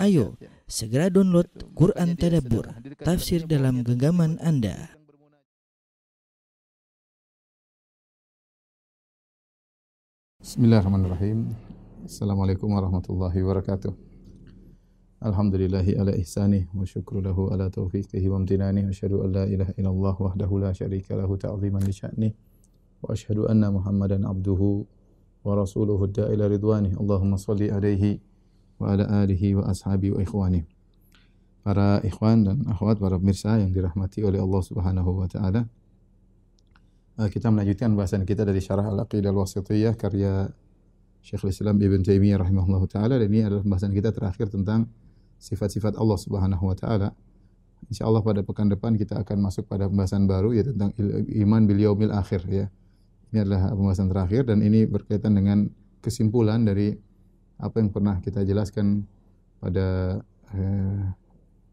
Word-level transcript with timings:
Ayo, 0.00 0.34
segera 0.66 1.06
download 1.12 1.46
Quran 1.78 2.18
Tadabbur, 2.18 2.66
tafsir 3.02 3.46
dalam 3.46 3.86
genggaman 3.86 4.40
Anda. 4.42 4.90
Bismillahirrahmanirrahim. 10.42 11.54
Assalamualaikum 12.04 12.68
warahmatullahi 12.74 13.38
wabarakatuh. 13.40 13.94
Alhamdulillahi 15.24 15.96
ala 15.96 16.12
ihsani 16.20 16.68
wa 16.74 16.84
syukru 16.84 17.24
lahu 17.24 17.48
ala 17.48 17.72
taufiqihi 17.72 18.28
wa 18.28 18.44
amtinani 18.44 18.84
wa 18.84 18.92
syahadu 18.92 19.24
an 19.24 19.30
la 19.32 19.44
ilaha 19.48 19.72
illallah 19.80 20.14
wahdahu 20.20 20.60
la 20.60 20.70
syarika 20.76 21.16
lahu 21.16 21.40
ta'ziman 21.40 21.80
li 21.80 21.94
sya'ni 21.96 22.28
wa 23.00 23.08
asyhadu 23.08 23.48
anna 23.48 23.72
muhammadan 23.72 24.28
abduhu 24.28 24.84
wa 25.44 25.56
rasuluhu 25.56 26.12
da'ila 26.12 26.48
ridwani 26.48 26.92
Allahumma 26.96 27.40
salli 27.40 27.72
alaihi 27.72 28.20
wa 28.78 28.94
ala 28.94 29.04
alihi 29.22 29.58
wa 29.58 29.70
ashabi 29.70 30.10
wa 30.10 30.20
ikhwani. 30.22 30.66
Para 31.64 32.00
ikhwan 32.04 32.44
dan 32.44 32.56
akhwat, 32.68 33.00
para 33.00 33.16
pemirsa 33.16 33.56
yang 33.56 33.72
dirahmati 33.72 34.20
oleh 34.20 34.36
Allah 34.36 34.62
Subhanahu 34.62 35.10
wa 35.24 35.28
taala. 35.30 35.64
Eh, 37.14 37.28
kita 37.30 37.48
melanjutkan 37.48 37.94
bahasan 37.94 38.26
kita 38.26 38.42
dari 38.42 38.58
Syarah 38.58 38.90
Al-Aqidah 38.90 39.30
Al-Wasithiyah 39.30 39.94
karya 39.94 40.50
Syekhul 41.24 41.54
Islam 41.54 41.80
Ibn 41.80 42.04
Taimiyah 42.04 42.42
rahimahullahu 42.42 42.84
taala 42.90 43.16
dan 43.16 43.32
ini 43.32 43.46
adalah 43.48 43.64
bahasan 43.64 43.96
kita 43.96 44.12
terakhir 44.12 44.52
tentang 44.52 44.90
sifat-sifat 45.40 45.96
Allah 45.96 46.18
Subhanahu 46.20 46.68
wa 46.68 46.76
taala. 46.76 47.16
Insyaallah 47.88 48.20
pada 48.20 48.40
pekan 48.44 48.68
depan 48.68 48.96
kita 48.98 49.24
akan 49.24 49.46
masuk 49.46 49.64
pada 49.64 49.88
pembahasan 49.88 50.28
baru 50.28 50.52
yaitu 50.52 50.76
tentang 50.76 50.92
iman 51.40 51.62
bil 51.64 51.80
yaumil 51.80 52.12
akhir 52.12 52.44
ya. 52.50 52.66
Ini 53.32 53.46
adalah 53.46 53.72
pembahasan 53.72 54.08
terakhir 54.12 54.42
dan 54.50 54.60
ini 54.60 54.84
berkaitan 54.84 55.32
dengan 55.32 55.70
kesimpulan 56.04 56.66
dari 56.66 56.92
apa 57.58 57.80
yang 57.80 57.90
pernah 57.90 58.18
kita 58.20 58.42
jelaskan 58.42 59.06
pada 59.62 60.18
eh, 60.54 61.02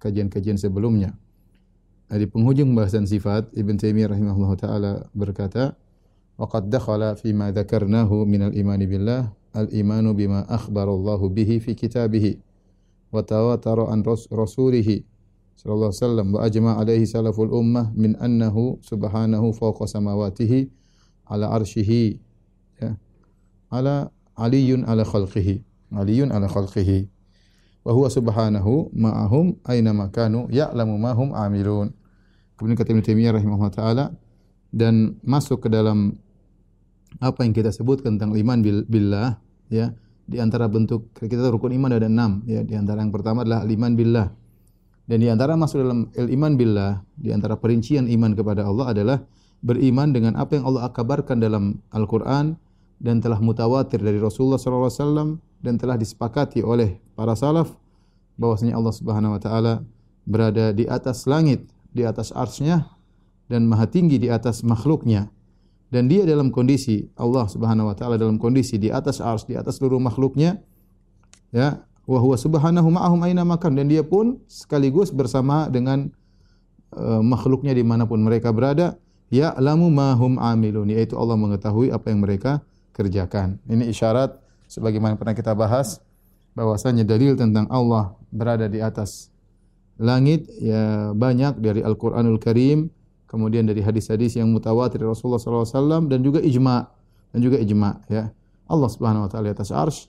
kajian-kajian 0.02 0.58
eh, 0.58 0.62
sebelumnya. 0.62 1.12
Di 2.12 2.28
penghujung 2.28 2.76
bahasan 2.76 3.08
sifat 3.08 3.56
Ibn 3.56 3.80
Taimiyah 3.80 4.12
rahimahullah 4.12 4.54
taala 4.60 4.92
berkata, 5.16 5.80
"Waqad 6.36 6.68
dakhala 6.68 7.16
fi 7.16 7.32
ma 7.32 7.56
dzakarnahu 7.56 8.28
min 8.28 8.52
al-iman 8.52 8.82
billah 8.84 9.32
al-imanu 9.56 10.12
bima 10.16 10.44
akhbara 10.48 10.92
Allah 10.92 11.20
bihi 11.24 11.60
fi 11.64 11.72
kitabih 11.76 12.40
wa 13.12 13.20
tawatara 13.24 13.92
an 13.92 14.04
rasulih 14.04 15.04
sallallahu 15.60 15.92
alaihi 15.92 16.00
wasallam 16.00 16.28
wa 16.32 16.40
ajma' 16.42 16.76
alaihi 16.80 17.06
salaful 17.06 17.52
ummah 17.52 17.92
min 17.92 18.16
annahu 18.18 18.80
subhanahu 18.82 19.52
fawqa 19.52 19.86
samawatihi 19.86 20.72
ala 21.28 21.52
arsyihi 21.52 22.18
ya 22.80 22.96
ala 23.70 24.10
aliyun 24.40 24.88
ala 24.88 25.04
khalqihi 25.04 25.62
aliyun 25.96 26.32
ala 26.32 26.48
khalqihi. 26.48 27.08
Wa 27.82 27.92
huwa 27.98 28.08
subhanahu 28.14 28.94
ma'ahum 28.94 29.58
aina 29.66 29.92
makanu 29.92 30.46
ya'lamu 30.54 30.96
ma 31.02 31.12
hum 31.18 31.34
amilun. 31.34 31.90
Kemudian 32.56 32.78
kata 32.78 32.94
Ibnu 32.94 33.02
Taimiyah 33.02 33.34
rahimahullah 33.34 33.74
taala 33.74 34.06
dan 34.70 35.18
masuk 35.26 35.66
ke 35.66 35.70
dalam 35.74 36.14
apa 37.20 37.42
yang 37.44 37.52
kita 37.52 37.74
sebutkan 37.74 38.16
tentang 38.16 38.38
iman 38.38 38.62
billah 38.88 39.36
ya 39.68 39.92
di 40.30 40.40
antara 40.40 40.72
bentuk 40.72 41.12
kita 41.18 41.52
rukun 41.52 41.76
iman 41.76 41.92
ada 41.92 42.08
enam 42.08 42.40
ya 42.48 42.64
di 42.64 42.78
antara 42.78 43.04
yang 43.04 43.12
pertama 43.12 43.42
adalah 43.42 43.66
iman 43.66 43.94
billah. 43.98 44.28
Dan 45.10 45.18
di 45.20 45.28
antara 45.28 45.58
masuk 45.58 45.82
dalam 45.82 46.08
iman 46.14 46.54
billah 46.56 47.02
di 47.18 47.34
antara 47.34 47.58
perincian 47.58 48.08
iman 48.08 48.32
kepada 48.38 48.64
Allah 48.64 48.94
adalah 48.94 49.18
beriman 49.66 50.14
dengan 50.14 50.38
apa 50.38 50.56
yang 50.56 50.70
Allah 50.70 50.88
kabarkan 50.94 51.42
dalam 51.42 51.82
Al-Qur'an 51.92 52.56
dan 53.02 53.20
telah 53.20 53.42
mutawatir 53.42 54.00
dari 54.00 54.22
Rasulullah 54.22 54.62
sallallahu 54.62 54.88
alaihi 54.88 55.02
wasallam 55.02 55.30
dan 55.62 55.78
telah 55.78 55.96
disepakati 55.96 56.66
oleh 56.66 56.98
para 57.14 57.38
salaf 57.38 57.78
bahwasanya 58.36 58.76
Allah 58.76 58.94
Subhanahu 58.94 59.38
wa 59.38 59.42
taala 59.42 59.74
berada 60.26 60.74
di 60.74 60.90
atas 60.90 61.30
langit, 61.30 61.70
di 61.94 62.02
atas 62.02 62.34
arsy-Nya 62.34 62.90
dan 63.46 63.70
maha 63.70 63.86
tinggi 63.86 64.18
di 64.18 64.28
atas 64.28 64.66
makhluknya. 64.66 65.30
Dan 65.92 66.08
dia 66.08 66.24
dalam 66.24 66.56
kondisi 66.56 67.12
Allah 67.20 67.46
Subhanahu 67.52 67.92
wa 67.92 67.96
taala 67.96 68.16
dalam 68.16 68.40
kondisi 68.40 68.80
di 68.80 68.88
atas 68.88 69.20
arsy, 69.20 69.54
di 69.54 69.56
atas 69.60 69.78
seluruh 69.78 70.00
makhluknya. 70.00 70.64
Ya, 71.52 71.84
wa 72.08 72.20
huwa 72.24 72.40
subhanahu 72.40 72.88
ma'ahum 72.96 73.20
aina 73.28 73.44
makan 73.44 73.76
dan 73.76 73.92
dia 73.92 74.02
pun 74.02 74.40
sekaligus 74.48 75.12
bersama 75.12 75.68
dengan 75.68 76.08
uh, 76.96 77.20
makhluknya 77.20 77.76
dimanapun 77.76 78.24
mereka 78.24 78.56
berada. 78.56 78.96
Ya 79.32 79.56
lamu 79.60 79.88
mahum 79.88 80.40
amilun 80.40 80.92
yaitu 80.92 81.16
Allah 81.16 81.40
mengetahui 81.40 81.92
apa 81.92 82.12
yang 82.12 82.20
mereka 82.20 82.64
kerjakan. 82.92 83.64
Ini 83.64 83.88
isyarat 83.88 84.41
sebagaimana 84.72 85.20
pernah 85.20 85.36
kita 85.36 85.52
bahas 85.52 86.00
bahwasanya 86.56 87.04
dalil 87.04 87.36
tentang 87.36 87.68
Allah 87.68 88.16
berada 88.32 88.72
di 88.72 88.80
atas 88.80 89.28
langit 90.00 90.48
ya 90.64 91.12
banyak 91.12 91.60
dari 91.60 91.84
Al-Qur'anul 91.84 92.40
Karim, 92.40 92.88
kemudian 93.28 93.68
dari 93.68 93.84
hadis-hadis 93.84 94.40
yang 94.40 94.48
mutawatir 94.48 95.04
Rasulullah 95.04 95.44
sallallahu 95.44 95.68
alaihi 95.68 95.76
wasallam 95.76 96.04
dan 96.08 96.20
juga 96.24 96.40
ijma' 96.40 96.82
dan 97.36 97.40
juga 97.44 97.58
ijma' 97.60 98.08
ya. 98.08 98.32
Allah 98.72 98.88
Subhanahu 98.88 99.28
wa 99.28 99.30
taala 99.30 99.52
atas 99.52 99.76
arsy 99.76 100.08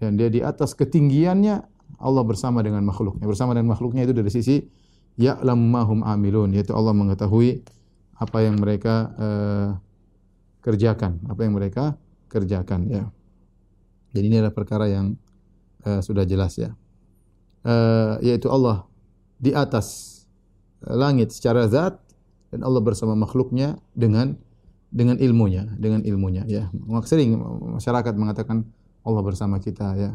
dan 0.00 0.16
dia 0.16 0.32
di 0.32 0.40
atas 0.40 0.72
ketinggiannya 0.72 1.60
Allah 2.00 2.24
bersama 2.24 2.64
dengan 2.64 2.80
makhluknya. 2.88 3.28
Bersama 3.28 3.52
dengan 3.52 3.76
makhluknya 3.76 4.08
itu 4.08 4.16
dari 4.16 4.32
sisi 4.32 4.64
ya'lam 5.20 5.60
mahum 5.60 6.00
amilun 6.00 6.56
yaitu 6.56 6.72
Allah 6.72 6.96
mengetahui 6.96 7.60
apa 8.16 8.38
yang 8.40 8.56
mereka 8.56 9.12
uh, 9.20 9.68
kerjakan, 10.64 11.20
apa 11.28 11.40
yang 11.44 11.52
mereka 11.52 12.00
kerjakan 12.32 12.88
ya. 12.88 13.04
Jadi 14.12 14.24
ini 14.28 14.36
adalah 14.38 14.54
perkara 14.54 14.86
yang 14.88 15.16
uh, 15.84 16.00
sudah 16.04 16.22
jelas 16.28 16.56
ya. 16.56 16.72
Uh, 17.62 18.18
yaitu 18.20 18.50
Allah 18.50 18.84
di 19.38 19.54
atas 19.54 20.18
uh, 20.84 20.94
langit 20.94 21.30
secara 21.30 21.66
zat 21.70 21.96
dan 22.52 22.60
Allah 22.66 22.84
bersama 22.84 23.16
makhluknya 23.16 23.80
dengan 23.96 24.36
dengan 24.92 25.16
ilmunya, 25.16 25.72
dengan 25.80 26.04
ilmunya 26.04 26.44
ya. 26.44 26.68
Sering 27.08 27.40
masyarakat 27.80 28.12
mengatakan 28.12 28.68
Allah 29.02 29.22
bersama 29.24 29.56
kita 29.56 29.96
ya. 29.96 30.12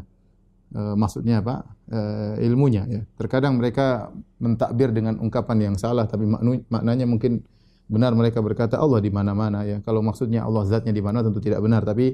E, 0.69 0.81
maksudnya 0.94 1.41
apa? 1.41 1.66
E, 1.90 2.00
ilmunya 2.46 2.86
ya. 2.86 3.02
Terkadang 3.18 3.57
mereka 3.57 4.13
mentakbir 4.38 4.94
dengan 4.94 5.18
ungkapan 5.18 5.74
yang 5.74 5.75
salah 5.81 6.06
tapi 6.06 6.30
maknanya 6.69 7.09
mungkin 7.09 7.41
benar 7.90 8.13
mereka 8.13 8.38
berkata 8.46 8.78
Allah 8.78 9.02
di 9.02 9.09
mana-mana 9.09 9.66
ya. 9.66 9.81
Kalau 9.81 10.06
maksudnya 10.06 10.46
Allah 10.46 10.63
zatnya 10.69 10.94
di 10.94 11.02
mana 11.02 11.25
tentu 11.25 11.41
tidak 11.41 11.57
benar 11.66 11.81
tapi 11.81 12.13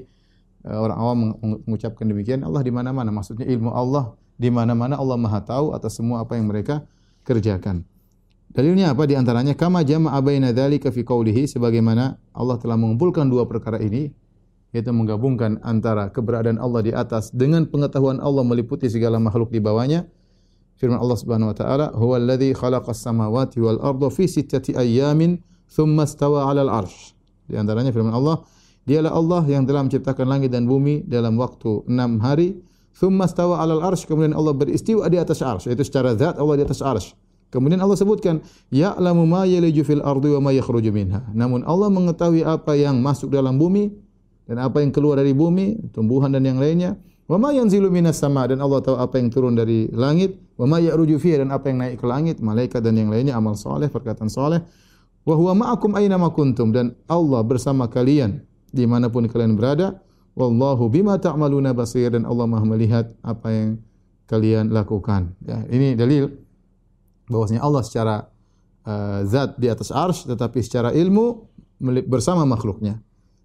orang 0.64 0.96
awam 0.96 1.18
mengucapkan 1.64 2.08
demikian 2.08 2.40
Allah 2.42 2.64
di 2.64 2.72
mana-mana. 2.72 3.12
Maksudnya 3.12 3.44
ilmu 3.44 3.70
Allah 3.70 4.16
di 4.40 4.48
mana-mana 4.48 4.96
Allah 4.96 5.20
Maha 5.20 5.44
tahu 5.44 5.76
atas 5.76 6.00
semua 6.00 6.24
apa 6.24 6.34
yang 6.40 6.48
mereka 6.48 6.88
kerjakan. 7.28 7.84
Dalilnya 8.54 8.94
apa 8.94 9.04
di 9.04 9.18
antaranya 9.18 9.58
kama 9.58 9.82
jama'a 9.82 10.18
baina 10.22 10.54
dzalika 10.54 10.94
fi 10.94 11.02
qoulihi 11.02 11.50
sebagaimana 11.50 12.16
Allah 12.32 12.56
telah 12.62 12.78
mengumpulkan 12.78 13.26
dua 13.26 13.50
perkara 13.50 13.82
ini 13.82 14.14
yaitu 14.70 14.90
menggabungkan 14.90 15.62
antara 15.62 16.10
keberadaan 16.10 16.58
Allah 16.58 16.82
di 16.82 16.92
atas 16.94 17.30
dengan 17.34 17.66
pengetahuan 17.66 18.18
Allah 18.18 18.42
meliputi 18.42 18.90
segala 18.90 19.22
makhluk 19.22 19.54
di 19.54 19.62
bawahnya 19.62 20.06
firman 20.78 20.98
Allah 20.98 21.18
Subhanahu 21.18 21.50
wa 21.50 21.56
taala 21.56 21.86
huwallazi 21.94 22.54
khalaqas 22.54 22.98
samawati 22.98 23.62
wal 23.62 23.78
arda 23.82 24.10
fi 24.10 24.26
sittati 24.26 24.74
ayyamin 24.74 25.38
thumma 25.70 26.06
stawa 26.06 26.50
'alal 26.50 26.70
arsh. 26.70 27.14
Di 27.46 27.58
antaranya 27.58 27.92
firman 27.92 28.14
Allah, 28.14 28.42
dialah 28.84 29.12
Allah 29.12 29.42
yang 29.48 29.64
telah 29.64 29.84
menciptakan 29.84 30.28
langit 30.28 30.52
dan 30.52 30.68
bumi 30.68 31.04
dalam 31.04 31.36
waktu 31.40 31.84
enam 31.88 32.20
hari. 32.20 32.60
Thumma 32.94 33.26
stawa 33.26 33.58
'alal 33.58 33.82
arsh, 33.82 34.06
kemudian 34.06 34.38
Allah 34.38 34.54
beristiwa 34.54 35.10
di 35.10 35.18
atas 35.18 35.42
arsh, 35.42 35.66
yaitu 35.66 35.82
secara 35.82 36.14
zat 36.14 36.38
Allah 36.38 36.62
di 36.62 36.64
atas 36.64 36.78
arsh. 36.78 37.10
Kemudian 37.50 37.82
Allah 37.82 37.98
sebutkan, 37.98 38.42
ya'lamu 38.70 39.26
ma 39.26 39.46
yaliju 39.46 39.82
fil 39.82 40.02
ardi 40.02 40.30
wa 40.38 40.46
ma 40.46 40.50
yakhruju 40.54 40.94
minha. 40.94 41.26
Namun 41.34 41.66
Allah 41.66 41.90
mengetahui 41.90 42.46
apa 42.46 42.78
yang 42.78 43.02
masuk 43.02 43.34
dalam 43.34 43.58
bumi 43.58 43.90
dan 44.46 44.62
apa 44.62 44.78
yang 44.78 44.94
keluar 44.94 45.18
dari 45.18 45.34
bumi, 45.34 45.90
tumbuhan 45.90 46.30
dan 46.30 46.46
yang 46.46 46.58
lainnya. 46.62 46.94
Wa 47.26 47.34
ma 47.34 47.50
yanzilu 47.50 47.90
minas 47.90 48.18
sama 48.20 48.46
dan 48.46 48.62
Allah 48.62 48.78
tahu 48.78 48.94
apa 48.94 49.18
yang 49.18 49.30
turun 49.30 49.58
dari 49.58 49.90
langit, 49.90 50.38
wa 50.54 50.70
ma 50.70 50.78
ya'ruju 50.78 51.18
fiha 51.18 51.42
dan 51.42 51.50
apa 51.50 51.70
yang 51.70 51.78
naik 51.82 51.98
ke 51.98 52.06
langit, 52.06 52.38
malaikat 52.38 52.78
dan 52.78 52.94
yang 52.94 53.10
lainnya 53.10 53.34
amal 53.34 53.58
saleh, 53.58 53.90
perkataan 53.90 54.30
saleh 54.30 54.62
wa 55.24 55.34
huwa 55.34 55.52
ma'akum 55.56 55.96
aina 55.96 56.20
ma 56.20 56.28
kuntum 56.30 56.70
dan 56.70 56.92
Allah 57.08 57.40
bersama 57.40 57.88
kalian 57.88 58.44
di 58.74 58.84
mana 58.90 59.06
pun 59.06 59.30
kalian 59.30 59.54
berada 59.54 60.02
wallahu 60.34 60.90
bima 60.90 61.14
ta'maluna 61.14 61.70
basir 61.70 62.10
dan 62.10 62.26
Allah 62.26 62.50
Maha 62.50 62.66
melihat 62.66 63.06
apa 63.22 63.54
yang 63.54 63.78
kalian 64.26 64.74
lakukan. 64.74 65.30
Ya 65.46 65.62
ini 65.70 65.94
dalil 65.94 66.34
bahwasanya 67.30 67.62
Allah 67.62 67.82
secara 67.86 68.16
uh, 68.82 69.22
zat 69.24 69.56
di 69.56 69.70
atas 69.70 69.94
arsy 69.94 70.26
tetapi 70.26 70.58
secara 70.60 70.90
ilmu 70.90 71.46
bersama 72.10 72.42
makhluknya. 72.42 72.98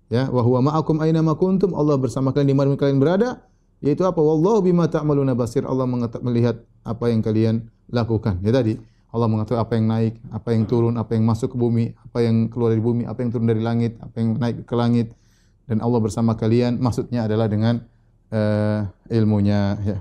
Ya 0.10 0.26
wa 0.34 0.42
huwa 0.42 0.66
ma'akum 0.66 0.98
aina 1.06 1.22
ma 1.22 1.38
kuntum 1.38 1.78
Allah 1.78 1.94
bersama 2.02 2.34
kalian 2.34 2.50
di 2.50 2.58
mana 2.58 2.74
kalian 2.74 2.98
berada 2.98 3.46
yaitu 3.86 4.02
apa? 4.04 4.18
Wallahu 4.18 4.66
bima 4.66 4.90
ta'maluna 4.90 5.38
basir 5.38 5.64
Allah 5.70 5.86
melihat 6.25 6.66
apa 6.82 7.14
yang 7.14 7.22
kalian 7.22 7.70
lakukan. 7.94 8.42
Ya 8.42 8.50
tadi 8.50 8.82
Allah 9.10 9.26
mengetahui 9.26 9.58
apa 9.58 9.74
yang 9.74 9.86
naik, 9.90 10.14
apa 10.30 10.50
yang 10.54 10.64
turun, 10.70 10.94
apa 10.94 11.18
yang 11.18 11.26
masuk 11.26 11.54
ke 11.54 11.58
bumi, 11.58 11.98
apa 11.98 12.22
yang 12.22 12.46
keluar 12.46 12.70
dari 12.78 12.84
bumi, 12.84 13.04
apa 13.10 13.26
yang 13.26 13.30
turun 13.34 13.50
dari 13.50 13.62
langit, 13.62 13.98
apa 13.98 14.16
yang 14.22 14.38
naik 14.38 14.70
ke 14.70 14.76
langit. 14.78 15.18
Dan 15.66 15.82
Allah 15.82 15.98
bersama 15.98 16.38
kalian, 16.38 16.78
maksudnya 16.78 17.26
adalah 17.26 17.50
dengan 17.50 17.82
uh, 18.30 18.86
ilmunya. 19.10 19.62
Ya. 19.82 19.98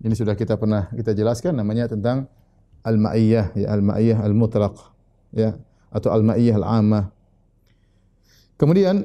Ini 0.00 0.12
sudah 0.16 0.36
kita 0.36 0.60
pernah 0.60 0.92
kita 0.92 1.16
jelaskan 1.16 1.56
namanya 1.56 1.88
tentang 1.88 2.28
al-ma'iyah 2.84 3.52
ya 3.52 3.68
al-ma'iyah 3.76 4.24
al-mutlaq 4.24 4.72
ya 5.36 5.56
atau 5.92 6.08
al-ma'iyah 6.12 6.56
al-ammah. 6.56 7.12
Kemudian 8.56 9.04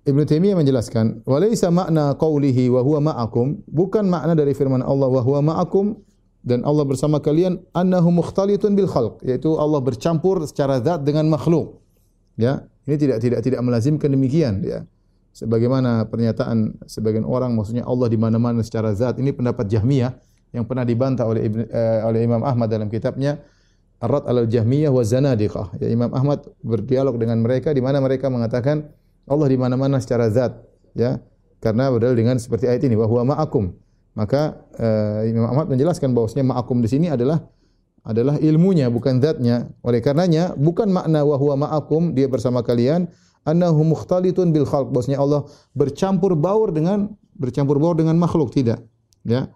Ibn 0.00 0.20
Taimiyah 0.24 0.56
menjelaskan, 0.56 1.24
"Walaysa 1.28 1.68
makna 1.68 2.16
qawlihi 2.16 2.72
wa 2.72 2.80
huwa 2.80 3.12
ma'akum" 3.12 3.60
bukan 3.68 4.08
makna 4.08 4.32
dari 4.32 4.56
firman 4.56 4.80
Allah 4.80 5.12
wa 5.12 5.20
huwa 5.20 5.40
ma'akum 5.44 6.00
dan 6.40 6.64
Allah 6.64 6.88
bersama 6.88 7.20
kalian 7.20 7.60
annahu 7.76 8.08
mukhtalitun 8.10 8.72
bil 8.72 8.88
khalq 8.88 9.20
yaitu 9.24 9.54
Allah 9.60 9.80
bercampur 9.84 10.40
secara 10.48 10.80
zat 10.80 11.04
dengan 11.04 11.28
makhluk. 11.28 11.80
Ya, 12.40 12.64
ini 12.88 12.96
tidak 12.96 13.20
tidak 13.20 13.40
tidak 13.44 13.60
melazimkan 13.60 14.08
demikian 14.08 14.64
ya. 14.64 14.88
Sebagaimana 15.30 16.08
pernyataan 16.10 16.80
sebagian 16.90 17.22
orang 17.22 17.54
maksudnya 17.54 17.86
Allah 17.86 18.08
di 18.10 18.18
mana-mana 18.18 18.64
secara 18.64 18.90
zat 18.96 19.20
ini 19.20 19.30
pendapat 19.30 19.68
Jahmiyah 19.68 20.16
yang 20.50 20.66
pernah 20.66 20.82
dibantah 20.82 21.28
oleh 21.28 21.46
Ibn, 21.46 21.58
uh, 21.70 22.00
oleh 22.10 22.20
Imam 22.26 22.42
Ahmad 22.42 22.66
dalam 22.66 22.90
kitabnya 22.90 23.38
Ar-Rad 24.00 24.26
al-Jahmiyah 24.26 24.90
wa 24.90 25.04
Zanadiqah. 25.04 25.76
Ya 25.78 25.92
Imam 25.92 26.10
Ahmad 26.16 26.48
berdialog 26.64 27.20
dengan 27.20 27.38
mereka 27.44 27.70
di 27.70 27.84
mana 27.84 28.00
mereka 28.00 28.32
mengatakan 28.32 28.88
Allah 29.28 29.46
di 29.46 29.58
mana-mana 29.60 30.00
secara 30.00 30.26
zat, 30.32 30.56
ya. 30.96 31.20
Karena 31.60 31.92
berdalil 31.92 32.16
dengan 32.16 32.40
seperti 32.40 32.66
ayat 32.66 32.82
ini, 32.88 32.96
bahwa 32.96 33.22
ma'akum. 33.22 33.76
Maka 34.20 34.68
uh, 34.76 35.24
Imam 35.24 35.48
Ahmad 35.48 35.72
menjelaskan 35.72 36.12
bahwasanya 36.12 36.52
ma'akum 36.52 36.84
di 36.84 36.92
sini 36.92 37.08
adalah 37.08 37.40
adalah 38.04 38.36
ilmunya 38.36 38.92
bukan 38.92 39.16
zatnya. 39.16 39.72
Oleh 39.80 40.04
karenanya 40.04 40.52
bukan 40.60 40.92
makna 40.92 41.24
wa 41.24 41.40
huwa 41.40 41.64
ma'akum 41.64 42.12
dia 42.12 42.28
bersama 42.28 42.60
kalian 42.60 43.08
annahu 43.48 43.80
mukhtalitun 43.96 44.52
bil 44.52 44.68
khalq 44.68 44.92
bahwasanya 44.92 45.24
Allah 45.24 45.48
bercampur 45.72 46.36
baur 46.36 46.68
dengan 46.68 47.16
bercampur 47.32 47.80
baur 47.80 47.96
dengan 47.96 48.20
makhluk 48.20 48.52
tidak. 48.52 48.84
Ya. 49.24 49.48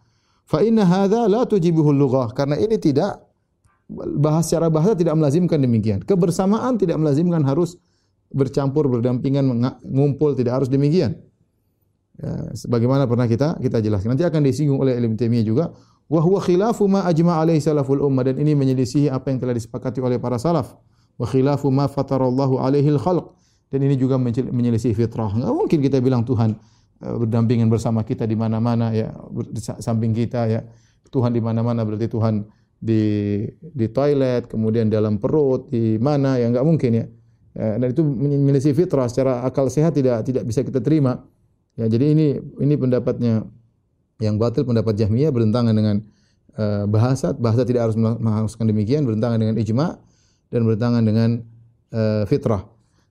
Fa 0.48 0.64
inna 0.64 0.88
hadza 0.88 1.28
la 1.28 1.44
tujibuhu 1.44 1.92
lughah 1.92 2.32
karena 2.32 2.56
ini 2.56 2.80
tidak 2.80 3.20
bahas 4.16 4.48
secara 4.48 4.72
bahasa 4.72 4.96
tidak 4.96 5.12
melazimkan 5.12 5.60
demikian. 5.60 6.00
Kebersamaan 6.00 6.80
tidak 6.80 6.96
melazimkan 6.96 7.44
harus 7.44 7.76
bercampur 8.32 8.88
berdampingan 8.88 9.44
mengumpul 9.84 10.32
tidak 10.32 10.64
harus 10.64 10.72
demikian. 10.72 11.20
Ya, 12.14 12.54
sebagaimana 12.54 13.10
pernah 13.10 13.26
kita 13.26 13.58
kita 13.58 13.82
jelaskan. 13.82 14.14
Nanti 14.14 14.22
akan 14.22 14.46
disinggung 14.46 14.78
oleh 14.78 14.94
Ibnu 14.94 15.18
Taimiyah 15.18 15.42
juga 15.42 15.74
wa 16.06 16.20
huwa 16.22 16.38
khilafu 16.38 16.86
ma 16.86 17.02
ajma 17.10 17.42
alaihi 17.42 17.58
salaful 17.58 17.98
ummah 17.98 18.30
dan 18.30 18.38
ini 18.38 18.54
menyelisihi 18.54 19.10
apa 19.10 19.34
yang 19.34 19.42
telah 19.42 19.50
disepakati 19.50 19.98
oleh 19.98 20.22
para 20.22 20.38
salaf. 20.38 20.78
Wa 21.18 21.26
khilafu 21.26 21.74
ma 21.74 21.90
fatarallahu 21.90 22.62
alaihi 22.62 22.94
al-khalq 22.94 23.34
dan 23.74 23.82
ini 23.82 23.98
juga 23.98 24.14
menyelisihi 24.22 24.94
fitrah. 24.94 25.34
Enggak 25.34 25.50
mungkin 25.50 25.78
kita 25.82 25.98
bilang 25.98 26.22
Tuhan 26.22 26.54
eh, 27.02 27.14
berdampingan 27.18 27.66
bersama 27.66 28.06
kita 28.06 28.30
di 28.30 28.38
mana-mana 28.38 28.94
ya 28.94 29.10
di 29.50 29.58
samping 29.58 30.14
kita 30.14 30.46
ya. 30.46 30.62
Tuhan 31.10 31.34
di 31.34 31.42
mana-mana 31.42 31.82
berarti 31.82 32.06
Tuhan 32.06 32.46
di 32.78 33.02
di 33.58 33.86
toilet, 33.90 34.46
kemudian 34.46 34.86
dalam 34.86 35.18
perut, 35.18 35.66
di 35.66 35.98
mana 35.98 36.38
ya 36.38 36.46
enggak 36.46 36.62
mungkin 36.62 36.90
ya. 36.94 37.06
Ya, 37.54 37.78
dan 37.78 37.86
itu 37.90 38.02
menyelisih 38.02 38.74
fitrah 38.74 39.06
secara 39.06 39.46
akal 39.46 39.70
sehat 39.70 39.94
tidak 39.94 40.26
tidak 40.26 40.42
bisa 40.46 40.66
kita 40.66 40.82
terima. 40.82 41.22
Ya, 41.74 41.90
jadi 41.90 42.14
ini 42.14 42.38
ini 42.62 42.74
pendapatnya. 42.78 43.46
Yang 44.22 44.34
batil 44.38 44.62
pendapat 44.62 44.94
Jahmiyah 44.94 45.34
bertentangan 45.34 45.74
dengan 45.74 45.98
uh, 46.54 46.86
bahasa 46.86 47.34
bahasa 47.34 47.66
tidak 47.66 47.90
harus 47.90 47.98
mengharuskan 47.98 48.70
demikian. 48.70 49.02
Bertentangan 49.02 49.42
dengan 49.42 49.58
ijma 49.58 49.98
dan 50.54 50.60
bertentangan 50.62 51.02
dengan 51.02 51.42
uh, 51.90 52.22
fitrah. 52.30 52.62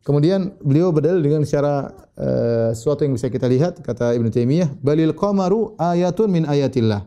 Kemudian 0.04 0.56
beliau 0.63 0.95
berdalil 0.95 1.19
dengan 1.19 1.44
secara 1.44 1.92
uh, 2.15 2.71
sesuatu 2.71 3.04
yang 3.04 3.19
bisa 3.19 3.27
kita 3.27 3.51
lihat 3.51 3.83
kata 3.83 4.15
Ibn 4.15 4.31
Taimiyah 4.31 4.80
balil 4.80 5.12
qamaru 5.12 5.75
ayatun 5.75 6.27
min 6.31 6.44
ayatillah. 6.48 7.04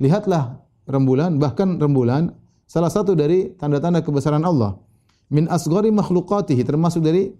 Lihatlah 0.00 0.60
rembulan 0.88 1.36
bahkan 1.36 1.76
rembulan 1.76 2.32
salah 2.64 2.92
satu 2.92 3.12
dari 3.12 3.52
tanda-tanda 3.56 4.00
kebesaran 4.00 4.44
Allah. 4.44 4.80
Min 5.28 5.48
asghari 5.52 5.92
makhluqatihi 5.92 6.64
termasuk 6.64 7.04
dari 7.04 7.32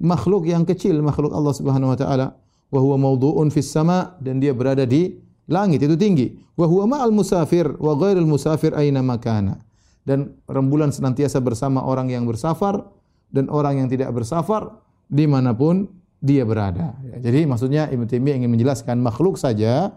makhluk 0.00 0.48
yang 0.48 0.64
kecil 0.64 0.96
makhluk 1.00 1.32
Allah 1.32 1.52
Subhanahu 1.52 1.92
wa 1.92 1.98
taala 2.00 2.40
wa 2.72 2.80
huwa 2.80 2.96
mawdu'un 2.96 3.52
fis 3.52 3.68
sama 3.68 4.16
dan 4.18 4.40
dia 4.40 4.56
berada 4.56 4.88
di 4.88 5.20
langit 5.46 5.84
itu 5.84 5.94
tinggi 5.94 6.32
wa 6.56 6.64
huwa 6.64 6.96
ma'al 6.96 7.12
musafir 7.12 7.68
wa 7.76 7.92
ghairil 7.92 8.24
musafir 8.24 8.72
aina 8.72 9.04
makana 9.04 9.60
dan 10.02 10.34
rembulan 10.48 10.90
senantiasa 10.90 11.38
bersama 11.38 11.84
orang 11.84 12.10
yang 12.10 12.24
bersafar 12.24 12.82
dan 13.30 13.46
orang 13.52 13.84
yang 13.84 13.88
tidak 13.92 14.10
bersafar 14.10 14.82
dimanapun 15.06 15.88
dia 16.22 16.46
berada. 16.46 16.94
Ya, 17.02 17.18
jadi 17.18 17.46
maksudnya 17.50 17.90
Ibn 17.90 18.06
Taimiyah 18.06 18.38
ingin 18.38 18.50
menjelaskan 18.54 19.02
makhluk 19.02 19.34
saja 19.38 19.90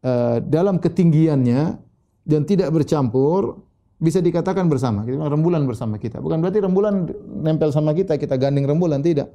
uh, 0.00 0.40
dalam 0.40 0.80
ketinggiannya 0.80 1.76
dan 2.24 2.40
tidak 2.48 2.72
bercampur 2.72 3.60
bisa 4.00 4.22
dikatakan 4.24 4.70
bersama. 4.70 5.04
Kita 5.04 5.28
rembulan 5.28 5.68
bersama 5.68 6.00
kita. 6.00 6.24
Bukan 6.24 6.40
berarti 6.40 6.64
rembulan 6.64 7.08
nempel 7.44 7.68
sama 7.74 7.92
kita, 7.92 8.16
kita 8.16 8.40
gandeng 8.40 8.64
rembulan 8.64 9.04
tidak. 9.04 9.28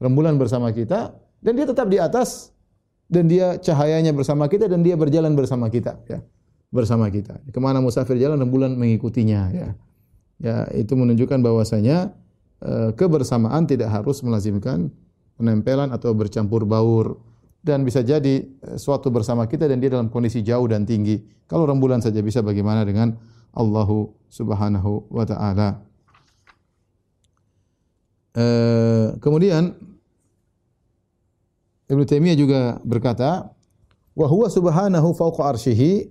Rembulan 0.00 0.36
bersama 0.36 0.72
kita 0.72 1.16
dan 1.40 1.52
dia 1.56 1.66
tetap 1.68 1.88
di 1.88 1.96
atas 1.96 2.52
dan 3.10 3.26
dia 3.26 3.58
cahayanya 3.58 4.14
bersama 4.14 4.46
kita 4.46 4.70
dan 4.70 4.86
dia 4.86 4.94
berjalan 4.94 5.34
bersama 5.34 5.66
kita 5.66 5.98
ya. 6.06 6.22
Bersama 6.70 7.10
kita. 7.10 7.42
Ke 7.50 7.58
mana 7.58 7.82
musafir 7.82 8.14
jalan 8.14 8.38
rembulan 8.38 8.78
mengikutinya 8.78 9.50
ya. 9.50 9.68
Ya, 10.40 10.64
itu 10.72 10.96
menunjukkan 10.96 11.42
bahwasanya 11.42 12.14
e, 12.62 12.94
kebersamaan 12.96 13.68
tidak 13.68 13.92
harus 13.92 14.22
melazimkan 14.24 14.88
penempelan 15.36 15.92
atau 15.92 16.16
bercampur 16.16 16.64
baur 16.64 17.20
dan 17.60 17.84
bisa 17.84 18.00
jadi 18.00 18.46
e, 18.46 18.68
suatu 18.78 19.12
bersama 19.12 19.44
kita 19.50 19.68
dan 19.68 19.82
dia 19.82 19.92
dalam 19.92 20.08
kondisi 20.08 20.40
jauh 20.46 20.64
dan 20.70 20.86
tinggi. 20.86 21.20
Kalau 21.50 21.66
rembulan 21.66 21.98
saja 22.00 22.22
bisa 22.22 22.40
bagaimana 22.40 22.86
dengan 22.86 23.18
Allah 23.50 23.90
Subhanahu 24.30 25.10
wa 25.10 25.26
taala. 25.26 25.82
Uh, 28.30 29.18
kemudian 29.18 29.74
Ibnu 31.90 32.06
Taimiyah 32.06 32.38
juga 32.38 32.60
berkata, 32.86 33.50
"Wa 34.14 34.30
huwa 34.30 34.46
subhanahu 34.46 35.10
fawqa 35.10 35.50
arsyihi, 35.50 36.06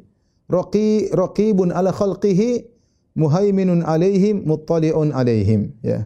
raqi 0.52 1.08
raqibun 1.16 1.72
ala 1.72 1.96
khalqihi, 1.96 2.68
muhaiminun 3.16 3.88
alaihim, 3.88 4.44
muttali'un 4.44 5.16
alaihim." 5.16 5.72
Ya. 5.80 6.04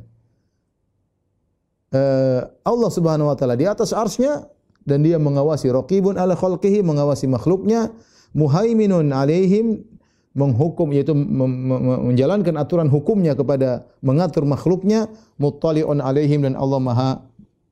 Uh, 1.93 2.49
Allah 2.65 2.89
Subhanahu 2.89 3.29
wa 3.29 3.37
taala 3.37 3.53
di 3.53 3.69
atas 3.69 3.93
arsy-Nya 3.93 4.49
dan 4.81 5.05
dia 5.05 5.21
mengawasi 5.21 5.69
raqibun 5.69 6.17
ala 6.17 6.33
khalqihi, 6.33 6.81
mengawasi 6.81 7.29
makhluknya, 7.29 7.93
muhaiminun 8.33 9.13
alaihim 9.13 9.85
menghukum 10.33 10.89
yaitu 10.89 11.13
menjalankan 11.13 12.57
aturan 12.57 12.89
hukumnya 12.89 13.37
kepada 13.37 13.85
mengatur 14.01 14.41
makhluknya 14.49 15.05
muttali'un 15.37 16.01
alaihim 16.01 16.41
dan 16.41 16.57
Allah 16.57 16.81
Maha 16.81 17.09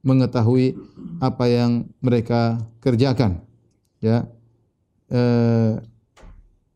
mengetahui 0.01 0.77
apa 1.21 1.45
yang 1.45 1.85
mereka 2.01 2.61
kerjakan 2.81 3.41
ya. 4.01 4.25
Eh, 5.11 5.73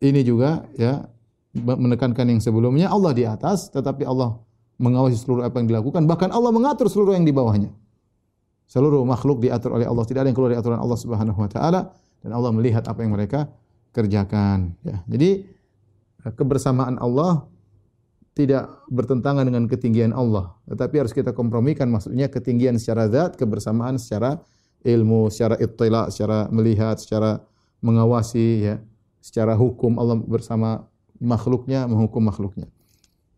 ini 0.04 0.22
juga 0.22 0.68
ya 0.76 1.08
menekankan 1.56 2.28
yang 2.28 2.42
sebelumnya 2.44 2.92
Allah 2.92 3.16
di 3.16 3.24
atas 3.24 3.72
tetapi 3.72 4.04
Allah 4.04 4.38
mengawasi 4.78 5.16
seluruh 5.16 5.48
apa 5.48 5.58
yang 5.64 5.72
dilakukan. 5.72 6.04
Bahkan 6.04 6.30
Allah 6.36 6.52
mengatur 6.52 6.92
seluruh 6.92 7.16
yang 7.16 7.24
di 7.24 7.32
bawahnya. 7.32 7.72
Seluruh 8.66 9.06
makhluk 9.08 9.40
diatur 9.40 9.78
oleh 9.78 9.88
Allah. 9.88 10.04
Tidak 10.04 10.20
ada 10.20 10.28
yang 10.28 10.36
keluar 10.36 10.52
dari 10.52 10.60
aturan 10.60 10.82
Allah 10.82 11.00
Subhanahu 11.00 11.40
wa 11.40 11.50
taala. 11.50 11.82
Dan 12.20 12.34
Allah 12.34 12.52
melihat 12.52 12.84
apa 12.90 13.06
yang 13.06 13.14
mereka 13.14 13.48
kerjakan 13.96 14.76
ya. 14.84 15.00
Jadi 15.08 15.48
kebersamaan 16.34 16.98
Allah 16.98 17.46
tidak 18.36 18.84
bertentangan 18.92 19.48
dengan 19.48 19.64
ketinggian 19.66 20.12
Allah, 20.12 20.52
tetapi 20.68 21.00
harus 21.00 21.16
kita 21.16 21.32
kompromikan 21.32 21.88
maksudnya 21.88 22.28
ketinggian 22.28 22.76
secara 22.76 23.08
zat, 23.08 23.40
kebersamaan 23.40 23.96
secara 23.96 24.44
ilmu, 24.84 25.32
secara 25.32 25.56
ittila, 25.56 26.12
secara 26.12 26.52
melihat, 26.52 27.00
secara 27.00 27.40
mengawasi 27.80 28.68
ya, 28.68 28.76
secara 29.24 29.56
hukum 29.56 29.96
Allah 29.96 30.20
bersama 30.20 30.84
makhluknya 31.18 31.88
menghukum 31.88 32.28
makhluknya. 32.28 32.68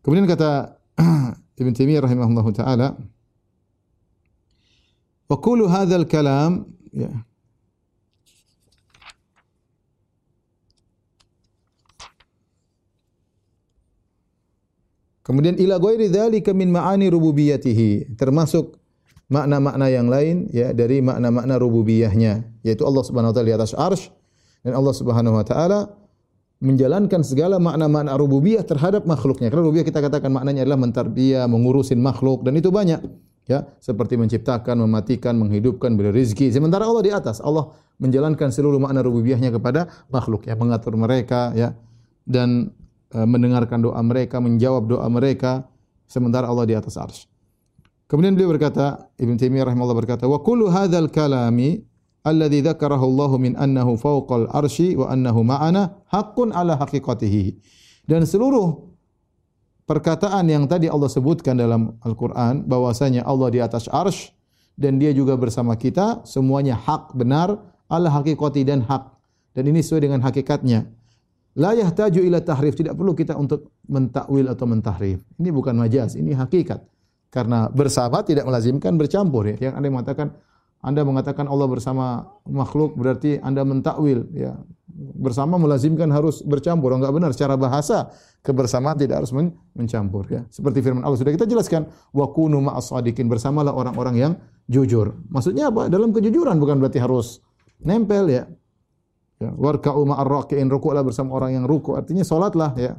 Kemudian 0.02 0.26
kata 0.26 0.76
Ibn 1.62 1.72
Taimiyah 1.74 2.02
rahimahullahu 2.02 2.50
taala 2.58 2.98
wa 5.28 5.36
kullu 5.38 5.70
hadzal 5.70 6.10
kalam 6.10 6.66
ya 6.90 7.12
Kemudian 15.28 15.60
ila 15.60 15.76
ghairi 15.76 16.08
dzalika 16.08 16.56
min 16.56 16.72
ma'ani 16.72 17.12
rububiyyatihi 17.12 18.16
termasuk 18.16 18.80
makna-makna 19.28 19.92
yang 19.92 20.08
lain 20.08 20.48
ya 20.48 20.72
dari 20.72 21.04
makna-makna 21.04 21.60
rububiyahnya 21.60 22.48
yaitu 22.64 22.88
Allah 22.88 23.04
Subhanahu 23.04 23.30
wa 23.30 23.36
taala 23.36 23.48
di 23.52 23.56
atas 23.60 23.76
arsy 23.76 24.08
dan 24.64 24.72
Allah 24.72 24.94
Subhanahu 24.96 25.36
wa 25.36 25.44
taala 25.44 25.92
menjalankan 26.58 27.22
segala 27.22 27.60
makna-makna 27.62 28.18
rububiyah 28.18 28.66
terhadap 28.66 29.06
makhluknya. 29.06 29.52
Karena 29.52 29.62
rububiyah 29.68 29.86
kita 29.86 30.00
katakan 30.02 30.32
maknanya 30.32 30.66
adalah 30.66 30.80
mentarbiyah, 30.80 31.46
mengurusin 31.46 32.00
makhluk 32.02 32.42
dan 32.42 32.58
itu 32.58 32.72
banyak. 32.72 32.98
ya 33.48 33.64
seperti 33.80 34.20
menciptakan, 34.20 34.76
mematikan, 34.84 35.32
menghidupkan, 35.40 35.96
beri 35.96 36.12
rezeki. 36.12 36.52
Sementara 36.52 36.84
Allah 36.84 37.00
di 37.00 37.08
atas, 37.08 37.40
Allah 37.40 37.72
menjalankan 37.96 38.52
seluruh 38.52 38.76
makna 38.76 39.00
rububiyahnya 39.00 39.48
kepada 39.48 39.88
makhluk, 40.12 40.44
ya 40.44 40.52
mengatur 40.52 40.92
mereka, 41.00 41.56
ya 41.56 41.72
dan 42.28 42.76
mendengarkan 43.14 43.80
doa 43.80 44.00
mereka, 44.04 44.40
menjawab 44.42 44.88
doa 44.88 45.06
mereka. 45.08 45.64
Sementara 46.08 46.48
Allah 46.48 46.64
di 46.64 46.72
atas 46.72 46.96
arsy. 46.96 47.28
Kemudian 48.08 48.32
beliau 48.32 48.48
berkata, 48.56 49.12
Ibn 49.20 49.36
Taimiyah 49.36 49.68
rahimahullah 49.68 49.98
berkata, 50.00 50.24
wa 50.24 50.40
kullu 50.40 50.72
hadzal 50.72 51.12
kalami 51.12 51.84
alladhi 52.24 52.64
dzakarahu 52.64 53.04
Allah 53.04 53.32
min 53.36 53.52
annahu 53.60 54.00
fawqal 54.00 54.48
arsy 54.48 54.96
wa 54.96 55.12
annahu 55.12 55.44
ma'ana 55.44 56.00
haqqun 56.08 56.56
ala 56.56 56.80
haqiqatihi. 56.80 57.60
Dan 58.08 58.24
seluruh 58.24 58.88
perkataan 59.88 60.48
yang 60.48 60.64
tadi 60.64 60.88
Allah 60.88 61.08
sebutkan 61.08 61.56
dalam 61.56 61.96
Al-Quran 62.04 62.64
bahwasanya 62.68 63.24
Allah 63.24 63.48
di 63.48 63.60
atas 63.60 63.88
arsh 63.88 64.32
dan 64.76 65.00
dia 65.00 65.10
juga 65.16 65.34
bersama 65.34 65.72
kita 65.74 66.22
semuanya 66.28 66.76
hak 66.76 67.16
benar 67.16 67.56
ala 67.88 68.12
hakikati 68.12 68.68
dan 68.68 68.84
hak 68.84 69.16
dan 69.56 69.64
ini 69.64 69.80
sesuai 69.80 70.04
dengan 70.04 70.20
hakikatnya 70.20 70.86
la 71.58 71.74
yahtaju 71.74 72.20
ila 72.22 72.38
tahrif 72.40 72.78
tidak 72.78 72.94
perlu 72.94 73.12
kita 73.12 73.34
untuk 73.34 73.74
mentakwil 73.90 74.46
atau 74.46 74.64
mentahrif 74.70 75.18
ini 75.42 75.50
bukan 75.50 75.74
majaz 75.74 76.14
ini 76.14 76.32
hakikat 76.32 76.80
karena 77.28 77.68
bersama 77.68 78.22
tidak 78.22 78.46
melazimkan 78.46 78.94
bercampur 78.94 79.50
ya 79.50 79.68
yang 79.68 79.74
yang 79.82 79.92
mengatakan 79.92 80.32
anda 80.78 81.02
mengatakan 81.02 81.50
Allah 81.50 81.66
bersama 81.66 82.38
makhluk 82.46 82.94
berarti 82.94 83.42
anda 83.42 83.66
mentakwil 83.66 84.30
ya 84.30 84.54
bersama 84.98 85.54
melazimkan 85.60 86.10
harus 86.10 86.42
bercampur. 86.42 86.90
Enggak 86.90 87.14
benar 87.14 87.30
secara 87.30 87.54
bahasa 87.54 88.10
kebersamaan 88.42 88.98
tidak 88.98 89.22
harus 89.22 89.32
mencampur 89.76 90.26
ya. 90.26 90.42
Seperti 90.50 90.82
firman 90.82 91.06
Allah 91.06 91.18
sudah 91.20 91.30
kita 91.30 91.46
jelaskan 91.46 91.86
wa 92.10 92.26
kunu 92.34 92.58
ma'as 92.58 92.90
sadiqin 92.90 93.30
bersamalah 93.30 93.70
orang-orang 93.70 94.14
yang 94.18 94.32
jujur. 94.66 95.14
Maksudnya 95.30 95.70
apa? 95.70 95.86
Dalam 95.86 96.10
kejujuran 96.10 96.58
bukan 96.58 96.82
berarti 96.82 96.98
harus 96.98 97.38
nempel 97.78 98.26
ya. 98.26 98.44
Ya, 99.38 99.54
warka'u 99.54 100.02
ma'ar 100.02 100.26
raki'in 100.26 100.66
rukuklah 100.66 101.06
bersama 101.06 101.38
orang 101.38 101.62
yang 101.62 101.64
rukuk. 101.64 101.94
Artinya 101.94 102.26
salatlah 102.26 102.74
ya. 102.74 102.98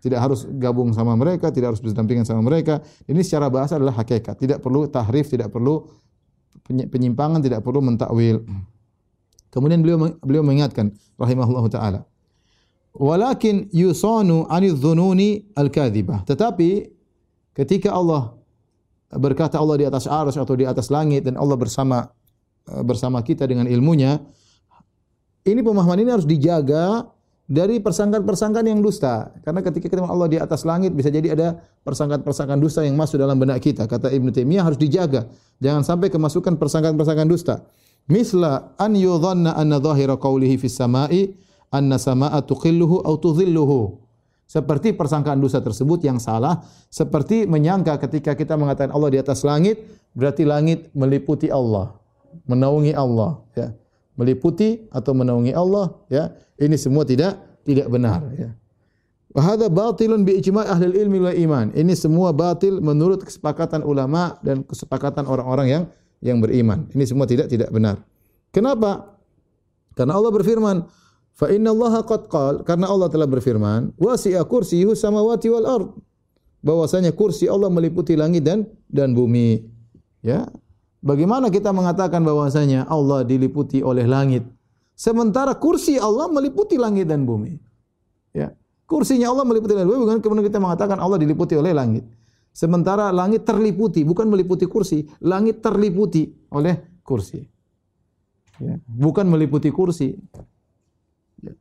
Tidak 0.00 0.16
harus 0.16 0.48
gabung 0.56 0.96
sama 0.96 1.12
mereka, 1.12 1.52
tidak 1.52 1.76
harus 1.76 1.82
berdampingan 1.84 2.24
sama 2.24 2.40
mereka. 2.40 2.80
Ini 3.04 3.20
secara 3.20 3.52
bahasa 3.52 3.76
adalah 3.76 4.00
hakikat. 4.00 4.32
Tidak 4.38 4.58
perlu 4.64 4.88
tahrif, 4.88 5.28
tidak 5.28 5.52
perlu 5.52 5.84
penyimpangan, 6.64 7.44
tidak 7.44 7.60
perlu 7.60 7.84
mentakwil. 7.84 8.40
Kemudian 9.52 9.84
beliau 9.84 10.14
beliau 10.24 10.40
mengingatkan 10.46 10.94
rahimahullah 11.20 11.64
taala. 11.68 12.00
Walakin 12.96 13.68
yusanu 13.74 14.48
anil 14.48 14.78
dhununi 14.78 15.52
al-kadhibah. 15.58 16.24
Tetapi 16.24 16.86
ketika 17.52 17.92
Allah 17.92 18.34
berkata 19.10 19.58
Allah 19.58 19.84
di 19.84 19.86
atas 19.90 20.08
arsy 20.08 20.38
atau 20.38 20.54
di 20.54 20.64
atas 20.64 20.88
langit 20.88 21.26
dan 21.26 21.36
Allah 21.36 21.58
bersama 21.60 22.08
bersama 22.86 23.20
kita 23.20 23.44
dengan 23.44 23.66
ilmunya, 23.66 24.22
ini 25.44 25.60
pemahaman 25.64 26.04
ini 26.04 26.10
harus 26.12 26.28
dijaga 26.28 27.08
dari 27.50 27.82
persangkaan-persangkaan 27.82 28.62
yang 28.62 28.78
dusta. 28.78 29.34
Karena 29.42 29.58
ketika 29.64 29.90
kita 29.90 30.06
Allah 30.06 30.30
di 30.30 30.38
atas 30.38 30.62
langit 30.62 30.94
bisa 30.94 31.10
jadi 31.10 31.34
ada 31.34 31.58
persangkaan-persangkaan 31.82 32.62
dusta 32.62 32.86
yang 32.86 32.94
masuk 32.94 33.18
dalam 33.18 33.34
benak 33.34 33.58
kita. 33.58 33.90
Kata 33.90 34.06
Ibn 34.06 34.30
Taimiyah 34.30 34.62
harus 34.62 34.78
dijaga. 34.78 35.26
Jangan 35.58 35.82
sampai 35.82 36.14
kemasukan 36.14 36.54
persangkaan-persangkaan 36.54 37.26
dusta. 37.26 37.66
Misla 38.06 38.78
an 38.78 38.94
yudhanna 38.94 39.58
anna 39.58 39.82
dhahira 39.82 40.14
qawlihi 40.14 40.56
fis 40.62 40.78
sama'i 40.78 41.34
anna 41.74 41.98
sama'a 41.98 42.38
tuqilluhu 42.46 43.02
aw 43.02 43.14
tudhilluhu. 43.18 43.98
Seperti 44.50 44.94
persangkaan 44.98 45.38
dosa 45.38 45.62
tersebut 45.62 46.02
yang 46.02 46.18
salah, 46.18 46.58
seperti 46.90 47.46
menyangka 47.46 48.02
ketika 48.02 48.34
kita 48.34 48.58
mengatakan 48.58 48.90
Allah 48.90 49.14
di 49.14 49.18
atas 49.22 49.46
langit, 49.46 49.78
berarti 50.10 50.42
langit 50.42 50.90
meliputi 50.90 51.46
Allah, 51.46 51.94
menaungi 52.50 52.90
Allah, 52.90 53.46
ya. 53.54 53.70
Meliputi 54.18 54.90
atau 54.90 55.12
menaungi 55.14 55.52
Allah, 55.54 55.94
ya. 56.10 56.34
Ini 56.60 56.76
semua 56.76 57.06
tidak 57.06 57.38
tidak 57.64 57.88
benar, 57.88 58.20
ya. 58.36 58.50
Wa 59.30 59.54
batilun 59.54 60.26
bi 60.26 60.42
ijma' 60.42 60.66
ahli 60.66 60.90
ilmi 60.90 61.18
wal 61.22 61.38
iman. 61.38 61.66
Ini 61.70 61.94
semua 61.94 62.34
batil 62.34 62.82
menurut 62.82 63.22
kesepakatan 63.22 63.86
ulama 63.86 64.34
dan 64.42 64.66
kesepakatan 64.66 65.22
orang-orang 65.22 65.66
yang 65.70 65.84
yang 66.18 66.42
beriman. 66.42 66.90
Ini 66.90 67.04
semua 67.06 67.30
tidak 67.30 67.46
tidak 67.46 67.70
benar. 67.70 68.02
Kenapa? 68.50 69.14
Karena 69.94 70.18
Allah 70.18 70.34
berfirman, 70.34 70.76
"Fa 71.30 71.46
inna 71.46 71.70
Allah 71.70 72.02
qad 72.02 72.26
qal," 72.26 72.66
karena 72.66 72.90
Allah 72.90 73.06
telah 73.06 73.30
berfirman, 73.30 73.94
"Wasi'a 73.94 74.42
kursiyyuhu 74.42 74.98
samawati 74.98 75.46
wal 75.46 75.66
ard." 75.66 75.88
Bahwasanya 76.60 77.14
kursi 77.16 77.48
Allah 77.48 77.72
meliputi 77.72 78.18
langit 78.18 78.44
dan 78.44 78.68
dan 78.90 79.16
bumi. 79.16 79.64
Ya. 80.20 80.44
Bagaimana 81.00 81.48
kita 81.48 81.72
mengatakan 81.72 82.20
bahwasanya 82.20 82.84
Allah 82.84 83.24
diliputi 83.24 83.80
oleh 83.80 84.04
langit 84.04 84.44
sementara 85.00 85.56
kursi 85.56 85.96
Allah 85.96 86.28
meliputi 86.28 86.76
langit 86.76 87.08
dan 87.08 87.24
bumi? 87.24 87.56
Ya. 88.36 88.52
Kursinya 88.84 89.32
Allah 89.32 89.48
meliputi 89.48 89.72
langit 89.72 89.88
dan 89.88 89.92
bumi, 89.96 90.02
bukan 90.04 90.18
kemudian 90.20 90.46
kita 90.52 90.60
mengatakan 90.60 91.00
Allah 91.00 91.16
diliputi 91.16 91.56
oleh 91.56 91.72
langit. 91.72 92.04
Sementara 92.52 93.08
langit 93.14 93.48
terliputi, 93.48 94.04
bukan 94.04 94.28
meliputi 94.28 94.68
kursi, 94.68 95.06
langit 95.24 95.64
terliputi 95.64 96.28
oleh 96.52 97.00
kursi. 97.00 97.40
Ya. 98.60 98.76
Bukan 98.84 99.24
meliputi 99.24 99.72
kursi. 99.72 100.18
Ya. 101.40 101.54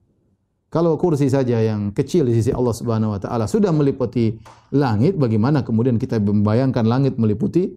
Kalau 0.67 1.00
kursi 1.00 1.31
saja 1.31 1.63
yang 1.63 1.96
kecil 1.96 2.27
di 2.27 2.36
sisi 2.36 2.51
Allah 2.51 2.75
Subhanahu 2.75 3.15
wa 3.15 3.22
taala 3.24 3.48
sudah 3.48 3.72
meliputi 3.72 4.36
langit, 4.75 5.15
bagaimana 5.15 5.63
kemudian 5.63 5.96
kita 5.96 6.19
membayangkan 6.19 6.84
langit 6.84 7.15
meliputi 7.15 7.72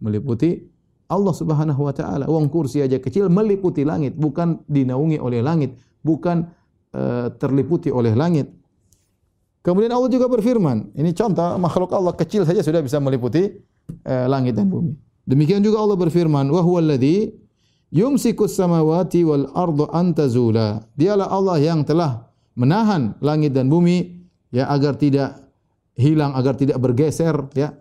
meliputi 0.00 0.73
Allah 1.14 1.30
Subhanahu 1.30 1.80
wa 1.86 1.94
taala? 1.94 2.26
Wong 2.26 2.50
kursi 2.50 2.82
aja 2.82 2.98
kecil 2.98 3.30
meliputi 3.30 3.86
langit, 3.86 4.18
bukan 4.18 4.66
dinaungi 4.66 5.22
oleh 5.22 5.38
langit, 5.38 5.78
bukan 6.02 6.50
uh, 6.92 7.30
terliputi 7.38 7.94
oleh 7.94 8.12
langit. 8.18 8.50
Kemudian 9.64 9.96
Allah 9.96 10.12
juga 10.12 10.28
berfirman, 10.28 10.92
ini 10.92 11.16
contoh 11.16 11.56
makhluk 11.56 11.88
Allah 11.96 12.12
kecil 12.12 12.44
saja 12.44 12.60
sudah 12.60 12.84
bisa 12.84 13.00
meliputi 13.00 13.48
eh, 14.04 14.26
langit 14.28 14.60
dan 14.60 14.68
bumi. 14.68 14.92
Demikian 15.24 15.64
juga 15.64 15.80
Allah 15.80 15.96
berfirman, 15.96 16.52
wa 16.52 16.60
huwa 16.60 16.84
alladhi 16.84 17.32
yumsikus 17.88 18.60
samawati 18.60 19.24
wal 19.24 19.48
ardu 19.56 19.88
an 19.88 20.12
tazula. 20.12 20.84
Dialah 20.92 21.32
Allah 21.32 21.56
yang 21.64 21.80
telah 21.80 22.28
menahan 22.60 23.16
langit 23.24 23.56
dan 23.56 23.72
bumi 23.72 24.28
ya 24.52 24.68
agar 24.68 25.00
tidak 25.00 25.48
hilang, 25.96 26.36
agar 26.36 26.60
tidak 26.60 26.76
bergeser 26.76 27.32
ya, 27.56 27.72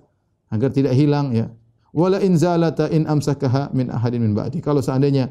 agar 0.55 0.71
tidak 0.71 0.95
hilang 0.95 1.35
ya. 1.35 1.51
Wala 1.93 2.17
in 2.25 2.33
zalata 2.33 2.89
in 2.89 3.05
amsakaha 3.05 3.69
min 3.71 3.93
ahadin 3.93 4.25
min 4.25 4.33
ba'di. 4.33 4.65
Kalau 4.65 4.81
seandainya 4.81 5.29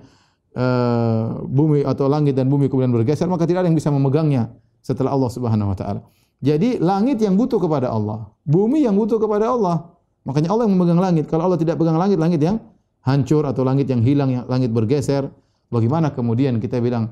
uh, 0.55 1.43
bumi 1.43 1.83
atau 1.83 2.07
langit 2.07 2.39
dan 2.39 2.47
bumi 2.47 2.71
kemudian 2.71 2.95
bergeser, 2.95 3.27
maka 3.27 3.51
tidak 3.51 3.67
ada 3.67 3.69
yang 3.69 3.79
bisa 3.79 3.91
memegangnya 3.91 4.55
setelah 4.79 5.11
Allah 5.11 5.31
Subhanahu 5.31 5.75
wa 5.75 5.77
taala. 5.77 6.01
Jadi 6.43 6.79
langit 6.79 7.19
yang 7.23 7.35
butuh 7.35 7.59
kepada 7.59 7.91
Allah, 7.91 8.31
bumi 8.47 8.87
yang 8.87 8.95
butuh 8.95 9.19
kepada 9.19 9.51
Allah. 9.51 9.91
Makanya 10.23 10.55
Allah 10.55 10.71
yang 10.71 10.75
memegang 10.79 11.03
langit. 11.03 11.27
Kalau 11.27 11.51
Allah 11.51 11.59
tidak 11.59 11.83
pegang 11.83 11.99
langit, 11.99 12.19
langit 12.19 12.39
yang 12.39 12.63
hancur 13.03 13.43
atau 13.43 13.67
langit 13.67 13.91
yang 13.91 14.03
hilang, 14.03 14.31
yang 14.31 14.47
langit 14.47 14.71
bergeser. 14.71 15.27
Bagaimana 15.67 16.15
kemudian 16.15 16.63
kita 16.63 16.79
bilang 16.79 17.11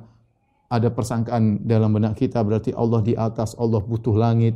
ada 0.71 0.87
persangkaan 0.95 1.67
dalam 1.67 1.91
benak 1.91 2.15
kita 2.15 2.39
berarti 2.47 2.71
Allah 2.71 3.03
di 3.03 3.19
atas, 3.19 3.59
Allah 3.59 3.83
butuh 3.83 4.15
langit, 4.15 4.55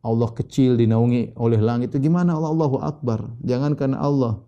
Allah 0.00 0.30
kecil 0.32 0.80
dinaungi 0.80 1.36
oleh 1.36 1.60
langit. 1.60 1.92
Itu 1.92 2.00
gimana 2.00 2.36
Allah 2.36 2.50
Allahu 2.56 2.76
Akbar? 2.80 3.28
Jangan 3.44 3.76
karena 3.76 4.00
Allah 4.00 4.40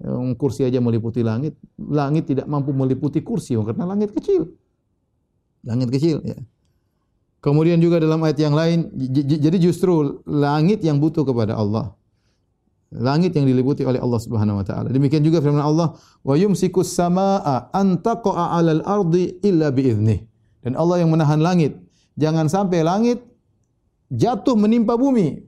yang 0.00 0.36
kursi 0.36 0.64
aja 0.64 0.80
meliputi 0.80 1.24
langit, 1.24 1.56
langit 1.80 2.28
tidak 2.28 2.44
mampu 2.48 2.72
meliputi 2.72 3.24
kursi 3.24 3.56
karena 3.56 3.88
langit 3.88 4.12
kecil. 4.12 4.52
Langit 5.64 5.88
kecil 5.88 6.20
ya. 6.24 6.36
Kemudian 7.40 7.78
juga 7.78 8.02
dalam 8.02 8.20
ayat 8.26 8.42
yang 8.42 8.56
lain, 8.56 8.90
jadi 9.22 9.56
justru 9.60 10.18
langit 10.26 10.82
yang 10.82 10.98
butuh 10.98 11.22
kepada 11.22 11.54
Allah. 11.54 11.94
Langit 12.90 13.36
yang 13.36 13.46
diliputi 13.46 13.84
oleh 13.84 14.00
Allah 14.00 14.18
Subhanahu 14.18 14.62
wa 14.62 14.64
taala. 14.66 14.88
Demikian 14.90 15.22
juga 15.22 15.42
firman 15.44 15.62
Allah, 15.62 15.94
"Wa 16.24 16.34
yumsikus 16.34 16.90
samaa'a 16.96 17.70
an 17.70 18.00
taqa'a 18.00 18.56
'alal 18.56 18.82
ardi 18.82 19.36
illa 19.44 19.68
bi 19.70 19.90
Dan 20.64 20.72
Allah 20.74 21.02
yang 21.02 21.12
menahan 21.12 21.38
langit, 21.38 21.76
jangan 22.18 22.50
sampai 22.50 22.82
langit 22.82 23.22
jatuh 24.12 24.54
menimpa 24.54 24.94
bumi 24.94 25.40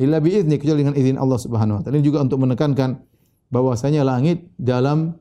illa 0.00 0.18
bi 0.18 0.42
kecuali 0.42 0.84
dengan 0.84 0.96
izin 0.98 1.16
Allah 1.16 1.38
Subhanahu 1.38 1.76
wa 1.78 1.82
taala. 1.86 1.94
Ini 1.98 2.04
juga 2.04 2.24
untuk 2.24 2.42
menekankan 2.42 2.98
bahwasanya 3.48 4.02
langit 4.02 4.50
dalam 4.58 5.14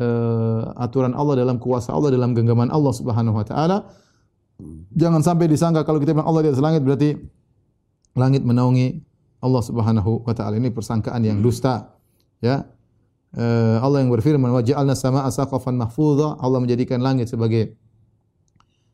uh, 0.00 0.72
aturan 0.80 1.12
Allah 1.12 1.44
dalam 1.44 1.60
kuasa 1.60 1.92
Allah 1.92 2.14
dalam 2.14 2.32
genggaman 2.32 2.72
Allah 2.72 2.92
Subhanahu 2.96 3.36
wa 3.36 3.44
taala 3.44 3.78
Jangan 4.96 5.20
sampai 5.20 5.46
disangka 5.52 5.84
kalau 5.84 6.00
kita 6.00 6.16
bilang 6.16 6.28
Allah 6.28 6.48
di 6.48 6.50
atas 6.52 6.64
langit 6.64 6.80
berarti 6.80 7.12
langit 8.16 8.40
menaungi 8.40 9.04
Allah 9.44 9.62
Subhanahu 9.62 10.24
wa 10.24 10.32
taala. 10.32 10.56
Ini 10.56 10.72
persangkaan 10.72 11.20
yang 11.20 11.44
dusta. 11.44 11.92
Ya. 12.40 12.64
Uh, 13.36 13.76
Allah 13.84 14.00
yang 14.00 14.08
berfirman 14.08 14.48
wa 14.48 14.64
ja'alna 14.64 14.96
samaa'a 14.96 15.28
saqafan 15.28 15.76
mahfudha. 15.76 16.40
Allah 16.40 16.56
menjadikan 16.56 17.04
langit 17.04 17.28
sebagai 17.28 17.76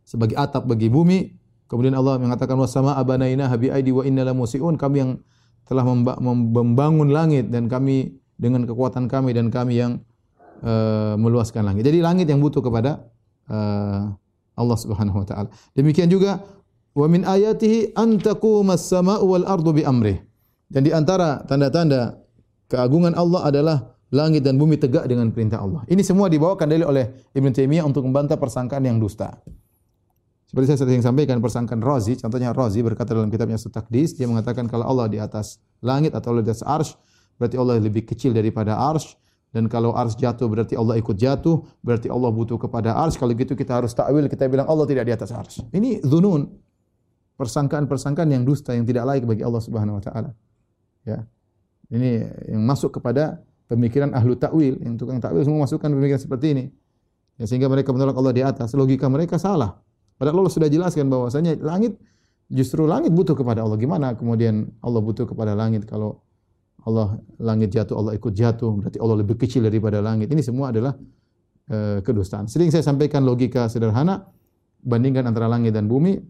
sebagai 0.03 0.35
atap 0.35 0.67
bagi 0.67 0.91
bumi. 0.91 1.31
Kemudian 1.73 1.97
Allah 1.97 2.21
mengatakan 2.21 2.53
wa 2.61 2.69
samaa'a 2.69 3.01
banainaha 3.01 3.57
bi 3.57 3.73
aidi 3.73 3.97
wa 3.97 4.05
inna 4.05 4.29
lamusiun. 4.29 4.77
Kami 4.77 4.97
yang 5.01 5.17
telah 5.65 5.89
membangun 6.53 7.09
langit 7.09 7.49
dan 7.49 7.65
kami 7.65 8.21
dengan 8.37 8.69
kekuatan 8.69 9.09
kami 9.09 9.33
dan 9.33 9.49
kami 9.49 9.81
yang 9.81 10.05
uh, 10.61 11.17
meluaskan 11.17 11.65
langit. 11.65 11.89
Jadi 11.89 12.05
langit 12.05 12.29
yang 12.29 12.45
butuh 12.45 12.61
kepada 12.61 13.09
uh, 13.49 14.13
Allah 14.53 14.77
Subhanahu 14.77 15.25
wa 15.25 15.27
taala. 15.27 15.49
Demikian 15.73 16.13
juga 16.13 16.45
wa 16.93 17.09
min 17.09 17.25
ayatihi 17.25 17.97
an 17.97 18.21
taqumas 18.21 18.85
sama'u 18.85 19.25
wal 19.25 19.49
ardu 19.49 19.73
bi 19.73 19.81
amrih. 19.81 20.21
Dan 20.69 20.85
di 20.85 20.93
antara 20.93 21.41
tanda-tanda 21.49 22.21
keagungan 22.69 23.17
Allah 23.17 23.49
adalah 23.49 23.77
langit 24.13 24.45
dan 24.45 24.61
bumi 24.61 24.77
tegak 24.77 25.09
dengan 25.09 25.33
perintah 25.33 25.65
Allah. 25.65 25.89
Ini 25.89 26.05
semua 26.05 26.29
dibawakan 26.29 26.69
dalil 26.69 26.85
oleh 26.85 27.33
Ibn 27.33 27.49
Taimiyah 27.49 27.89
untuk 27.89 28.05
membantah 28.05 28.37
persangkaan 28.37 28.85
yang 28.85 29.01
dusta. 29.01 29.41
Seperti 30.53 30.69
saya 30.69 30.85
sering 30.85 31.01
sampaikan 31.01 31.41
persangkaan 31.41 31.81
Razi, 31.81 32.21
contohnya 32.21 32.53
Razi 32.53 32.85
berkata 32.85 33.17
dalam 33.17 33.33
kitabnya 33.33 33.57
Sutakdis, 33.57 34.13
dia 34.13 34.29
mengatakan 34.29 34.69
kalau 34.69 34.85
Allah 34.85 35.09
di 35.09 35.17
atas 35.17 35.57
langit 35.81 36.13
atau 36.13 36.37
Allah 36.37 36.45
di 36.45 36.53
atas 36.53 36.61
arsh, 36.61 36.93
berarti 37.41 37.57
Allah 37.57 37.81
lebih 37.81 38.05
kecil 38.05 38.37
daripada 38.37 38.77
arsh, 38.77 39.17
dan 39.49 39.65
kalau 39.73 39.97
arsh 39.97 40.13
jatuh 40.21 40.53
berarti 40.53 40.77
Allah 40.77 41.01
ikut 41.01 41.17
jatuh, 41.17 41.65
berarti 41.81 42.13
Allah 42.13 42.29
butuh 42.29 42.61
kepada 42.61 42.93
arsh, 43.01 43.17
kalau 43.17 43.33
gitu 43.33 43.57
kita 43.57 43.81
harus 43.81 43.97
takwil, 43.97 44.29
kita 44.29 44.45
bilang 44.45 44.69
Allah 44.69 44.85
tidak 44.85 45.09
di 45.09 45.13
atas 45.17 45.33
arsh. 45.33 45.65
Ini 45.73 46.05
zunun, 46.05 46.45
persangkaan-persangkaan 47.41 48.29
yang 48.29 48.45
dusta, 48.45 48.77
yang 48.77 48.85
tidak 48.85 49.09
layak 49.09 49.25
bagi 49.25 49.41
Allah 49.41 49.63
subhanahu 49.65 50.01
wa 50.01 50.03
ta'ala. 50.05 50.37
Ya. 51.09 51.25
Ini 51.89 52.29
yang 52.53 52.61
masuk 52.69 53.01
kepada 53.01 53.41
pemikiran 53.73 54.13
ahlu 54.13 54.37
takwil, 54.37 54.77
yang 54.85 55.01
tukang 55.01 55.17
takwil 55.17 55.49
semua 55.49 55.65
masukkan 55.65 55.89
pemikiran 55.89 56.21
seperti 56.21 56.47
ini. 56.53 56.65
Ya, 57.41 57.49
sehingga 57.49 57.73
mereka 57.73 57.97
menolak 57.97 58.21
Allah 58.21 58.37
di 58.37 58.45
atas. 58.45 58.77
Logika 58.77 59.09
mereka 59.09 59.41
salah. 59.41 59.81
Padahal 60.23 60.47
Allah 60.47 60.55
sudah 60.55 60.71
jelaskan 60.71 61.11
bahwasanya 61.11 61.59
langit 61.59 61.99
justru 62.47 62.87
langit 62.87 63.11
butuh 63.11 63.35
kepada 63.35 63.67
Allah. 63.67 63.75
Gimana 63.75 64.15
kemudian 64.15 64.71
Allah 64.79 65.03
butuh 65.03 65.27
kepada 65.27 65.59
langit 65.59 65.83
kalau 65.83 66.23
Allah 66.87 67.19
langit 67.43 67.75
jatuh 67.75 67.99
Allah 67.99 68.15
ikut 68.15 68.31
jatuh 68.31 68.71
berarti 68.71 69.03
Allah 69.03 69.19
lebih 69.19 69.35
kecil 69.35 69.67
daripada 69.67 69.99
langit. 69.99 70.31
Ini 70.31 70.39
semua 70.47 70.71
adalah 70.71 70.95
uh, 71.75 71.99
kedustaan. 72.07 72.47
Sering 72.47 72.71
saya 72.71 72.87
sampaikan 72.87 73.27
logika 73.27 73.67
sederhana 73.67 74.31
bandingkan 74.87 75.27
antara 75.27 75.51
langit 75.51 75.75
dan 75.75 75.91
bumi 75.91 76.23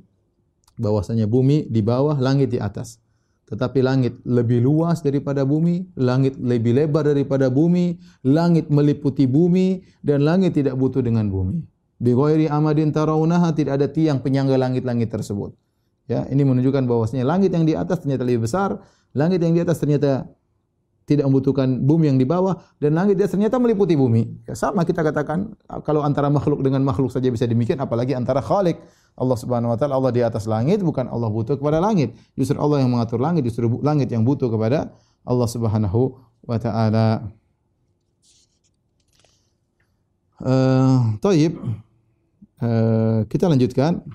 bahwasanya 0.81 1.29
bumi 1.29 1.69
di 1.69 1.85
bawah 1.85 2.17
langit 2.17 2.49
di 2.49 2.57
atas. 2.57 2.97
Tetapi 3.45 3.85
langit 3.85 4.25
lebih 4.25 4.65
luas 4.65 5.05
daripada 5.05 5.45
bumi, 5.45 5.85
langit 6.01 6.41
lebih 6.41 6.81
lebar 6.81 7.13
daripada 7.13 7.53
bumi, 7.53 8.01
langit 8.25 8.73
meliputi 8.73 9.29
bumi 9.29 9.85
dan 10.01 10.25
langit 10.25 10.57
tidak 10.57 10.81
butuh 10.81 11.05
dengan 11.05 11.29
bumi 11.29 11.72
bi 12.03 12.11
ghairi 12.11 12.51
amadin 12.51 12.91
tarawunaha 12.91 13.55
tidak 13.55 13.79
ada 13.79 13.87
tiang 13.87 14.19
penyangga 14.19 14.59
langit-langit 14.59 15.07
tersebut. 15.07 15.55
Ya, 16.11 16.27
ini 16.27 16.43
menunjukkan 16.43 16.83
bahwasanya 16.91 17.23
langit 17.23 17.55
yang 17.55 17.63
di 17.63 17.79
atas 17.79 18.03
ternyata 18.03 18.27
lebih 18.27 18.51
besar, 18.51 18.75
langit 19.15 19.39
yang 19.39 19.55
di 19.55 19.63
atas 19.63 19.79
ternyata 19.79 20.27
tidak 21.07 21.31
membutuhkan 21.31 21.83
bumi 21.83 22.11
yang 22.11 22.19
di 22.19 22.27
bawah 22.27 22.59
dan 22.83 22.99
langit 22.99 23.19
di 23.19 23.23
atas 23.23 23.39
ternyata 23.39 23.63
meliputi 23.63 23.95
bumi. 23.95 24.51
Ya, 24.51 24.59
sama 24.59 24.83
kita 24.83 25.07
katakan 25.07 25.55
kalau 25.87 26.03
antara 26.03 26.27
makhluk 26.27 26.59
dengan 26.67 26.83
makhluk 26.83 27.15
saja 27.15 27.31
bisa 27.31 27.47
demikian 27.47 27.79
apalagi 27.79 28.19
antara 28.19 28.43
Khalik 28.43 28.83
Allah 29.15 29.39
Subhanahu 29.39 29.71
wa 29.71 29.79
taala 29.79 29.95
Allah 29.95 30.11
di 30.11 30.23
atas 30.27 30.51
langit 30.51 30.83
bukan 30.83 31.07
Allah 31.07 31.31
butuh 31.31 31.55
kepada 31.55 31.79
langit. 31.79 32.19
Justru 32.35 32.59
Allah 32.59 32.83
yang 32.83 32.91
mengatur 32.91 33.23
langit, 33.23 33.47
justru 33.47 33.71
langit 33.79 34.11
yang 34.11 34.27
butuh 34.27 34.51
kepada 34.51 34.91
Allah 35.23 35.47
Subhanahu 35.47 36.19
wa 36.43 36.59
taala. 36.59 37.31
Eh, 40.43 40.51
uh. 40.51 41.92
Eh, 42.63 43.19
kita 43.27 43.51
lanjutkan. 43.51 44.07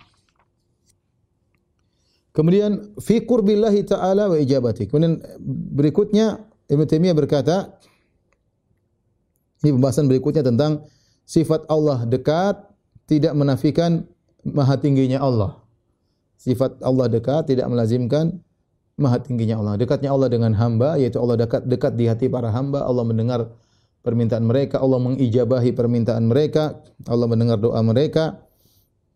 Kemudian 2.31 2.95
fi 3.01 3.19
qurbillahi 3.19 3.83
ta'ala 3.83 4.31
wa 4.31 4.37
ijabati. 4.39 4.87
Kemudian 4.87 5.19
berikutnya 5.75 6.47
Ibn 6.69 6.83
Taimiyah 6.85 7.17
berkata 7.17 7.75
ini 9.65 9.73
pembahasan 9.73 10.05
berikutnya 10.05 10.45
tentang 10.45 10.85
sifat 11.25 11.65
Allah 11.67 12.05
dekat 12.05 12.61
tidak 13.09 13.33
menafikan 13.33 14.05
maha 14.45 14.77
tingginya 14.79 15.19
Allah. 15.19 15.59
Sifat 16.37 16.77
Allah 16.85 17.09
dekat 17.09 17.49
tidak 17.49 17.67
melazimkan 17.67 18.37
maha 19.01 19.17
tingginya 19.17 19.57
Allah. 19.57 19.73
Dekatnya 19.75 20.13
Allah 20.13 20.29
dengan 20.29 20.53
hamba 20.55 20.95
yaitu 20.95 21.17
Allah 21.17 21.41
dekat 21.41 21.65
dekat 21.65 21.97
di 21.97 22.05
hati 22.05 22.29
para 22.29 22.53
hamba, 22.53 22.85
Allah 22.85 23.01
mendengar 23.01 23.49
permintaan 24.05 24.45
mereka, 24.45 24.79
Allah 24.79 24.99
mengijabahi 25.03 25.71
permintaan 25.73 26.27
mereka, 26.29 26.79
Allah 27.05 27.27
mendengar 27.27 27.59
doa 27.59 27.79
mereka. 27.83 28.43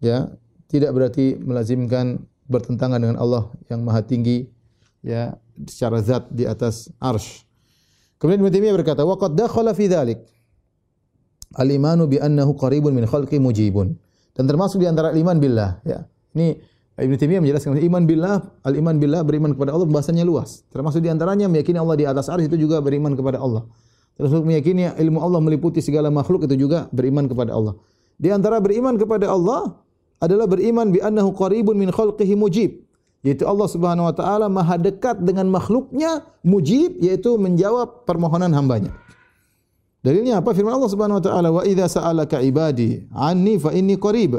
Ya, 0.01 0.33
tidak 0.71 0.97
berarti 0.97 1.37
melazimkan 1.37 2.25
bertentangan 2.49 2.99
dengan 2.99 3.17
Allah 3.21 3.47
yang 3.71 3.85
Maha 3.85 4.01
Tinggi 4.03 4.49
ya 5.05 5.37
secara 5.67 6.01
zat 6.03 6.27
di 6.33 6.43
atas 6.43 6.89
arsy. 6.99 7.45
Kemudian 8.17 8.41
Ibnu 8.43 8.51
Taimiyah 8.53 8.75
berkata, 8.77 9.01
"Wa 9.01 9.17
qad 9.17 9.33
dakhala 9.33 9.73
fi 9.73 9.89
dzalik 9.89 10.21
al-imanu 11.57 12.05
bi 12.05 12.21
annahu 12.21 12.53
qaribun 12.53 12.93
min 12.93 13.09
khalqi 13.09 13.41
mujibun." 13.41 13.97
Dan 14.37 14.45
termasuk 14.45 14.77
di 14.77 14.87
antara 14.87 15.11
iman 15.17 15.37
billah, 15.41 15.81
ya. 15.83 16.05
Ini 16.37 16.55
Ibnu 17.01 17.15
Taimiyah 17.17 17.41
menjelaskan 17.41 17.81
iman 17.81 18.03
billah, 18.05 18.35
al-iman 18.61 18.95
billah 19.01 19.25
beriman 19.25 19.57
kepada 19.57 19.73
Allah 19.73 19.89
bahasanya 19.89 20.21
luas. 20.21 20.61
Termasuk 20.69 21.01
di 21.01 21.09
antaranya 21.09 21.49
meyakini 21.49 21.81
Allah 21.81 21.97
di 21.97 22.05
atas 22.05 22.29
arsy 22.29 22.45
itu 22.45 22.61
juga 22.61 22.77
beriman 22.77 23.17
kepada 23.17 23.41
Allah. 23.41 23.65
Termasuk 24.21 24.45
meyakini 24.45 24.85
ilmu 25.01 25.17
Allah 25.17 25.41
meliputi 25.41 25.81
segala 25.81 26.13
makhluk 26.13 26.45
itu 26.45 26.53
juga 26.53 26.85
beriman 26.93 27.25
kepada 27.25 27.57
Allah. 27.57 27.73
Di 28.21 28.29
antara 28.29 28.61
beriman 28.61 28.93
kepada 28.93 29.33
Allah 29.33 29.81
adalah 30.21 30.45
beriman 30.45 30.93
bi 30.93 31.01
annahu 31.01 31.33
qaribun 31.33 31.73
min 31.73 31.89
khalqihi 31.89 32.37
mujib. 32.37 32.85
Yaitu 33.25 33.49
Allah 33.49 33.65
Subhanahu 33.65 34.05
wa 34.05 34.13
taala 34.13 34.45
maha 34.45 34.77
dekat 34.77 35.25
dengan 35.25 35.49
makhluknya 35.49 36.21
mujib 36.45 37.01
yaitu 37.01 37.33
menjawab 37.41 38.05
permohonan 38.05 38.53
hambanya. 38.53 38.93
Dalilnya 40.05 40.37
apa? 40.37 40.53
Firman 40.53 40.77
Allah 40.77 40.91
Subhanahu 40.93 41.17
wa 41.17 41.25
taala 41.25 41.49
wa 41.49 41.65
idza 41.65 41.97
sa'alaka 41.97 42.45
ibadi 42.45 43.01
anni 43.09 43.57
fa 43.57 43.73
inni 43.73 43.97
qarib 43.97 44.37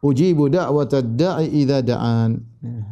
ujibu 0.00 0.48
da'watad 0.48 1.12
da'i 1.12 1.60
idza 1.60 1.84
da'an. 1.84 2.40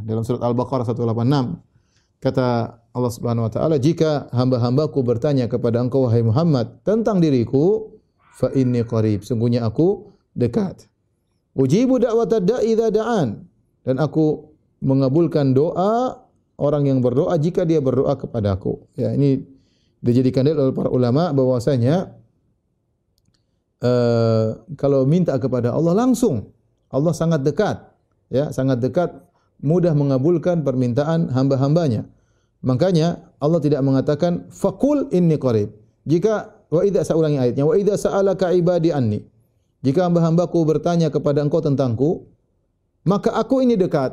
Dalam 0.04 0.20
surat 0.28 0.44
Al-Baqarah 0.44 0.84
186 0.84 2.20
kata 2.20 2.77
Allah 2.96 3.12
Subhanahu 3.12 3.46
wa 3.46 3.52
taala 3.52 3.76
jika 3.76 4.32
hamba-hambaku 4.32 5.04
bertanya 5.04 5.46
kepada 5.46 5.78
engkau 5.80 6.08
wahai 6.08 6.24
Muhammad 6.24 6.80
tentang 6.82 7.20
diriku 7.20 7.94
fa 8.34 8.48
inni 8.56 8.82
qarib 8.84 9.22
sungguhnya 9.22 9.64
aku 9.66 10.08
dekat. 10.32 10.88
Ujibu 11.58 11.98
da'watad 11.98 12.46
da'i 12.46 12.78
da'an. 12.78 13.42
Dan 13.82 13.98
aku 13.98 14.54
mengabulkan 14.78 15.56
doa 15.56 16.22
orang 16.60 16.86
yang 16.86 16.98
berdoa 17.02 17.34
jika 17.40 17.66
dia 17.66 17.82
berdoa 17.82 18.14
kepadaku 18.14 18.78
ya 18.94 19.14
ini 19.14 19.42
dijadikan 19.98 20.46
dalil 20.46 20.70
oleh 20.70 20.74
para 20.74 20.90
ulama 20.90 21.34
bahwasanya 21.34 22.14
uh, 23.82 24.62
kalau 24.78 25.02
minta 25.02 25.34
kepada 25.38 25.74
Allah 25.74 25.94
langsung 25.94 26.54
Allah 26.88 27.12
sangat 27.12 27.44
dekat. 27.44 27.84
Ya 28.28 28.52
sangat 28.52 28.84
dekat 28.84 29.08
mudah 29.64 29.96
mengabulkan 29.96 30.60
permintaan 30.60 31.32
hamba-hambanya. 31.32 32.04
Makanya 32.62 33.34
Allah 33.38 33.60
tidak 33.62 33.80
mengatakan 33.86 34.50
fakul 34.50 35.06
inni 35.14 35.38
qarib. 35.38 35.70
Jika 36.08 36.66
wa 36.68 36.82
idza 36.82 37.06
saya 37.06 37.16
ulangi 37.16 37.38
ayatnya 37.38 37.64
wa 37.64 37.74
idza 37.78 37.94
sa'alaka 38.08 38.50
ibadi 38.50 38.90
anni. 38.90 39.22
Jika 39.86 40.10
hamba-hambaku 40.10 40.58
bertanya 40.66 41.06
kepada 41.06 41.38
engkau 41.38 41.62
tentangku, 41.62 42.26
maka 43.06 43.30
aku 43.38 43.62
ini 43.62 43.78
dekat. 43.78 44.10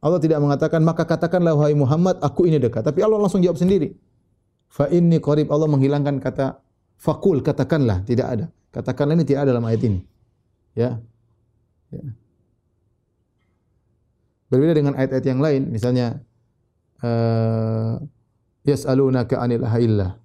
Allah 0.00 0.22
tidak 0.22 0.38
mengatakan 0.40 0.80
maka 0.80 1.02
katakanlah 1.04 1.52
wahai 1.58 1.76
Muhammad 1.76 2.22
aku 2.22 2.46
ini 2.46 2.56
dekat, 2.56 2.86
tapi 2.86 3.02
Allah 3.02 3.18
langsung 3.20 3.42
jawab 3.42 3.58
sendiri. 3.58 3.92
Fa 4.70 4.86
inni 4.86 5.18
qarib 5.18 5.50
Allah 5.50 5.66
menghilangkan 5.66 6.22
kata 6.22 6.62
fakul 6.94 7.42
katakanlah 7.42 8.06
tidak 8.06 8.26
ada. 8.30 8.46
Katakanlah 8.70 9.18
ini 9.18 9.26
tidak 9.26 9.44
ada 9.44 9.50
dalam 9.58 9.66
ayat 9.66 9.82
ini. 9.82 10.00
Ya. 10.78 11.02
ya. 11.90 12.04
Berbeda 14.46 14.78
dengan 14.78 14.94
ayat-ayat 14.94 15.26
yang 15.26 15.42
lain, 15.42 15.62
misalnya 15.74 16.22
uh, 17.02 18.00
yas'alunaka 18.64 19.40
'anil 19.40 19.64
ahillah. 19.64 20.16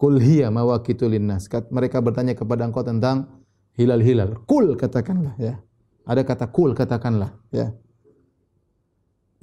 Qul 0.00 0.16
hiya 0.16 0.48
mawaqitu 0.48 1.04
linnas. 1.06 1.46
Mereka 1.50 2.00
bertanya 2.00 2.32
kepada 2.32 2.64
engkau 2.64 2.80
tentang 2.80 3.44
hilal-hilal. 3.76 4.40
Kul 4.48 4.74
katakanlah 4.74 5.36
ya. 5.36 5.60
Ada 6.08 6.24
kata 6.24 6.48
kul 6.48 6.72
katakanlah 6.72 7.36
ya. 7.52 7.76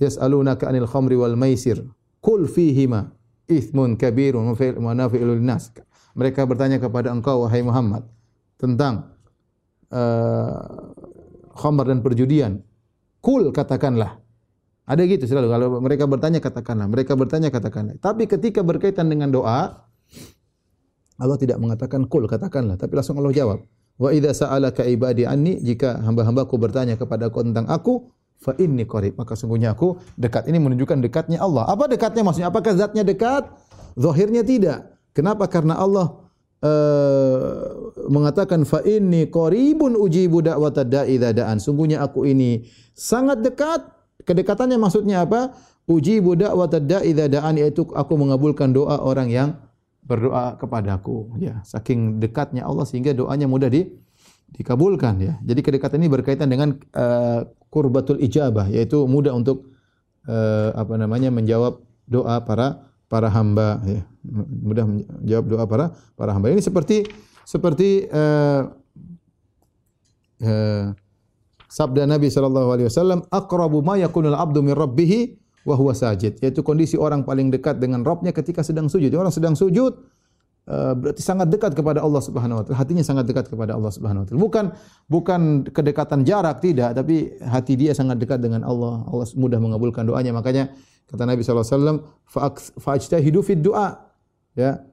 Yas'alunaka 0.02 0.65
'anil 0.69 0.89
khamri 0.89 1.13
wal 1.13 1.38
maisir. 1.38 1.86
Qul 2.19 2.50
fihima 2.50 3.13
ithmun 3.45 3.95
kabirun 3.95 4.58
wa 4.58 4.91
nafi'ul 4.97 5.38
linnas. 5.38 5.71
Mereka 6.17 6.50
bertanya 6.50 6.82
kepada 6.82 7.13
engkau 7.13 7.45
wahai 7.45 7.62
Muhammad 7.62 8.02
tentang 8.58 9.13
uh, 9.93 10.58
khamr 11.54 11.86
dan 11.93 12.02
perjudian. 12.02 12.65
Kul 13.21 13.54
katakanlah 13.54 14.17
ada 14.88 15.02
gitu 15.04 15.28
selalu 15.28 15.47
kalau 15.52 15.67
mereka 15.84 16.08
bertanya 16.08 16.39
katakanlah, 16.39 16.88
mereka 16.88 17.19
bertanya 17.19 17.52
katakanlah. 17.52 18.00
Tapi 18.00 18.23
ketika 18.23 18.63
berkaitan 18.63 19.12
dengan 19.12 19.28
doa 19.28 19.84
Allah 21.17 21.38
tidak 21.41 21.60
mengatakan 21.60 22.08
kul 22.08 22.23
katakanlah, 22.30 22.80
tapi 22.80 22.95
langsung 22.95 23.19
Allah 23.19 23.36
jawab. 23.36 23.60
Wa 23.97 24.13
idza 24.13 24.45
sa'alaka 24.45 24.86
ibadi 24.86 25.26
anni 25.26 25.58
jika 25.58 25.97
hamba-hambaku 26.06 26.56
bertanya 26.62 26.95
kepada 26.95 27.34
aku 27.34 27.41
tentang 27.41 27.65
aku 27.65 28.13
fa 28.38 28.54
inni 28.62 28.86
qarib 28.86 29.17
maka 29.17 29.34
sungguhnya 29.34 29.73
aku 29.73 29.97
dekat. 30.15 30.45
Ini 30.45 30.62
menunjukkan 30.62 31.02
dekatnya 31.02 31.41
Allah. 31.41 31.65
Apa 31.65 31.89
dekatnya 31.89 32.21
maksudnya? 32.21 32.54
Apakah 32.54 32.78
zatnya 32.78 33.02
dekat? 33.02 33.50
Zahirnya 33.97 34.45
tidak. 34.45 34.93
Kenapa? 35.17 35.50
Karena 35.50 35.82
Allah 35.82 36.21
uh, 36.62 37.52
mengatakan 38.06 38.62
fa 38.69 38.86
inni 38.86 39.26
qaribun 39.34 39.97
ujibu 39.97 40.45
da'watad 40.45 40.86
da'i 40.93 41.17
da'an. 41.17 41.58
Sungguhnya 41.58 42.06
aku 42.06 42.30
ini 42.30 42.69
sangat 42.93 43.41
dekat. 43.41 43.96
Kedekatannya 44.25 44.77
maksudnya 44.82 45.25
apa? 45.25 45.53
Ujibu 45.88 46.36
da'watad 46.36 46.84
da'i 46.89 47.13
da'an 47.15 47.56
yaitu 47.56 47.86
aku 47.93 48.17
mengabulkan 48.17 48.73
doa 48.73 48.99
orang 48.99 49.30
yang 49.30 49.49
berdoa 50.03 50.58
kepadaku. 50.58 51.38
Ya, 51.38 51.62
saking 51.63 52.17
dekatnya 52.17 52.65
Allah 52.65 52.84
sehingga 52.88 53.13
doanya 53.13 53.45
mudah 53.45 53.69
di 53.69 53.88
dikabulkan 54.51 55.19
ya. 55.19 55.34
Jadi 55.43 55.60
kedekatan 55.63 55.99
ini 56.01 56.10
berkaitan 56.10 56.47
dengan 56.47 56.75
uh, 56.95 57.45
kurbatul 57.67 58.17
ijabah 58.23 58.71
yaitu 58.71 59.03
mudah 59.06 59.36
untuk 59.36 59.69
uh, 60.27 60.71
apa 60.75 60.95
namanya 60.95 61.30
menjawab 61.32 61.84
doa 62.08 62.39
para 62.43 62.88
para 63.08 63.32
hamba 63.32 63.80
ya 63.88 64.03
mudah 64.63 64.84
menjawab 64.88 65.45
doa 65.47 65.63
para 65.67 65.86
para 66.15 66.32
hamba 66.36 66.51
ini 66.51 66.63
seperti 66.63 67.08
seperti 67.47 68.08
uh, 68.12 68.71
uh, 70.43 70.86
sabda 71.67 72.08
Nabi 72.08 72.32
sallallahu 72.32 72.69
alaihi 72.73 72.88
wasallam 72.88 73.23
aqrabu 73.27 73.84
ma 73.84 73.99
yakunul 73.99 74.36
abdu 74.36 74.63
min 74.63 74.73
rabbih 74.75 75.36
wa 75.67 75.75
huwa 75.75 75.91
sajid. 75.91 76.39
Yaitu 76.39 76.63
kondisi 76.63 76.95
orang 76.95 77.27
paling 77.27 77.51
dekat 77.51 77.84
dengan 77.84 78.08
Rabbnya 78.08 78.32
ketika 78.32 78.63
sedang 78.63 78.88
sujud. 78.88 79.12
Orang 79.12 79.36
sedang 79.36 79.51
sujud 79.51 79.99
uh, 80.71 80.93
berarti 80.95 81.19
sangat 81.19 81.51
dekat 81.51 81.75
kepada 81.75 81.99
Allah 81.99 82.23
Subhanahu 82.23 82.58
wa 82.60 82.63
taala. 82.63 82.80
Hatinya 82.80 83.03
sangat 83.03 83.27
dekat 83.27 83.51
kepada 83.51 83.75
Allah 83.75 83.91
Subhanahu 83.91 84.23
wa 84.23 84.25
taala. 84.32 84.39
Bukan 84.39 84.65
bukan 85.12 85.41
kedekatan 85.67 86.23
jarak 86.23 86.63
tidak. 86.63 86.95
Tapi 86.95 87.36
hati 87.43 87.75
dia 87.75 87.91
sangat 87.91 88.15
dekat 88.15 88.39
dengan 88.39 88.63
Allah. 88.63 89.03
Allah 89.12 89.27
mudah 89.36 89.60
mengabulkan 89.60 90.08
doanya. 90.08 90.32
Makanya 90.32 90.71
kata 91.12 91.27
Nabi 91.27 91.43
sallallahu 91.43 91.67
alaihi 91.67 91.75
wasallam 91.75 91.97
fa'ajtahidu 92.80 93.39
fid 93.43 93.60
du'a. 93.60 94.08
Ya. 94.56 94.88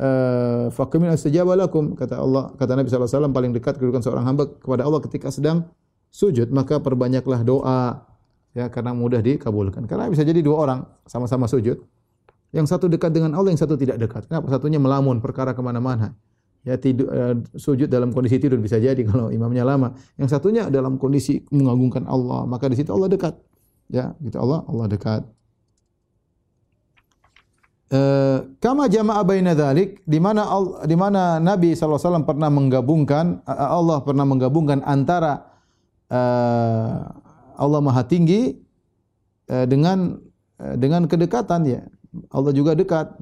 Uh, 0.00 0.70
faqimil 0.72 1.10
astajaba 1.10 1.58
lakum. 1.58 1.98
Kata 1.98 2.22
Allah 2.22 2.54
kata 2.54 2.78
Nabi 2.78 2.86
sallallahu 2.86 3.10
alaihi 3.10 3.18
wasallam 3.18 3.34
paling 3.34 3.50
dekat 3.50 3.74
kedudukan 3.82 4.00
seorang 4.06 4.24
hamba 4.30 4.46
kepada 4.46 4.86
Allah 4.86 5.02
ketika 5.02 5.28
sedang 5.34 5.66
sujud 6.10 6.50
maka 6.50 6.82
perbanyaklah 6.82 7.40
doa. 7.46 8.06
Ya 8.50 8.66
karena 8.66 8.90
mudah 8.90 9.22
dikabulkan. 9.22 9.86
Karena 9.86 10.10
bisa 10.10 10.26
jadi 10.26 10.42
dua 10.42 10.56
orang 10.66 10.80
sama-sama 11.06 11.46
sujud. 11.46 11.78
Yang 12.50 12.66
satu 12.66 12.90
dekat 12.90 13.14
dengan 13.14 13.30
Allah 13.38 13.54
yang 13.54 13.62
satu 13.62 13.78
tidak 13.78 14.02
dekat. 14.02 14.26
Kenapa? 14.26 14.50
Satunya 14.50 14.82
melamun 14.82 15.22
perkara 15.22 15.54
kemana 15.54 15.78
mana 15.78 16.18
ya 16.60 16.76
tidur 16.76 17.08
uh, 17.08 17.34
sujud 17.56 17.88
dalam 17.88 18.12
kondisi 18.12 18.36
tidur 18.36 18.60
bisa 18.60 18.76
jadi 18.76 18.98
kalau 19.06 19.30
imamnya 19.30 19.62
lama. 19.62 19.94
Yang 20.18 20.34
satunya 20.36 20.66
dalam 20.68 20.98
kondisi 20.98 21.46
mengagungkan 21.54 22.04
Allah 22.10 22.44
maka 22.44 22.66
di 22.66 22.76
situ 22.76 22.90
Allah 22.90 23.08
dekat. 23.08 23.34
Ya 23.90 24.14
gitu. 24.18 24.38
Allah 24.38 24.66
Allah 24.66 24.86
dekat. 24.90 25.22
Eh, 27.90 28.38
kama 28.62 28.86
jama'a 28.86 29.18
baina 29.26 29.50
dzalik 29.50 30.06
di 30.06 30.22
mana 30.22 30.46
di 30.86 30.94
mana 30.94 31.42
Nabi 31.42 31.74
sallallahu 31.74 31.98
alaihi 31.98 32.06
wasallam 32.06 32.28
pernah 32.30 32.46
menggabungkan 32.46 33.42
Allah 33.50 33.98
pernah 34.06 34.22
menggabungkan 34.22 34.86
antara 34.86 35.49
uh, 36.10 37.08
Allah 37.56 37.80
Maha 37.80 38.02
Tinggi 38.04 38.58
uh, 39.48 39.64
dengan 39.64 40.18
uh, 40.58 40.74
dengan 40.76 41.06
kedekatan 41.06 41.64
ya. 41.64 41.80
Allah 42.34 42.50
juga 42.50 42.74
dekat. 42.74 43.14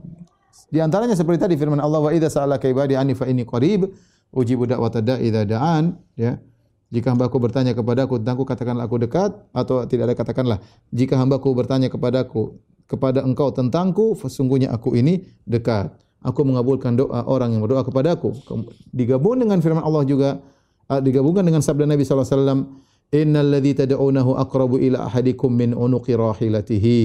Di 0.72 0.80
antaranya 0.80 1.14
seperti 1.14 1.44
tadi 1.44 1.54
firman 1.54 1.78
Allah 1.78 2.00
wa 2.00 2.10
idza 2.10 2.32
sa'alaka 2.32 2.66
ibadi 2.68 2.96
anni 2.96 3.12
fa 3.12 3.28
inni 3.28 3.44
qarib 3.44 3.88
ujibu 4.32 4.64
da'watad 4.64 5.04
da'i 5.04 5.28
idza 5.28 5.44
da'an 5.44 5.94
ya. 6.16 6.40
Jika 6.88 7.12
hambaku 7.12 7.36
bertanya 7.36 7.76
kepadaku 7.76 8.16
tentangku 8.16 8.48
katakanlah 8.48 8.88
aku 8.88 8.96
dekat 8.96 9.36
atau 9.52 9.84
tidak 9.84 10.08
ada 10.08 10.16
katakanlah 10.16 10.58
jika 10.88 11.20
hambaku 11.20 11.52
bertanya 11.52 11.92
kepadaku 11.92 12.56
kepada 12.88 13.20
engkau 13.20 13.52
tentangku, 13.52 14.16
sesungguhnya 14.16 14.72
aku 14.72 14.96
ini 14.96 15.28
dekat. 15.44 15.92
Aku 16.24 16.42
mengabulkan 16.42 16.98
doa 16.98 17.22
orang 17.28 17.54
yang 17.54 17.62
berdoa 17.62 17.86
kepadaku. 17.86 18.34
Digabung 18.90 19.38
dengan 19.38 19.62
firman 19.62 19.84
Allah 19.84 20.02
juga, 20.02 20.42
digabungkan 20.96 21.44
dengan 21.44 21.60
sabda 21.60 21.84
Nabi 21.84 22.08
wasallam, 22.08 22.80
"Innal 23.12 23.52
ladzi 23.52 23.84
tad'unahu 23.84 24.40
aqrabu 24.40 24.80
ila 24.80 25.12
ahadikum 25.12 25.52
min 25.52 25.76
unuqi 25.76 26.16
rahilatihi." 26.16 27.00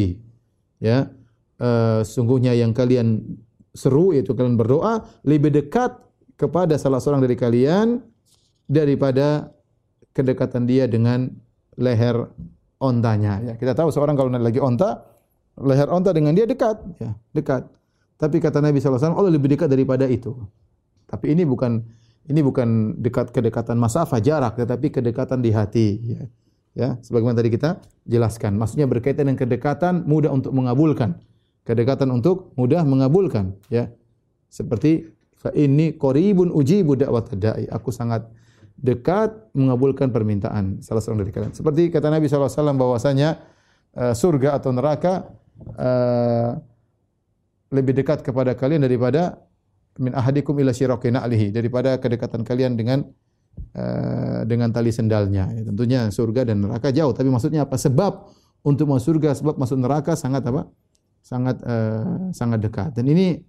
Ya. 0.79 1.11
Uh, 1.59 2.01
sungguhnya 2.03 2.55
yang 2.57 2.75
kalian 2.75 3.39
seru 3.71 4.11
yaitu 4.11 4.35
kalian 4.35 4.59
berdoa 4.59 5.05
lebih 5.23 5.53
dekat 5.53 5.95
kepada 6.35 6.75
salah 6.75 6.99
seorang 6.99 7.23
dari 7.23 7.37
kalian 7.37 8.01
daripada 8.67 9.53
kedekatan 10.11 10.65
dia 10.65 10.89
dengan 10.89 11.29
leher 11.77 12.29
ontanya. 12.81 13.39
Ya, 13.41 13.53
kita 13.55 13.73
tahu 13.73 13.89
seorang 13.89 14.13
kalau 14.19 14.29
lagi 14.33 14.59
onta, 14.59 15.03
leher 15.59 15.89
onta 15.89 16.11
dengan 16.11 16.35
dia 16.35 16.43
dekat, 16.45 16.77
ya, 16.99 17.11
dekat. 17.33 17.65
Tapi 18.19 18.37
kata 18.39 18.61
Nabi 18.61 18.79
SAW, 18.79 19.17
Allah 19.17 19.33
lebih 19.33 19.51
dekat 19.51 19.67
daripada 19.67 20.05
itu. 20.07 20.37
Tapi 21.09 21.33
ini 21.33 21.43
bukan 21.43 21.81
ini 22.23 22.39
bukan 22.39 22.99
dekat 23.03 23.35
kedekatan 23.35 23.75
masafah 23.75 24.23
jarak, 24.23 24.55
tetapi 24.55 24.93
kedekatan 24.95 25.43
di 25.43 25.51
hati. 25.51 25.87
Ya. 25.99 26.23
ya, 26.73 26.89
sebagaimana 27.03 27.35
tadi 27.35 27.51
kita 27.51 27.83
jelaskan. 28.07 28.55
Maksudnya 28.55 28.87
berkaitan 28.87 29.27
dengan 29.27 29.39
kedekatan 29.43 30.07
mudah 30.07 30.31
untuk 30.31 30.55
mengabulkan. 30.55 31.19
Kedekatan 31.67 32.11
untuk 32.11 32.55
mudah 32.55 32.83
mengabulkan. 32.87 33.59
Ya, 33.67 33.91
seperti 34.47 35.11
fa 35.35 35.51
ini 35.51 35.95
koribun 35.99 36.51
uji 36.51 36.83
budak 36.87 37.11
watadai. 37.11 37.67
Aku 37.67 37.91
sangat 37.91 38.27
dekat 38.79 39.31
mengabulkan 39.51 40.11
permintaan 40.11 40.79
salah 40.79 41.03
seorang 41.03 41.27
dari 41.27 41.31
kalian. 41.35 41.51
Seperti 41.55 41.91
kata 41.91 42.07
Nabi 42.07 42.27
SAW 42.27 42.75
bahwasanya 42.75 43.39
uh, 43.95 44.15
surga 44.15 44.59
atau 44.59 44.71
neraka 44.71 45.27
uh, 45.75 46.59
lebih 47.73 47.95
dekat 47.95 48.21
kepada 48.21 48.53
kalian 48.53 48.85
daripada 48.85 49.39
min 49.99 50.11
ahadikum 50.13 50.57
ila 50.57 50.73
syiraqina 50.73 51.21
alihi 51.21 51.53
daripada 51.53 51.97
kedekatan 52.01 52.41
kalian 52.41 52.73
dengan 52.79 53.05
uh, 53.77 54.41
dengan 54.47 54.73
tali 54.73 54.89
sendalnya 54.89 55.49
ya, 55.53 55.61
tentunya 55.67 56.09
surga 56.09 56.49
dan 56.49 56.65
neraka 56.65 56.89
jauh 56.89 57.13
tapi 57.13 57.29
maksudnya 57.29 57.65
apa 57.65 57.77
sebab 57.77 58.29
untuk 58.65 58.89
masuk 58.89 59.17
surga 59.17 59.37
sebab 59.37 59.55
masuk 59.59 59.77
neraka 59.77 60.17
sangat 60.17 60.41
apa 60.49 60.65
sangat 61.21 61.61
uh, 61.63 62.33
sangat 62.33 62.59
dekat 62.63 62.89
dan 62.97 63.05
ini 63.05 63.43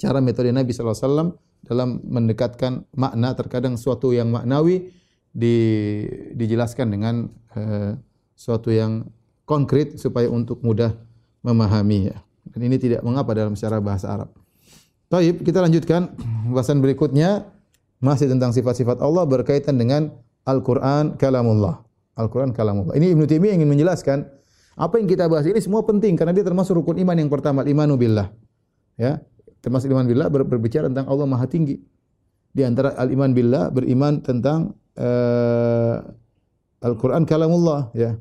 cara 0.00 0.20
metode 0.20 0.52
Nabi 0.52 0.72
sallallahu 0.72 0.96
alaihi 0.96 1.08
wasallam 1.08 1.30
dalam 1.60 2.00
mendekatkan 2.04 2.88
makna 2.96 3.36
terkadang 3.36 3.76
suatu 3.76 4.16
yang 4.16 4.32
maknawi 4.32 4.96
di, 5.30 5.56
dijelaskan 6.34 6.88
dengan 6.90 7.28
uh, 7.54 7.94
suatu 8.34 8.72
yang 8.72 9.06
konkret 9.44 10.00
supaya 10.00 10.26
untuk 10.32 10.64
mudah 10.64 10.96
memahami 11.44 12.10
ya. 12.14 12.18
Dan 12.50 12.66
ini 12.66 12.80
tidak 12.80 13.04
mengapa 13.04 13.36
dalam 13.36 13.54
secara 13.54 13.78
bahasa 13.78 14.10
Arab. 14.10 14.30
Baik, 15.10 15.42
kita 15.42 15.58
lanjutkan 15.58 16.14
bahasan 16.54 16.78
berikutnya 16.78 17.50
masih 17.98 18.30
tentang 18.30 18.54
sifat-sifat 18.54 19.02
Allah 19.02 19.26
berkaitan 19.26 19.74
dengan 19.74 20.14
Al-Qur'an 20.46 21.18
kalamullah. 21.18 21.82
Al-Qur'an 22.14 22.54
kalamullah. 22.54 22.94
Ini 22.94 23.18
Ibnu 23.18 23.26
Taimiyah 23.26 23.58
ingin 23.58 23.66
menjelaskan 23.66 24.22
apa 24.78 25.02
yang 25.02 25.10
kita 25.10 25.26
bahas 25.26 25.50
ini 25.50 25.58
semua 25.58 25.82
penting 25.82 26.14
karena 26.14 26.30
dia 26.30 26.46
termasuk 26.46 26.78
rukun 26.78 26.94
iman 27.02 27.18
yang 27.18 27.26
pertama, 27.26 27.66
imanu 27.66 27.98
billah. 27.98 28.30
Ya, 28.94 29.18
termasuk 29.58 29.90
iman 29.90 30.06
billah 30.06 30.30
ber 30.30 30.46
berbicara 30.46 30.86
tentang 30.86 31.10
Allah 31.10 31.26
Maha 31.26 31.50
Tinggi. 31.50 31.82
Di 32.54 32.62
antara 32.62 32.94
al-iman 32.94 33.34
billah 33.34 33.66
beriman 33.74 34.22
tentang 34.22 34.78
uh, 34.94 36.06
Al-Qur'an 36.86 37.26
kalamullah, 37.26 37.90
ya. 37.98 38.14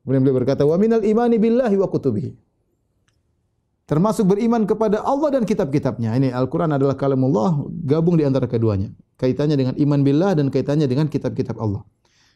Kemudian 0.00 0.24
beliau 0.24 0.40
berkata, 0.40 0.64
"Wa 0.64 0.80
minal 0.80 1.04
imani 1.04 1.36
billahi 1.36 1.76
wa 1.76 1.84
kutubihi." 1.84 2.43
Termasuk 3.84 4.24
beriman 4.32 4.64
kepada 4.64 5.04
Allah 5.04 5.36
dan 5.36 5.44
kitab-kitabnya. 5.44 6.16
Ini 6.16 6.32
Al-Quran 6.32 6.72
adalah 6.72 6.96
kalamullah, 6.96 7.68
gabung 7.84 8.16
di 8.16 8.24
antara 8.24 8.48
keduanya. 8.48 8.88
Kaitannya 9.20 9.60
dengan 9.60 9.74
iman 9.76 10.00
billah 10.00 10.32
dan 10.32 10.48
kaitannya 10.48 10.88
dengan 10.88 11.04
kitab-kitab 11.12 11.60
Allah. 11.60 11.84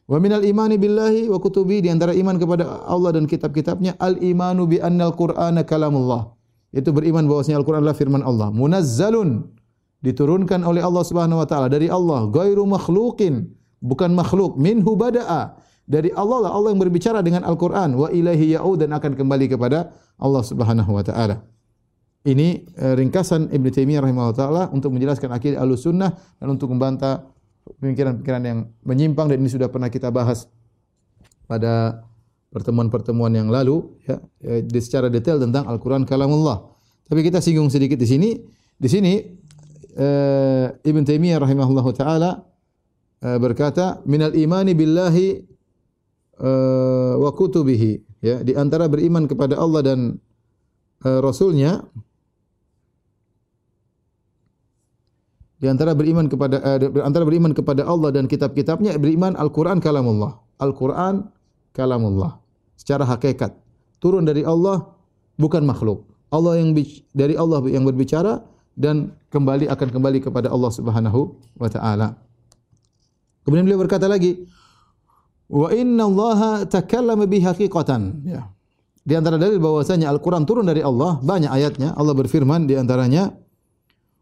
Wa 0.09 0.21
minal 0.21 0.45
imani 0.45 0.77
billahi 0.77 1.29
wa 1.29 1.41
kutubi 1.41 1.81
di 1.81 1.89
antara 1.89 2.13
iman 2.13 2.37
kepada 2.37 2.85
Allah 2.85 3.17
dan 3.17 3.25
kitab-kitabnya 3.25 3.97
al-imanu 3.97 4.69
bi 4.69 4.77
annal 4.81 5.17
Qur'ana 5.17 5.65
kalamullah. 5.65 6.33
Itu 6.73 6.93
beriman 6.93 7.25
bahwasanya 7.25 7.65
Al-Qur'an 7.65 7.81
adalah 7.81 7.97
firman 7.97 8.21
Allah. 8.21 8.53
Munazzalun 8.53 9.49
diturunkan 10.05 10.69
oleh 10.69 10.85
Allah 10.85 11.01
Subhanahu 11.01 11.41
wa 11.41 11.49
taala 11.49 11.73
dari 11.73 11.89
Allah, 11.89 12.29
ghairu 12.29 12.69
makhluqin, 12.69 13.49
bukan 13.81 14.13
makhluk, 14.13 14.61
minhu 14.61 14.97
bada'a 14.97 15.57
dari 15.88 16.12
Allah 16.12 16.44
lah 16.44 16.51
Allah 16.53 16.77
yang 16.77 16.81
berbicara 16.85 17.24
dengan 17.24 17.48
Al-Quran 17.48 17.96
wa 17.96 18.12
ilahi 18.12 18.53
ya'ud 18.61 18.85
dan 18.85 18.92
akan 18.92 19.16
kembali 19.16 19.48
kepada 19.48 19.88
Allah 20.20 20.44
Subhanahu 20.44 20.92
wa 20.92 21.01
taala. 21.01 21.40
Ini 22.29 22.68
uh, 22.77 22.92
ringkasan 22.92 23.48
Ibn 23.48 23.66
Taimiyah 23.72 24.05
rahimahullah 24.05 24.37
taala 24.37 24.62
untuk 24.68 24.92
menjelaskan 24.92 25.33
akidah 25.33 25.64
Ahlussunnah 25.64 26.12
dan 26.12 26.46
untuk 26.53 26.68
membantah 26.68 27.24
pemikiran-pemikiran 27.81 28.42
yang 28.44 28.59
menyimpang 28.85 29.33
dan 29.33 29.40
ini 29.40 29.48
sudah 29.48 29.72
pernah 29.72 29.88
kita 29.88 30.12
bahas 30.12 30.44
pada 31.48 32.05
pertemuan-pertemuan 32.53 33.33
yang 33.33 33.48
lalu 33.48 33.88
ya, 34.05 34.20
di 34.61 34.81
secara 34.85 35.09
detail 35.09 35.40
tentang 35.40 35.64
Al-Qur'an 35.68 36.05
kalamullah. 36.05 36.68
Tapi 37.09 37.24
kita 37.24 37.40
singgung 37.40 37.72
sedikit 37.72 37.96
di 37.96 38.05
sini. 38.05 38.37
Di 38.77 38.88
sini 38.92 39.24
uh, 39.96 40.68
Ibn 40.68 41.03
Taimiyah 41.09 41.40
rahimahullah 41.40 41.87
taala 41.96 42.31
berkata 43.18 43.98
minal 44.07 44.31
imani 44.31 44.79
billahi 44.79 45.58
uh, 46.40 47.14
wa 47.18 47.31
kutubihi 47.35 48.22
ya 48.22 48.42
di 48.42 48.55
antara 48.55 48.87
beriman 48.87 49.27
kepada 49.27 49.59
Allah 49.59 49.81
dan 49.85 49.98
uh, 51.05 51.20
rasulnya 51.22 51.85
Di 55.59 55.66
antara 55.66 55.90
beriman 55.90 56.31
kepada 56.31 56.62
uh, 56.62 56.79
di 56.79 57.03
antara 57.03 57.27
beriman 57.27 57.51
kepada 57.51 57.83
Allah 57.83 58.14
dan 58.14 58.31
kitab-kitabnya 58.31 58.94
beriman 58.94 59.35
Al-Qur'an 59.35 59.83
kalamullah. 59.83 60.38
Al-Qur'an 60.62 61.35
kalamullah. 61.74 62.38
Secara 62.79 63.03
hakikat 63.03 63.59
turun 63.98 64.22
dari 64.22 64.46
Allah 64.46 64.87
bukan 65.35 65.66
makhluk. 65.66 66.07
Allah 66.31 66.62
yang 66.62 66.79
dari 67.11 67.35
Allah 67.35 67.59
yang 67.66 67.83
berbicara 67.83 68.46
dan 68.79 69.11
kembali 69.35 69.66
akan 69.66 69.88
kembali 69.90 70.18
kepada 70.22 70.46
Allah 70.46 70.70
Subhanahu 70.70 71.35
wa 71.59 71.66
taala. 71.66 72.14
Kemudian 73.42 73.66
beliau 73.66 73.83
berkata 73.83 74.07
lagi, 74.07 74.46
"Wa 75.49 75.73
inna 75.73 76.05
Allah 76.07 76.69
takallama 76.69 77.25
bi 77.25 77.41
haqiqatan." 77.41 78.03
Ya. 78.25 78.49
Di 79.09 79.17
antara 79.17 79.41
dalil 79.41 79.57
bahwasanya 79.57 80.13
Al-Qur'an 80.13 80.45
turun 80.45 80.69
dari 80.69 80.85
Allah, 80.85 81.17
banyak 81.25 81.49
ayatnya. 81.49 81.97
Allah 81.97 82.13
berfirman 82.13 82.69
di 82.69 82.77
antaranya, 82.77 83.33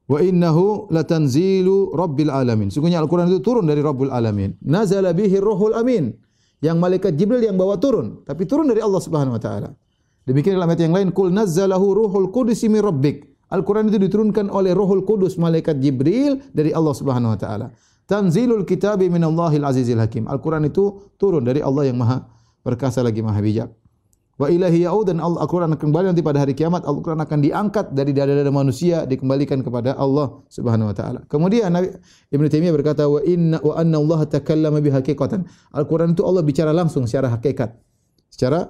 Wa 0.06 0.22
innahu 0.22 0.86
latanzilu 0.94 1.90
rabbil 1.90 2.30
alamin. 2.30 2.70
Sungguhnya 2.70 3.02
Al-Quran 3.02 3.26
itu 3.26 3.42
turun 3.42 3.66
dari 3.66 3.82
Rabbul 3.82 4.14
Alamin. 4.14 4.54
Nazala 4.62 5.10
bihi 5.10 5.42
ruhul 5.42 5.74
amin. 5.74 6.14
Yang 6.62 6.76
malaikat 6.78 7.12
Jibril 7.18 7.42
yang 7.42 7.58
bawa 7.58 7.76
turun. 7.82 8.22
Tapi 8.22 8.46
turun 8.46 8.70
dari 8.70 8.78
Allah 8.78 9.02
subhanahu 9.02 9.34
wa 9.34 9.42
ta'ala. 9.42 9.74
Demikian 10.22 10.56
dalam 10.56 10.70
ayat 10.70 10.82
yang 10.86 10.94
lain. 10.94 11.08
Kul 11.10 11.34
nazzalahu 11.34 12.06
ruhul 12.06 12.30
kudus 12.30 12.62
min 12.70 12.78
rabbik. 12.80 13.26
Al-Quran 13.50 13.90
itu 13.90 13.98
diturunkan 13.98 14.46
oleh 14.46 14.74
ruhul 14.74 15.02
kudus 15.02 15.38
malaikat 15.38 15.82
Jibril 15.82 16.38
dari 16.54 16.70
Allah 16.70 16.94
subhanahu 16.94 17.34
wa 17.34 17.38
ta'ala. 17.38 17.66
Tanzilul 18.06 18.62
kitabi 18.62 19.10
min 19.10 19.22
Allahil 19.26 19.66
azizil 19.66 19.98
hakim. 19.98 20.30
Al-Quran 20.30 20.70
itu 20.70 21.14
turun 21.18 21.42
dari 21.42 21.58
Allah 21.58 21.90
yang 21.90 21.98
maha 21.98 22.22
perkasa 22.62 23.02
lagi 23.02 23.18
maha 23.18 23.42
bijak. 23.42 23.70
Wa 24.36 24.52
ilahi 24.52 24.84
yaud 24.84 25.08
dan 25.08 25.16
Al-Quran 25.18 25.72
akan 25.72 25.80
kembali 25.80 26.12
nanti 26.12 26.20
pada 26.20 26.44
hari 26.44 26.52
kiamat 26.52 26.84
Al-Quran 26.84 27.24
akan 27.24 27.38
diangkat 27.40 27.96
dari 27.96 28.12
dada-dada 28.12 28.52
manusia 28.52 29.08
dikembalikan 29.08 29.64
kepada 29.64 29.96
Allah 29.96 30.44
Subhanahu 30.52 30.92
wa 30.92 30.94
taala. 30.94 31.20
Kemudian 31.24 31.72
Nabi 31.72 31.96
Ibnu 32.28 32.44
Taimiyah 32.44 32.74
berkata 32.76 33.08
wa 33.08 33.24
inna 33.24 33.56
wa 33.64 33.74
anna 33.80 33.96
Allah 33.96 34.20
takallama 34.28 34.84
bi 34.84 34.92
haqiqatan. 34.92 35.48
Al-Quran 35.72 36.12
itu 36.12 36.22
Allah 36.22 36.44
bicara 36.44 36.70
langsung 36.76 37.08
secara 37.08 37.32
hakikat. 37.32 37.80
Secara 38.28 38.68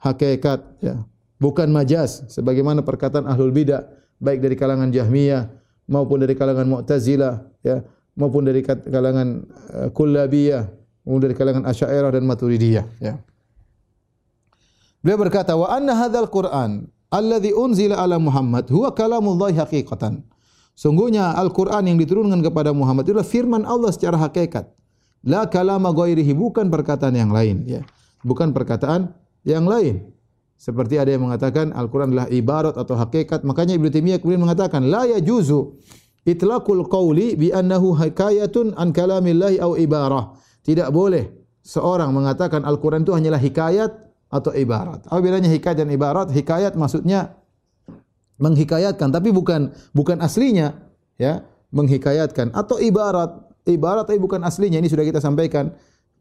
hakikat 0.00 0.80
ya. 0.80 1.04
Bukan 1.36 1.68
majaz 1.74 2.24
sebagaimana 2.32 2.80
perkataan 2.80 3.28
ahlul 3.28 3.52
bidah 3.52 3.84
baik 4.16 4.40
dari 4.40 4.54
kalangan 4.56 4.88
Jahmiyah 4.94 5.50
maupun 5.90 6.24
dari 6.24 6.38
kalangan 6.38 6.64
Mu'tazilah 6.70 7.34
ya 7.66 7.84
maupun 8.16 8.44
dari 8.44 8.60
kalangan 8.64 9.44
uh, 9.72 9.88
Kullabiyah 9.92 10.68
maupun 11.04 11.20
dari 11.22 11.34
kalangan 11.34 11.64
Asy'ariyah 11.66 12.12
dan 12.12 12.24
Maturidiyah 12.28 12.86
ya. 13.00 13.18
Beliau 15.02 15.18
berkata, 15.18 15.58
"Wa 15.58 15.74
anna 15.74 15.98
hadzal 15.98 16.30
Qur'an 16.30 16.86
alladhi 17.10 17.50
unzila 17.50 17.98
ala 17.98 18.22
Muhammad 18.22 18.70
huwa 18.70 18.94
kalamullah 18.94 19.50
haqiqatan." 19.50 20.22
Sungguhnya 20.72 21.36
Al-Qur'an 21.36 21.84
yang 21.84 22.00
diturunkan 22.00 22.40
kepada 22.40 22.72
Muhammad 22.72 23.04
adalah 23.04 23.26
firman 23.26 23.68
Allah 23.68 23.92
secara 23.92 24.16
hakikat. 24.16 24.72
La 25.22 25.44
kalama 25.46 25.92
ghairihi 25.92 26.32
bukan 26.32 26.72
perkataan 26.72 27.14
yang 27.14 27.30
lain, 27.30 27.62
ya. 27.68 27.84
Bukan 28.24 28.50
perkataan 28.56 29.12
yang 29.44 29.68
lain. 29.68 30.10
Seperti 30.58 30.94
ada 30.98 31.10
yang 31.10 31.26
mengatakan 31.26 31.74
Al-Quran 31.74 32.14
adalah 32.14 32.30
ibarat 32.30 32.78
atau 32.78 32.94
hakikat. 32.94 33.42
Makanya 33.42 33.74
Ibn 33.74 33.86
Taimiyah 33.90 34.18
kemudian 34.22 34.42
mengatakan, 34.42 34.86
La 34.86 35.04
ya 35.06 35.18
juzu 35.18 35.74
itlaqul 36.22 36.86
qawli 36.86 37.34
bi 37.34 37.48
annahu 37.50 37.94
hikayatun 37.98 38.74
an 38.78 38.94
kalamillahi 38.94 39.58
au 39.58 39.74
ibarah. 39.74 40.34
Tidak 40.62 40.88
boleh 40.94 41.30
seorang 41.62 42.10
mengatakan 42.14 42.62
Al-Quran 42.62 43.02
itu 43.02 43.14
hanyalah 43.14 43.38
hikayat 43.42 43.90
atau 44.32 44.50
ibarat. 44.54 45.04
Apa 45.10 45.18
bedanya 45.20 45.50
hikayat 45.50 45.82
dan 45.82 45.90
ibarat? 45.90 46.30
Hikayat 46.30 46.78
maksudnya 46.78 47.36
menghikayatkan 48.40 49.12
tapi 49.12 49.30
bukan 49.30 49.70
bukan 49.94 50.18
aslinya 50.24 50.74
ya, 51.20 51.44
menghikayatkan 51.74 52.54
atau 52.54 52.78
ibarat. 52.78 53.52
Ibarat 53.62 54.10
tapi 54.10 54.18
bukan 54.18 54.42
aslinya. 54.42 54.82
Ini 54.82 54.88
sudah 54.90 55.06
kita 55.06 55.22
sampaikan. 55.22 55.70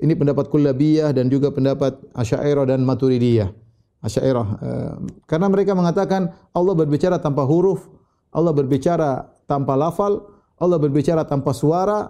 Ini 0.01 0.17
pendapat 0.17 0.49
Kullabiyah 0.49 1.13
dan 1.13 1.29
juga 1.29 1.53
pendapat 1.53 1.93
Asy'ariyah 2.17 2.73
dan 2.73 2.81
Maturidiyah. 2.81 3.53
Asy'ariyah 4.01 4.47
uh, 4.57 4.93
karena 5.29 5.45
mereka 5.45 5.77
mengatakan 5.77 6.33
Allah 6.57 6.73
berbicara 6.73 7.21
tanpa 7.21 7.45
huruf, 7.45 7.85
Allah 8.31 8.53
berbicara 8.55 9.27
tanpa 9.45 9.75
lafal, 9.75 10.23
Allah 10.59 10.77
berbicara 10.79 11.27
tanpa 11.27 11.51
suara. 11.51 12.07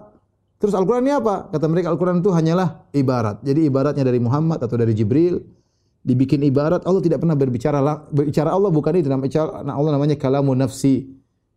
Terus 0.62 0.78
Al-Qur'an 0.78 1.02
ini 1.02 1.18
apa? 1.18 1.50
Kata 1.50 1.66
mereka 1.66 1.90
Al-Qur'an 1.90 2.22
itu 2.22 2.30
hanyalah 2.30 2.86
ibarat. 2.94 3.42
Jadi 3.42 3.66
ibaratnya 3.66 4.06
dari 4.06 4.22
Muhammad 4.22 4.62
atau 4.62 4.78
dari 4.78 4.94
Jibril 4.94 5.42
dibikin 6.02 6.42
ibarat 6.42 6.82
Allah 6.86 7.02
tidak 7.02 7.22
pernah 7.22 7.38
berbicara 7.38 7.78
berbicara 8.10 8.50
Allah 8.50 8.74
bukan 8.74 8.94
itu 8.98 9.10
nama 9.10 9.26
Allah 9.70 9.92
namanya 9.94 10.18
kalamun 10.18 10.58
nafsi 10.58 11.06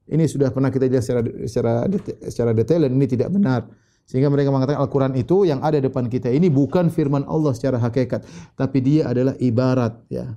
ini 0.05 0.25
sudah 0.29 0.53
pernah 0.53 0.69
kita 0.69 0.85
jelaskan 0.85 1.49
secara 1.49 1.89
secara 1.89 2.29
secara 2.29 2.51
detail 2.53 2.85
dan 2.85 2.93
ini 2.93 3.09
tidak 3.09 3.33
benar 3.33 3.65
sehingga 4.05 4.29
mereka 4.29 4.53
mengatakan 4.53 4.85
Al-Quran 4.85 5.17
itu 5.17 5.49
yang 5.49 5.65
ada 5.65 5.81
depan 5.81 6.13
kita 6.13 6.29
ini 6.29 6.53
bukan 6.53 6.93
firman 6.93 7.25
Allah 7.25 7.57
secara 7.57 7.81
hakikat 7.81 8.21
tapi 8.53 8.85
dia 8.85 9.09
adalah 9.09 9.33
ibarat 9.41 9.97
ya 10.13 10.29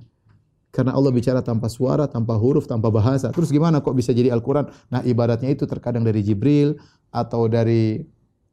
karena 0.78 0.94
Allah 0.94 1.10
bicara 1.10 1.42
tanpa 1.42 1.66
suara 1.66 2.06
tanpa 2.06 2.38
huruf 2.38 2.70
tanpa 2.70 2.86
bahasa. 2.86 3.34
Terus 3.34 3.50
gimana 3.50 3.82
kok 3.82 3.98
bisa 3.98 4.14
jadi 4.14 4.30
Al-Quran? 4.30 4.70
Nah 4.94 5.02
ibaratnya 5.02 5.50
itu 5.50 5.66
terkadang 5.66 6.06
dari 6.06 6.22
Jibril 6.22 6.78
atau 7.10 7.50
dari 7.50 8.06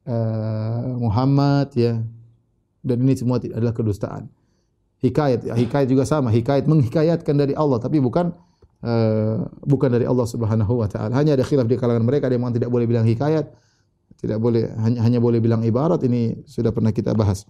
uh, 0.09 0.97
Muhammad 0.97 1.69
ya. 1.77 2.01
Dan 2.81 3.05
ini 3.05 3.13
semua 3.13 3.37
adalah 3.37 3.77
kedustaan. 3.77 4.25
Hikayat 5.05 5.53
hikayat 5.53 5.85
juga 5.85 6.01
sama. 6.01 6.33
Hikayat 6.33 6.65
menghikayatkan 6.65 7.37
dari 7.37 7.53
Allah 7.53 7.77
tapi 7.77 8.01
bukan 8.01 8.33
uh, 8.81 9.45
bukan 9.61 9.93
dari 9.93 10.09
Allah 10.09 10.25
Subhanahu 10.25 10.81
wa 10.81 10.89
taala. 10.89 11.13
Hanya 11.13 11.37
ada 11.37 11.45
khilaf 11.45 11.69
di 11.69 11.77
kalangan 11.77 12.01
mereka. 12.01 12.25
Ada 12.25 12.41
yang 12.41 12.57
tidak 12.57 12.73
boleh 12.73 12.89
bilang 12.89 13.05
hikayat 13.05 13.53
tidak 14.17 14.41
boleh 14.41 14.73
hanya 14.81 15.05
hanya 15.05 15.21
boleh 15.21 15.37
bilang 15.37 15.61
ibarat. 15.61 16.01
Ini 16.01 16.41
sudah 16.49 16.73
pernah 16.73 16.89
kita 16.89 17.13
bahas. 17.13 17.45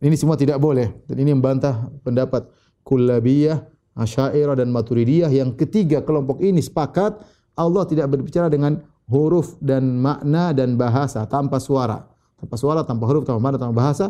Ini 0.00 0.16
semua 0.16 0.40
tidak 0.40 0.56
boleh. 0.56 0.88
Dan 1.04 1.20
ini 1.20 1.36
membantah 1.36 1.92
pendapat 2.00 2.48
kullabiyah 2.80 3.79
asy'ariyah 3.98 4.58
dan 4.58 4.70
maturidiyah 4.70 5.30
yang 5.30 5.54
ketiga 5.54 6.02
kelompok 6.04 6.42
ini 6.42 6.62
sepakat 6.62 7.18
Allah 7.58 7.82
tidak 7.88 8.10
berbicara 8.10 8.46
dengan 8.46 8.78
huruf 9.10 9.58
dan 9.58 9.98
makna 9.98 10.54
dan 10.54 10.78
bahasa 10.78 11.26
tanpa 11.26 11.58
suara 11.58 12.06
tanpa 12.38 12.56
suara 12.58 12.80
tanpa 12.86 13.04
huruf 13.10 13.26
tanpa 13.26 13.40
makna 13.42 13.58
tanpa 13.58 13.76
bahasa 13.76 14.06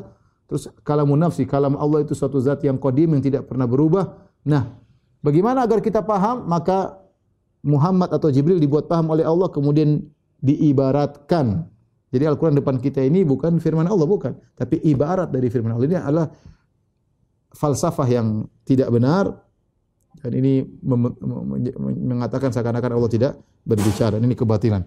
Terus 0.51 0.67
kalamun 0.83 1.15
nafsi, 1.15 1.47
kalam 1.47 1.79
Allah 1.79 2.03
itu 2.03 2.11
suatu 2.11 2.43
zat 2.43 2.59
yang 2.67 2.75
qadim 2.75 3.15
yang 3.15 3.23
tidak 3.23 3.47
pernah 3.47 3.71
berubah. 3.71 4.19
Nah, 4.43 4.67
bagaimana 5.23 5.63
agar 5.63 5.79
kita 5.79 6.03
paham? 6.03 6.43
Maka 6.51 6.99
Muhammad 7.63 8.11
atau 8.11 8.35
Jibril 8.35 8.59
dibuat 8.59 8.91
paham 8.91 9.15
oleh 9.15 9.23
Allah 9.23 9.47
kemudian 9.47 10.03
diibaratkan. 10.43 11.71
Jadi 12.11 12.25
Al-Quran 12.27 12.59
depan 12.59 12.83
kita 12.83 12.99
ini 12.99 13.23
bukan 13.23 13.63
firman 13.63 13.87
Allah, 13.87 14.03
bukan. 14.11 14.35
Tapi 14.59 14.83
ibarat 14.91 15.31
dari 15.31 15.47
firman 15.47 15.71
Allah. 15.71 15.87
Ini 15.87 15.97
adalah 16.03 16.27
falsafah 17.55 18.09
yang 18.11 18.43
tidak 18.67 18.91
benar. 18.91 19.31
Dan 20.21 20.33
ini 20.37 20.61
mengatakan 22.05 22.53
seakan-akan 22.53 22.93
Allah 22.93 23.11
tidak 23.11 23.33
berbicara. 23.65 24.21
Ini 24.21 24.37
kebatilan. 24.37 24.85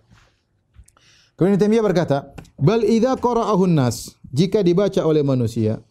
Kemudian 1.33 1.57
Taimiyah 1.57 1.81
berkata, 1.81 2.37
"Bal 2.61 2.85
idza 2.85 3.17
qara'ahu 3.17 3.65
nas 3.65 4.13
jika 4.29 4.61
dibaca 4.61 5.01
oleh 5.01 5.25
manusia 5.25 5.81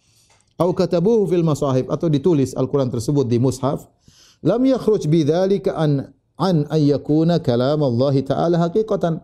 atau 0.54 0.70
katabuhu 0.70 1.26
fil 1.26 1.42
masahib 1.42 1.90
atau 1.90 2.06
ditulis 2.06 2.54
Al-Qur'an 2.54 2.86
tersebut 2.86 3.26
di 3.26 3.42
mushaf, 3.42 3.90
lam 4.46 4.62
yakhruj 4.62 5.10
bidzalika 5.10 5.74
an 5.74 6.14
an 6.38 6.62
ayyakuna 6.70 7.42
kalam 7.42 7.82
Allah 7.82 8.14
taala 8.22 8.56
haqiqatan." 8.62 9.18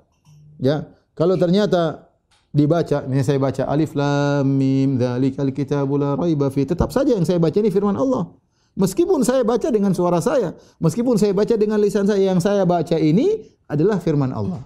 Ya, 0.59 0.91
kalau 1.15 1.39
ternyata 1.39 2.11
dibaca, 2.51 3.07
ini 3.07 3.23
saya 3.23 3.39
baca 3.39 3.63
alif 3.71 3.95
lam 3.95 4.43
mim 4.43 4.99
dzalikal 4.99 5.55
kitabu 5.55 6.03
la 6.03 6.19
raiba 6.19 6.51
fi, 6.51 6.67
tetap 6.67 6.91
saja 6.91 7.15
yang 7.15 7.23
saya 7.23 7.39
baca 7.39 7.55
ini 7.63 7.71
firman 7.71 7.95
Allah. 7.95 8.35
Meskipun 8.79 9.27
saya 9.27 9.43
baca 9.43 9.69
dengan 9.75 9.91
suara 9.91 10.23
saya, 10.23 10.55
meskipun 10.79 11.19
saya 11.19 11.35
baca 11.35 11.59
dengan 11.59 11.83
lisan 11.83 12.07
saya, 12.07 12.31
yang 12.31 12.39
saya 12.39 12.63
baca 12.63 12.95
ini 12.95 13.43
adalah 13.67 13.99
firman 13.99 14.31
Allah. 14.31 14.63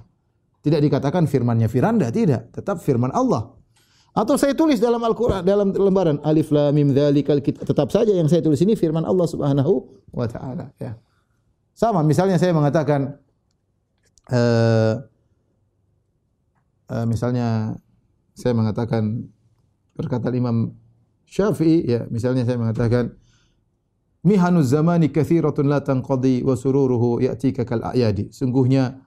Tidak 0.60 0.78
dikatakan 0.78 1.24
firmannya 1.24 1.66
Firanda, 1.66 2.12
tidak. 2.12 2.52
Tetap 2.52 2.84
firman 2.84 3.08
Allah. 3.10 3.56
Atau 4.12 4.36
saya 4.36 4.52
tulis 4.52 4.76
dalam 4.76 5.00
Al-Quran, 5.00 5.40
dalam 5.40 5.72
lembaran 5.72 6.20
Alif 6.28 6.52
Lam 6.52 6.76
Mim 6.76 6.92
Dzalikal 6.92 7.40
Tetap 7.40 7.88
saja 7.88 8.12
yang 8.12 8.28
saya 8.28 8.44
tulis 8.44 8.60
ini 8.60 8.76
firman 8.76 9.08
Allah 9.08 9.24
Subhanahu 9.24 9.88
wa 10.12 10.28
taala, 10.28 10.68
ya. 10.76 11.00
Sama 11.72 12.04
misalnya 12.04 12.36
saya 12.36 12.52
mengatakan 12.52 13.16
uh, 14.28 15.00
uh, 16.92 17.06
misalnya 17.08 17.80
saya 18.36 18.52
mengatakan 18.52 19.32
perkataan 19.96 20.36
Imam 20.36 20.56
Syafi'i 21.24 21.88
ya, 21.88 22.04
misalnya 22.12 22.44
saya 22.44 22.60
mengatakan 22.60 23.16
Mihanuz 24.22 24.70
zamani 24.70 25.10
kathiratun 25.10 25.66
la 25.66 25.82
tanqadi 25.82 26.46
wa 26.46 26.54
sururuhu 26.54 27.18
ya'tika 27.18 27.66
kal 27.66 27.82
a'yadi. 27.82 28.30
Sungguhnya 28.30 29.02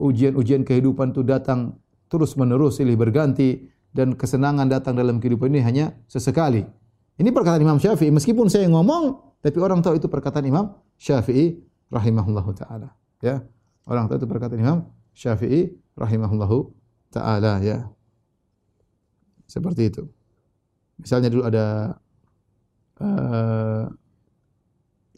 ujian-ujian 0.00 0.64
kehidupan 0.64 1.12
itu 1.12 1.20
datang 1.20 1.76
terus 2.08 2.40
menerus 2.40 2.80
silih 2.80 2.96
berganti 2.96 3.68
dan 3.92 4.16
kesenangan 4.16 4.68
datang 4.68 4.96
dalam 4.96 5.20
kehidupan 5.20 5.52
ini 5.52 5.60
hanya 5.60 5.86
sesekali. 6.08 6.64
Ini 7.16 7.28
perkataan 7.32 7.60
Imam 7.60 7.76
Syafi'i 7.80 8.12
meskipun 8.12 8.48
saya 8.48 8.68
ngomong 8.68 9.36
tapi 9.44 9.56
orang 9.60 9.84
tahu 9.84 10.00
itu 10.00 10.08
perkataan 10.08 10.44
Imam 10.48 10.72
Syafi'i 10.96 11.60
rahimahullahu 11.92 12.50
taala. 12.56 12.96
Ya. 13.20 13.44
Orang 13.84 14.08
tahu 14.08 14.24
itu 14.24 14.28
perkataan 14.28 14.60
Imam 14.60 14.78
Syafi'i 15.12 15.72
rahimahullahu 15.96 16.72
taala 17.12 17.60
ya. 17.60 17.88
Seperti 19.44 19.92
itu. 19.92 20.02
Misalnya 20.96 21.28
dulu 21.28 21.44
ada 21.44 21.96
uh, 23.04 23.84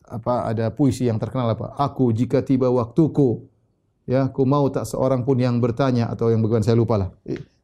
apa 0.09 0.49
ada 0.49 0.73
puisi 0.73 1.07
yang 1.07 1.21
terkenal 1.21 1.53
apa? 1.53 1.77
Aku 1.77 2.11
jika 2.11 2.40
tiba 2.40 2.73
waktuku 2.73 3.44
ya, 4.09 4.33
aku 4.33 4.49
mau 4.49 4.64
tak 4.73 4.88
seorang 4.88 5.23
pun 5.23 5.37
yang 5.37 5.61
bertanya 5.61 6.09
atau 6.09 6.33
yang 6.33 6.40
bagaimana 6.40 6.64
saya 6.64 6.77
lupa 6.81 6.97
lah. 6.97 7.11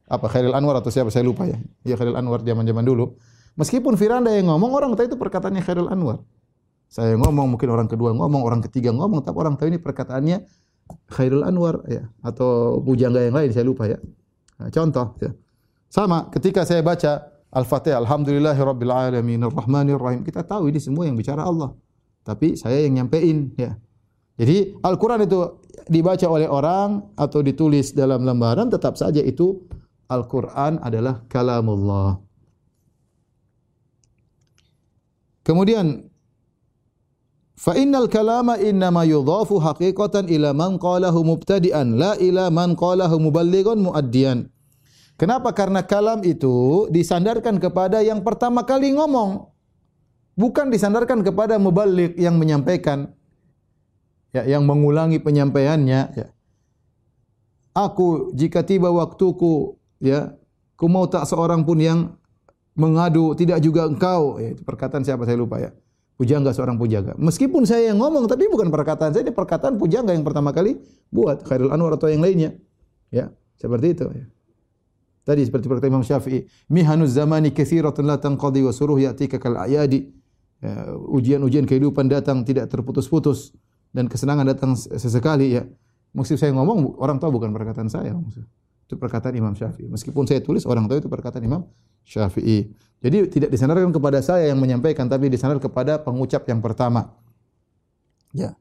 Apa 0.05 0.29
Khairil 0.29 0.53
Anwar 0.53 0.77
atau 0.77 0.93
siapa 0.93 1.09
saya 1.09 1.25
lupa 1.25 1.49
ya. 1.49 1.57
Ya 1.81 1.97
Khairil 1.97 2.13
Anwar 2.13 2.45
zaman-zaman 2.45 2.85
dulu. 2.85 3.17
Meskipun 3.57 3.97
Firanda 3.97 4.29
yang 4.29 4.53
ngomong 4.53 4.71
orang 4.71 4.93
tahu 4.93 5.09
itu 5.09 5.17
perkataannya 5.17 5.65
Khairil 5.65 5.89
Anwar. 5.89 6.21
Saya 6.85 7.17
ngomong 7.17 7.57
mungkin 7.57 7.67
orang 7.73 7.89
kedua 7.89 8.13
ngomong, 8.13 8.45
orang 8.45 8.61
ketiga 8.61 8.93
ngomong, 8.93 9.25
tapi 9.25 9.35
orang 9.41 9.57
tahu 9.57 9.73
ini 9.73 9.81
perkataannya 9.81 10.45
Khairul 11.09 11.41
Anwar 11.41 11.81
ya 11.89 12.05
atau 12.21 12.77
pujangga 12.81 13.25
yang 13.25 13.33
lain 13.33 13.49
saya 13.49 13.65
lupa 13.65 13.89
ya. 13.89 13.97
Nah, 14.61 14.69
contoh 14.69 15.17
ya. 15.17 15.33
Sama 15.89 16.29
ketika 16.29 16.61
saya 16.61 16.85
baca 16.85 17.25
Al-Fatihah 17.55 18.03
Alhamdulillahirabbil 18.03 18.91
rahim 19.95 20.21
kita 20.27 20.43
tahu 20.43 20.69
ini 20.69 20.77
semua 20.77 21.07
yang 21.07 21.15
bicara 21.15 21.47
Allah. 21.47 21.73
Tapi 22.25 22.57
saya 22.57 22.81
yang 22.81 23.05
nyampein 23.05 23.53
ya. 23.53 23.77
Jadi 24.35 24.75
Al-Qur'an 24.81 25.23
itu 25.23 25.61
dibaca 25.87 26.25
oleh 26.27 26.49
orang 26.49 27.13
atau 27.15 27.39
ditulis 27.45 27.93
dalam 27.93 28.25
lembaran 28.25 28.67
tetap 28.67 28.97
saja 28.97 29.21
itu 29.21 29.63
Al-Qur'an 30.09 30.81
adalah 30.81 31.23
kalamullah. 31.29 32.19
Kemudian 35.45 36.09
fa 37.53 37.77
innal 37.77 38.09
kalama 38.09 38.57
inna 38.57 38.89
ma 38.89 39.05
yudhafu 39.05 39.61
haqiqatan 39.61 40.25
ila 40.25 40.57
man 40.57 40.81
qalahu 40.81 41.21
mubtadi'an 41.21 41.95
la 41.95 42.17
ila 42.17 42.49
man 42.49 42.73
qalahu 42.73 43.21
muballighan 43.21 43.77
muaddiyan. 43.77 44.49
Kenapa? 45.15 45.55
Karena 45.55 45.79
kalam 45.85 46.27
itu 46.27 46.89
disandarkan 46.91 47.55
kepada 47.55 48.03
yang 48.03 48.19
pertama 48.19 48.67
kali 48.67 48.91
ngomong 48.91 49.54
bukan 50.35 50.69
disandarkan 50.69 51.23
kepada 51.23 51.55
mubalik 51.55 52.13
yang 52.19 52.35
menyampaikan 52.35 53.11
ya 54.35 54.43
yang 54.43 54.67
mengulangi 54.67 55.17
penyampaiannya 55.23 56.01
ya. 56.13 56.27
Aku 57.75 58.31
jika 58.31 58.63
tiba 58.63 58.87
waktuku 58.87 59.75
ya 59.99 60.35
ku 60.79 60.87
mau 60.87 61.07
tak 61.07 61.27
seorang 61.27 61.67
pun 61.67 61.79
yang 61.79 61.99
mengadu 62.75 63.35
tidak 63.35 63.63
juga 63.63 63.87
engkau. 63.87 64.39
Ya, 64.39 64.55
itu 64.55 64.61
perkataan 64.63 65.03
siapa 65.03 65.23
saya 65.23 65.39
lupa 65.39 65.59
ya. 65.59 65.71
Pujangga 66.15 66.55
seorang 66.55 66.79
pujangga 66.79 67.19
meskipun 67.19 67.67
saya 67.67 67.91
yang 67.91 67.99
ngomong 67.99 68.31
tapi 68.31 68.47
bukan 68.47 68.71
perkataan 68.71 69.11
saya 69.11 69.27
ini 69.27 69.35
perkataan 69.35 69.75
pujangga 69.75 70.15
yang 70.15 70.23
pertama 70.23 70.55
kali 70.55 70.79
buat. 71.11 71.43
Khairul 71.43 71.75
Anwar 71.75 71.99
atau 71.99 72.07
yang 72.07 72.23
lainnya 72.23 72.55
ya. 73.11 73.31
Seperti 73.55 73.95
itu 73.95 74.07
ya. 74.11 74.27
Tadi 75.25 75.41
seperti 75.41 75.65
perkataan 75.65 75.89
Imam 75.89 76.05
Syafi'i, 76.05 76.45
mihanuz 76.69 77.17
zamani 77.17 77.49
katsiratun 77.49 78.05
la 78.05 78.21
tanqadi 78.21 78.61
wa 78.61 78.69
suruh 78.69 78.93
ya'tika 78.93 79.41
kal 79.41 79.57
ayadi. 79.57 80.13
Ya, 80.63 80.87
ujian-ujian 80.95 81.67
kehidupan 81.67 82.07
datang 82.07 82.47
tidak 82.47 82.71
terputus-putus 82.71 83.51
dan 83.91 84.07
kesenangan 84.07 84.47
datang 84.47 84.71
sesekali 84.75 85.59
ya. 85.59 85.63
Maksud 86.15 86.39
saya 86.39 86.55
ngomong 86.55 86.95
orang 86.95 87.19
tahu 87.19 87.39
bukan 87.39 87.51
perkataan 87.51 87.91
saya 87.91 88.15
maksud. 88.15 88.47
Itu 88.87 88.95
perkataan 88.95 89.35
Imam 89.35 89.51
Syafi'i. 89.51 89.89
Meskipun 89.91 90.23
saya 90.29 90.39
tulis 90.39 90.63
orang 90.63 90.87
tahu 90.87 91.03
itu 91.03 91.09
perkataan 91.11 91.43
Imam 91.43 91.67
Syafi'i. 92.07 92.71
Jadi 93.03 93.17
tidak 93.27 93.49
disandarkan 93.51 93.91
kepada 93.91 94.23
saya 94.23 94.49
yang 94.49 94.61
menyampaikan 94.61 95.11
tapi 95.11 95.27
disandarkan 95.27 95.67
kepada 95.67 95.99
pengucap 95.99 96.47
yang 96.47 96.63
pertama. 96.63 97.11
Ya. 98.31 98.55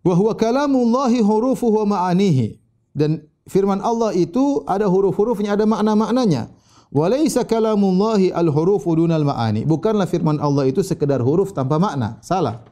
Wa 0.00 0.16
huwa 0.16 0.32
kalamullahi 0.32 1.20
hurufuhu 1.20 1.84
wa 1.84 1.96
ma'anihi. 1.98 2.56
Dan 2.96 3.28
firman 3.44 3.84
Allah 3.84 4.16
itu 4.16 4.64
ada 4.64 4.88
huruf-hurufnya, 4.88 5.54
ada 5.54 5.68
makna-maknanya. 5.68 6.48
Walaysa 6.90 7.46
kalamullahi 7.46 8.34
al-hurufu 8.34 8.98
dunal 8.98 9.22
ma'ani. 9.22 9.62
Bukanlah 9.62 10.10
firman 10.10 10.42
Allah 10.42 10.66
itu 10.66 10.82
sekedar 10.82 11.22
huruf 11.22 11.54
tanpa 11.54 11.78
makna. 11.78 12.18
Salah. 12.18 12.66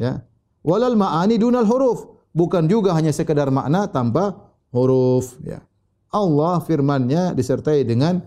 Ya. 0.00 0.24
Walal 0.64 0.96
ma'ani 0.96 1.36
dunal 1.36 1.68
huruf. 1.68 2.08
Bukan 2.32 2.64
juga 2.64 2.96
hanya 2.96 3.12
sekedar 3.12 3.52
makna 3.52 3.92
tanpa 3.92 4.52
huruf. 4.72 5.36
Ya. 5.44 5.60
Allah 6.08 6.64
firmannya 6.64 7.36
disertai 7.36 7.84
dengan 7.84 8.24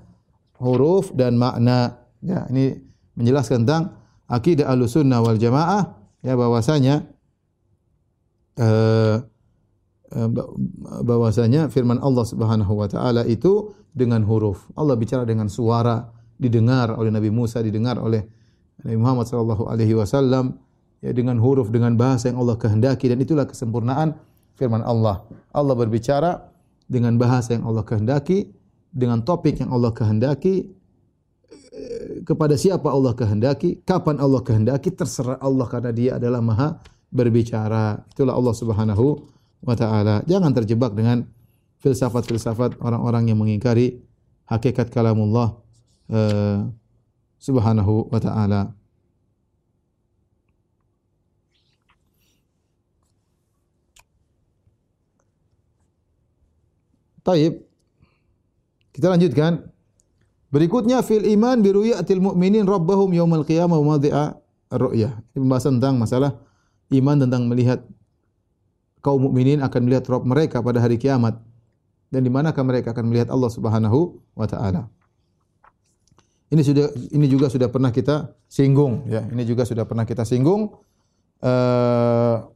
huruf 0.62 1.10
dan 1.18 1.42
makna. 1.42 2.06
Ya, 2.22 2.46
ini 2.54 2.78
menjelaskan 3.18 3.66
tentang 3.66 3.98
akidah 4.30 4.70
Ahlussunnah 4.70 5.22
wal 5.22 5.38
Jamaah 5.38 5.94
ya 6.26 6.34
bahwasanya 6.34 7.06
eh 8.58 8.66
Eh, 8.66 9.16
bahwasanya 11.04 11.68
firman 11.68 12.00
Allah 12.00 12.24
Subhanahu 12.24 12.72
wa 12.72 12.88
taala 12.88 13.28
itu 13.28 13.76
dengan 13.92 14.24
huruf. 14.24 14.68
Allah 14.80 14.96
bicara 14.96 15.28
dengan 15.28 15.52
suara, 15.52 16.08
didengar 16.40 16.96
oleh 16.96 17.12
Nabi 17.12 17.32
Musa, 17.32 17.60
didengar 17.60 18.00
oleh 18.00 18.24
Nabi 18.84 18.98
Muhammad 19.00 19.28
sallallahu 19.28 19.68
alaihi 19.72 19.96
wasallam 19.96 20.60
ya 21.04 21.12
dengan 21.16 21.40
huruf 21.40 21.72
dengan 21.72 21.96
bahasa 21.96 22.32
yang 22.32 22.40
Allah 22.44 22.60
kehendaki 22.60 23.12
dan 23.12 23.20
itulah 23.20 23.48
kesempurnaan 23.48 24.16
firman 24.56 24.84
Allah. 24.84 25.24
Allah 25.52 25.76
berbicara 25.76 26.52
dengan 26.88 27.20
bahasa 27.20 27.56
yang 27.56 27.68
Allah 27.68 27.84
kehendaki, 27.84 28.52
dengan 28.92 29.24
topik 29.24 29.60
yang 29.60 29.72
Allah 29.72 29.92
kehendaki, 29.92 30.72
eh, 31.76 32.24
kepada 32.24 32.56
siapa 32.56 32.88
Allah 32.88 33.12
kehendaki, 33.12 33.84
kapan 33.84 34.20
Allah 34.24 34.40
kehendaki, 34.40 34.96
terserah 34.96 35.40
Allah 35.44 35.68
karena 35.68 35.92
Dia 35.92 36.12
adalah 36.20 36.40
Maha 36.40 36.80
berbicara. 37.12 38.06
Itulah 38.12 38.36
Allah 38.36 38.56
Subhanahu 38.56 39.35
wa 39.66 39.74
taala. 39.74 40.22
Jangan 40.30 40.54
terjebak 40.54 40.94
dengan 40.94 41.26
filsafat-filsafat 41.82 42.78
orang-orang 42.80 43.34
yang 43.34 43.42
mengingkari 43.42 44.00
hakikat 44.46 44.94
kalamullah 44.94 45.58
uh, 46.14 46.70
subhanahu 47.42 48.08
wa 48.14 48.20
taala. 48.22 48.72
Taib. 57.26 57.66
Kita 58.94 59.10
lanjutkan. 59.10 59.66
Berikutnya 60.54 61.02
fil 61.02 61.26
iman 61.36 61.60
bi 61.60 61.74
ru'yatil 61.74 62.22
mu'minin 62.22 62.64
rabbahum 62.64 63.12
yaumal 63.12 63.44
qiyamah 63.44 63.76
wa 63.82 63.98
madhi'a 63.98 64.38
ar-ru'yah. 64.72 65.20
Ini 65.34 65.38
pembahasan 65.42 65.82
tentang 65.82 66.00
masalah 66.00 66.38
iman 66.94 67.18
tentang 67.18 67.50
melihat 67.50 67.82
kaum 69.06 69.30
mukminin 69.30 69.62
akan 69.62 69.86
melihat 69.86 70.10
Rabb 70.10 70.26
mereka 70.26 70.66
pada 70.66 70.82
hari 70.82 70.98
kiamat 70.98 71.38
dan 72.10 72.26
di 72.26 72.32
manakah 72.34 72.66
mereka 72.66 72.90
akan 72.90 73.06
melihat 73.14 73.30
Allah 73.30 73.54
Subhanahu 73.54 74.18
wa 74.34 74.50
taala. 74.50 74.90
Ini 76.50 76.62
sudah 76.66 76.90
ini 77.14 77.30
juga 77.30 77.46
sudah 77.54 77.70
pernah 77.70 77.94
kita 77.94 78.34
singgung 78.50 79.06
ya. 79.06 79.22
Ini 79.30 79.46
juga 79.46 79.62
sudah 79.62 79.86
pernah 79.86 80.10
kita 80.10 80.26
singgung. 80.26 80.74
Uh, 81.38 82.50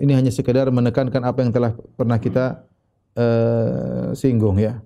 ini 0.00 0.16
hanya 0.16 0.32
sekedar 0.32 0.72
menekankan 0.72 1.20
apa 1.20 1.44
yang 1.44 1.52
telah 1.52 1.76
pernah 2.00 2.16
kita 2.16 2.64
uh, 3.20 4.16
singgung 4.16 4.56
ya. 4.56 4.80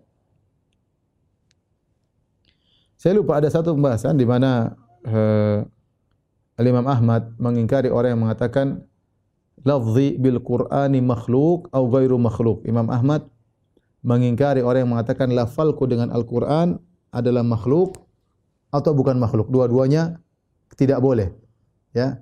Saya 2.98 3.20
lupa 3.20 3.38
ada 3.38 3.46
satu 3.52 3.76
pembahasan 3.76 4.16
di 4.18 4.26
mana 4.26 4.74
uh, 5.04 5.60
Al-Imam 6.56 6.86
Ahmad 6.88 7.36
mengingkari 7.36 7.92
orang 7.92 8.16
yang 8.16 8.22
mengatakan 8.24 8.86
lafzi 9.64 10.20
bil 10.20 10.38
Qur'ani 10.44 11.00
makhluk 11.00 11.72
atau 11.72 11.88
ghairu 11.88 12.20
makhluk. 12.20 12.62
Imam 12.68 12.86
Ahmad 12.92 13.26
mengingkari 14.04 14.60
orang 14.60 14.84
yang 14.84 14.92
mengatakan 14.92 15.32
lafalku 15.32 15.88
dengan 15.88 16.12
Al-Qur'an 16.12 16.76
adalah 17.10 17.40
makhluk 17.40 17.96
atau 18.68 18.92
bukan 18.92 19.16
makhluk. 19.16 19.48
Dua-duanya 19.48 20.20
tidak 20.76 21.00
boleh. 21.00 21.32
Ya. 21.96 22.20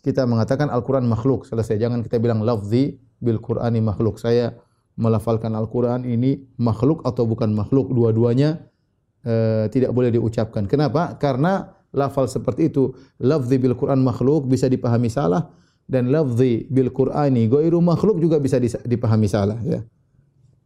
Kita 0.00 0.24
mengatakan 0.24 0.72
Al-Qur'an 0.72 1.04
makhluk. 1.04 1.44
Selesai. 1.44 1.76
Jangan 1.76 2.00
kita 2.00 2.16
bilang 2.16 2.40
lafzi 2.40 2.96
bil 3.20 3.36
Qur'ani 3.36 3.84
makhluk. 3.84 4.16
Saya 4.16 4.56
melafalkan 4.96 5.52
Al-Qur'an 5.52 6.08
ini 6.08 6.40
makhluk 6.56 7.04
atau 7.04 7.28
bukan 7.28 7.52
makhluk. 7.52 7.92
Dua-duanya 7.92 8.64
uh, 9.28 9.68
tidak 9.68 9.92
boleh 9.92 10.08
diucapkan. 10.08 10.64
Kenapa? 10.64 11.20
Karena 11.20 11.76
lafal 11.92 12.24
seperti 12.30 12.72
itu, 12.72 12.96
lafzi 13.20 13.60
bil 13.60 13.76
Qur'an 13.76 14.00
makhluk 14.00 14.48
bisa 14.48 14.70
dipahami 14.72 15.12
salah 15.12 15.52
dan 15.90 16.14
lafzi 16.14 16.70
bil 16.70 16.94
Qur'ani 16.94 17.50
ghairu 17.50 17.82
makhluk 17.82 18.22
juga 18.22 18.38
bisa 18.38 18.62
dipahami 18.62 19.26
salah 19.26 19.58
ya. 19.66 19.82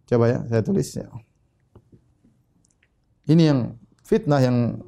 Coba 0.04 0.28
ya 0.28 0.38
saya 0.52 0.60
tulis 0.60 0.84
ya. 0.92 1.08
Ini 3.24 3.42
yang 3.48 3.60
fitnah 4.04 4.44
yang 4.44 4.84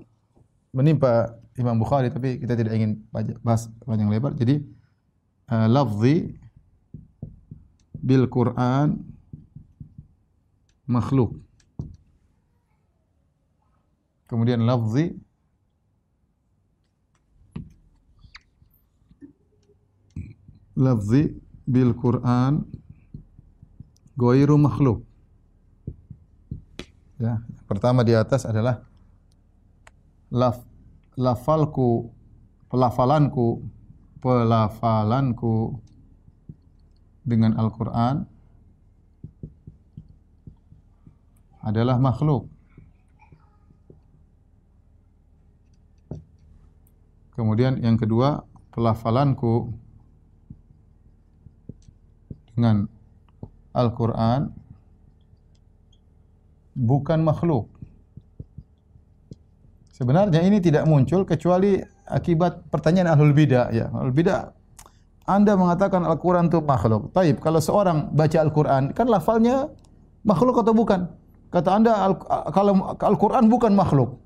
menimpa 0.77 1.41
Imam 1.57 1.81
Bukhari 1.81 2.13
tapi 2.13 2.37
kita 2.37 2.53
tidak 2.53 2.77
ingin 2.77 3.01
bahas 3.41 3.73
panjang 3.89 4.13
lebar. 4.13 4.37
Jadi 4.37 4.61
uh, 5.49 5.65
lafzi 5.73 6.37
bil 7.97 8.29
Qur'an 8.29 9.01
makhluk. 10.85 11.41
Kemudian 14.29 14.69
lafzi 14.69 15.17
lafzi 20.77 21.33
bil 21.65 21.97
Quran 21.97 22.63
ghairu 24.15 24.61
makhluk. 24.61 25.03
Ya, 27.17 27.41
pertama 27.65 28.05
di 28.05 28.13
atas 28.13 28.45
adalah 28.45 28.85
laf 30.29 30.61
lafalku 31.17 32.13
pelafalanku 32.69 33.65
pelafalanku 34.21 35.81
dengan 37.25 37.57
Al-Qur'an 37.57 38.29
adalah 41.65 41.99
makhluk. 41.99 42.47
Kemudian 47.35 47.83
yang 47.83 48.01
kedua, 48.01 48.47
pelafalanku 48.73 49.75
dengan 52.57 52.89
Al-Quran 53.77 54.49
bukan 56.73 57.21
makhluk. 57.21 57.69
Sebenarnya 59.93 60.45
ini 60.45 60.61
tidak 60.61 60.85
muncul 60.89 61.25
kecuali 61.25 61.81
akibat 62.09 62.69
pertanyaan 62.73 63.17
ahlul 63.17 63.37
bidah. 63.37 63.73
Ya, 63.73 63.89
ahlul 63.93 64.13
bidah. 64.13 64.53
Anda 65.29 65.57
mengatakan 65.57 66.05
Al-Quran 66.05 66.49
itu 66.49 66.61
makhluk. 66.65 67.13
Taib, 67.13 67.41
kalau 67.45 67.61
seorang 67.61 68.13
baca 68.13 68.39
Al-Quran, 68.41 68.93
kan 68.93 69.09
lafalnya 69.09 69.69
makhluk 70.25 70.61
atau 70.61 70.73
bukan? 70.77 71.09
Kata 71.49 71.71
anda, 71.77 71.93
al 71.97 72.15
kalau 72.53 72.93
Al-Quran 72.97 73.49
bukan 73.49 73.73
makhluk. 73.73 74.21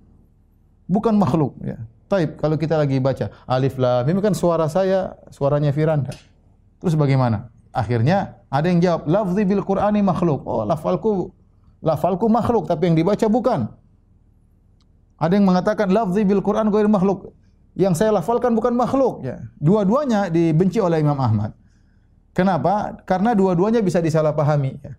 Bukan 0.90 1.14
makhluk. 1.18 1.54
Ya. 1.62 1.78
Taib, 2.10 2.34
kalau 2.42 2.58
kita 2.58 2.74
lagi 2.74 2.98
baca 2.98 3.30
Alif 3.46 3.78
Lam, 3.78 4.02
ini 4.10 4.18
kan 4.18 4.34
suara 4.34 4.66
saya, 4.66 5.14
suaranya 5.30 5.70
Firanda. 5.70 6.10
Terus 6.82 6.98
bagaimana? 6.98 7.46
Akhirnya 7.70 8.42
ada 8.50 8.66
yang 8.66 8.82
jawab, 8.82 9.06
lafzi 9.06 9.42
bil 9.46 9.62
Qur'ani 9.62 10.02
makhluk. 10.02 10.42
Oh, 10.42 10.66
lafalku 10.66 11.30
lafalku 11.80 12.26
makhluk 12.26 12.66
tapi 12.66 12.90
yang 12.90 12.96
dibaca 12.98 13.26
bukan. 13.30 13.70
Ada 15.20 15.38
yang 15.38 15.46
mengatakan 15.46 15.88
lafzi 15.92 16.26
bil 16.26 16.42
Qur'an 16.42 16.66
ghair 16.68 16.90
makhluk. 16.90 17.30
Yang 17.78 18.02
saya 18.02 18.10
lafalkan 18.10 18.58
bukan 18.58 18.74
makhluk 18.74 19.22
ya. 19.22 19.38
Dua-duanya 19.62 20.26
dibenci 20.26 20.82
oleh 20.82 20.98
Imam 20.98 21.16
Ahmad. 21.16 21.54
Kenapa? 22.34 22.98
Karena 23.06 23.34
dua-duanya 23.38 23.78
bisa 23.82 24.02
disalahpahami 24.02 24.72
ya. 24.82 24.92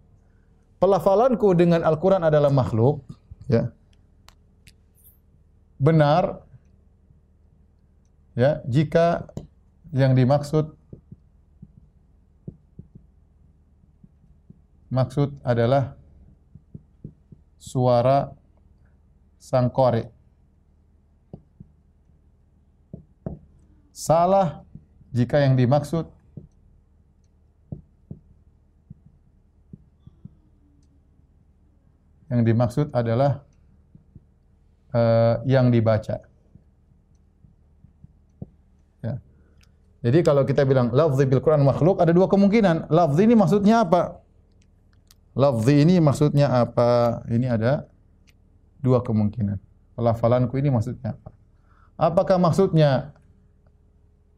Pelafalanku 0.80 1.52
dengan 1.54 1.84
Al-Qur'an 1.84 2.24
adalah 2.24 2.50
makhluk 2.50 3.04
ya. 3.52 3.70
Benar 5.76 6.48
ya 8.38 8.64
jika 8.64 9.28
yang 9.92 10.16
dimaksud 10.16 10.72
maksud 14.92 15.40
adalah 15.42 15.96
suara 17.56 18.36
sang 19.40 19.72
kore. 19.72 20.12
Salah 23.96 24.68
jika 25.16 25.40
yang 25.40 25.56
dimaksud 25.56 26.10
yang 32.32 32.42
dimaksud 32.48 32.90
adalah 32.96 33.44
uh, 34.96 35.44
yang 35.44 35.68
dibaca. 35.70 36.24
Ya. 39.04 39.14
Jadi 40.02 40.20
kalau 40.24 40.48
kita 40.48 40.64
bilang 40.64 40.90
lafzi 40.96 41.28
bil 41.28 41.44
Quran 41.44 41.62
makhluk 41.62 42.00
ada 42.00 42.16
dua 42.16 42.32
kemungkinan. 42.32 42.90
Lafzi 42.90 43.28
ini 43.28 43.36
maksudnya 43.36 43.84
apa? 43.84 44.21
Lafzi 45.32 45.88
ini 45.88 46.04
maksudnya 46.04 46.52
apa? 46.68 47.24
Ini 47.32 47.48
ada 47.48 47.88
dua 48.84 49.00
kemungkinan. 49.00 49.58
Pelafalanku 49.96 50.60
ini 50.60 50.68
maksudnya 50.68 51.16
apa? 51.16 51.30
Apakah 52.02 52.42
maksudnya 52.42 53.14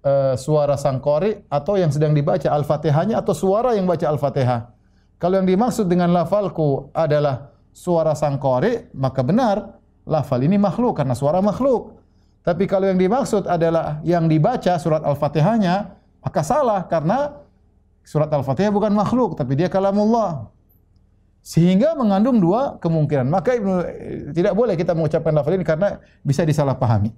uh, 0.03 0.35
suara 0.35 0.75
sang 0.75 0.99
qari 0.99 1.41
atau 1.47 1.79
yang 1.79 1.89
sedang 1.89 2.11
dibaca 2.11 2.45
Al-Fatihahnya 2.51 3.23
atau 3.23 3.33
suara 3.33 3.73
yang 3.73 3.89
baca 3.89 4.05
Al-Fatihah? 4.05 4.69
Kalau 5.17 5.39
yang 5.39 5.47
dimaksud 5.47 5.87
dengan 5.87 6.11
lafalku 6.11 6.91
adalah 6.91 7.55
suara 7.71 8.11
sang 8.13 8.37
qari, 8.37 8.91
maka 8.93 9.23
benar 9.23 9.79
lafal 10.03 10.43
ini 10.43 10.59
makhluk 10.59 10.99
karena 10.99 11.15
suara 11.15 11.39
makhluk. 11.39 12.03
Tapi 12.43 12.67
kalau 12.67 12.91
yang 12.91 12.99
dimaksud 12.99 13.47
adalah 13.47 14.03
yang 14.03 14.27
dibaca 14.27 14.75
surat 14.75 14.99
Al-Fatihahnya, 15.07 15.95
maka 16.19 16.41
salah 16.43 16.83
karena 16.91 17.39
surat 18.03 18.27
Al-Fatihah 18.27 18.71
bukan 18.71 18.91
makhluk 18.91 19.39
tapi 19.39 19.55
dia 19.55 19.71
kalamullah 19.71 20.51
sehingga 21.43 21.91
mengandung 21.99 22.39
dua 22.39 22.79
kemungkinan. 22.79 23.27
Maka 23.27 23.59
Ibnu 23.59 23.75
tidak 24.31 24.55
boleh 24.55 24.79
kita 24.79 24.95
mengucapkan 24.95 25.35
lafaz 25.35 25.51
ini 25.51 25.67
karena 25.67 25.99
bisa 26.23 26.47
disalahpahami. 26.47 27.11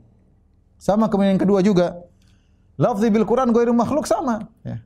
Sama 0.82 1.07
kemudian 1.07 1.38
yang 1.38 1.43
kedua 1.45 1.61
juga 1.61 1.93
lafzi 2.76 3.13
bil 3.13 3.23
Quran 3.23 3.53
ghairu 3.53 3.71
makhluk 3.71 4.09
sama 4.09 4.49
ya. 4.65 4.82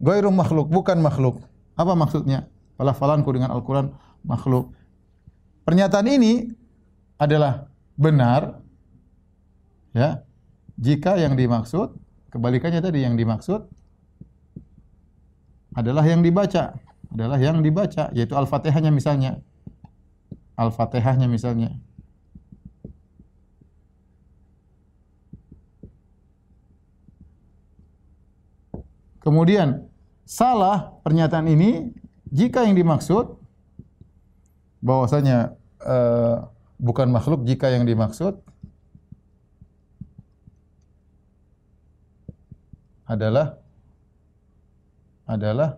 Ghairu 0.00 0.32
makhluk 0.32 0.72
bukan 0.72 0.98
makhluk. 1.04 1.44
Apa 1.76 1.92
maksudnya? 1.92 2.48
Pelafalanku 2.80 3.28
dengan 3.30 3.52
Al-Quran 3.52 3.92
makhluk. 4.24 4.72
Pernyataan 5.68 6.08
ini 6.08 6.48
adalah 7.20 7.68
benar 7.98 8.62
ya 9.90 10.22
jika 10.78 11.18
yang 11.18 11.34
dimaksud 11.34 11.90
kebalikannya 12.30 12.78
tadi 12.78 13.02
yang 13.02 13.18
dimaksud 13.18 13.66
adalah 15.74 16.06
yang 16.06 16.22
dibaca 16.22 16.78
adalah 17.12 17.38
yang 17.40 17.64
dibaca 17.64 18.12
yaitu 18.12 18.36
Al-Fatihahnya 18.36 18.92
misalnya. 18.92 19.40
Al-Fatihahnya 20.58 21.26
misalnya. 21.30 21.72
Kemudian 29.18 29.84
salah 30.24 30.96
pernyataan 31.04 31.52
ini 31.52 31.92
jika 32.32 32.64
yang 32.64 32.76
dimaksud 32.76 33.36
bahwasanya 34.80 35.58
uh, 35.84 36.48
bukan 36.78 37.10
makhluk 37.10 37.42
jika 37.44 37.68
yang 37.68 37.84
dimaksud 37.84 38.38
adalah 43.08 43.58
adalah 45.28 45.76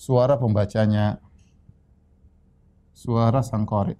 suara 0.00 0.40
pembacanya. 0.40 1.20
Suara 2.96 3.40
sang 3.40 3.64
qari 3.64 3.96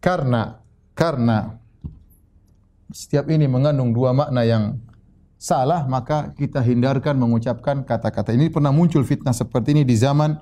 karena 0.00 0.58
karena 0.96 1.60
setiap 2.90 3.28
ini 3.30 3.46
mengandung 3.46 3.94
dua 3.94 4.10
makna 4.16 4.42
yang 4.42 4.80
salah 5.36 5.86
maka 5.86 6.32
kita 6.34 6.58
hindarkan 6.64 7.14
mengucapkan 7.14 7.84
kata-kata. 7.86 8.34
Ini 8.34 8.50
pernah 8.50 8.74
muncul 8.74 9.06
fitnah 9.06 9.36
seperti 9.36 9.76
ini 9.76 9.82
di 9.86 9.94
zaman 9.94 10.34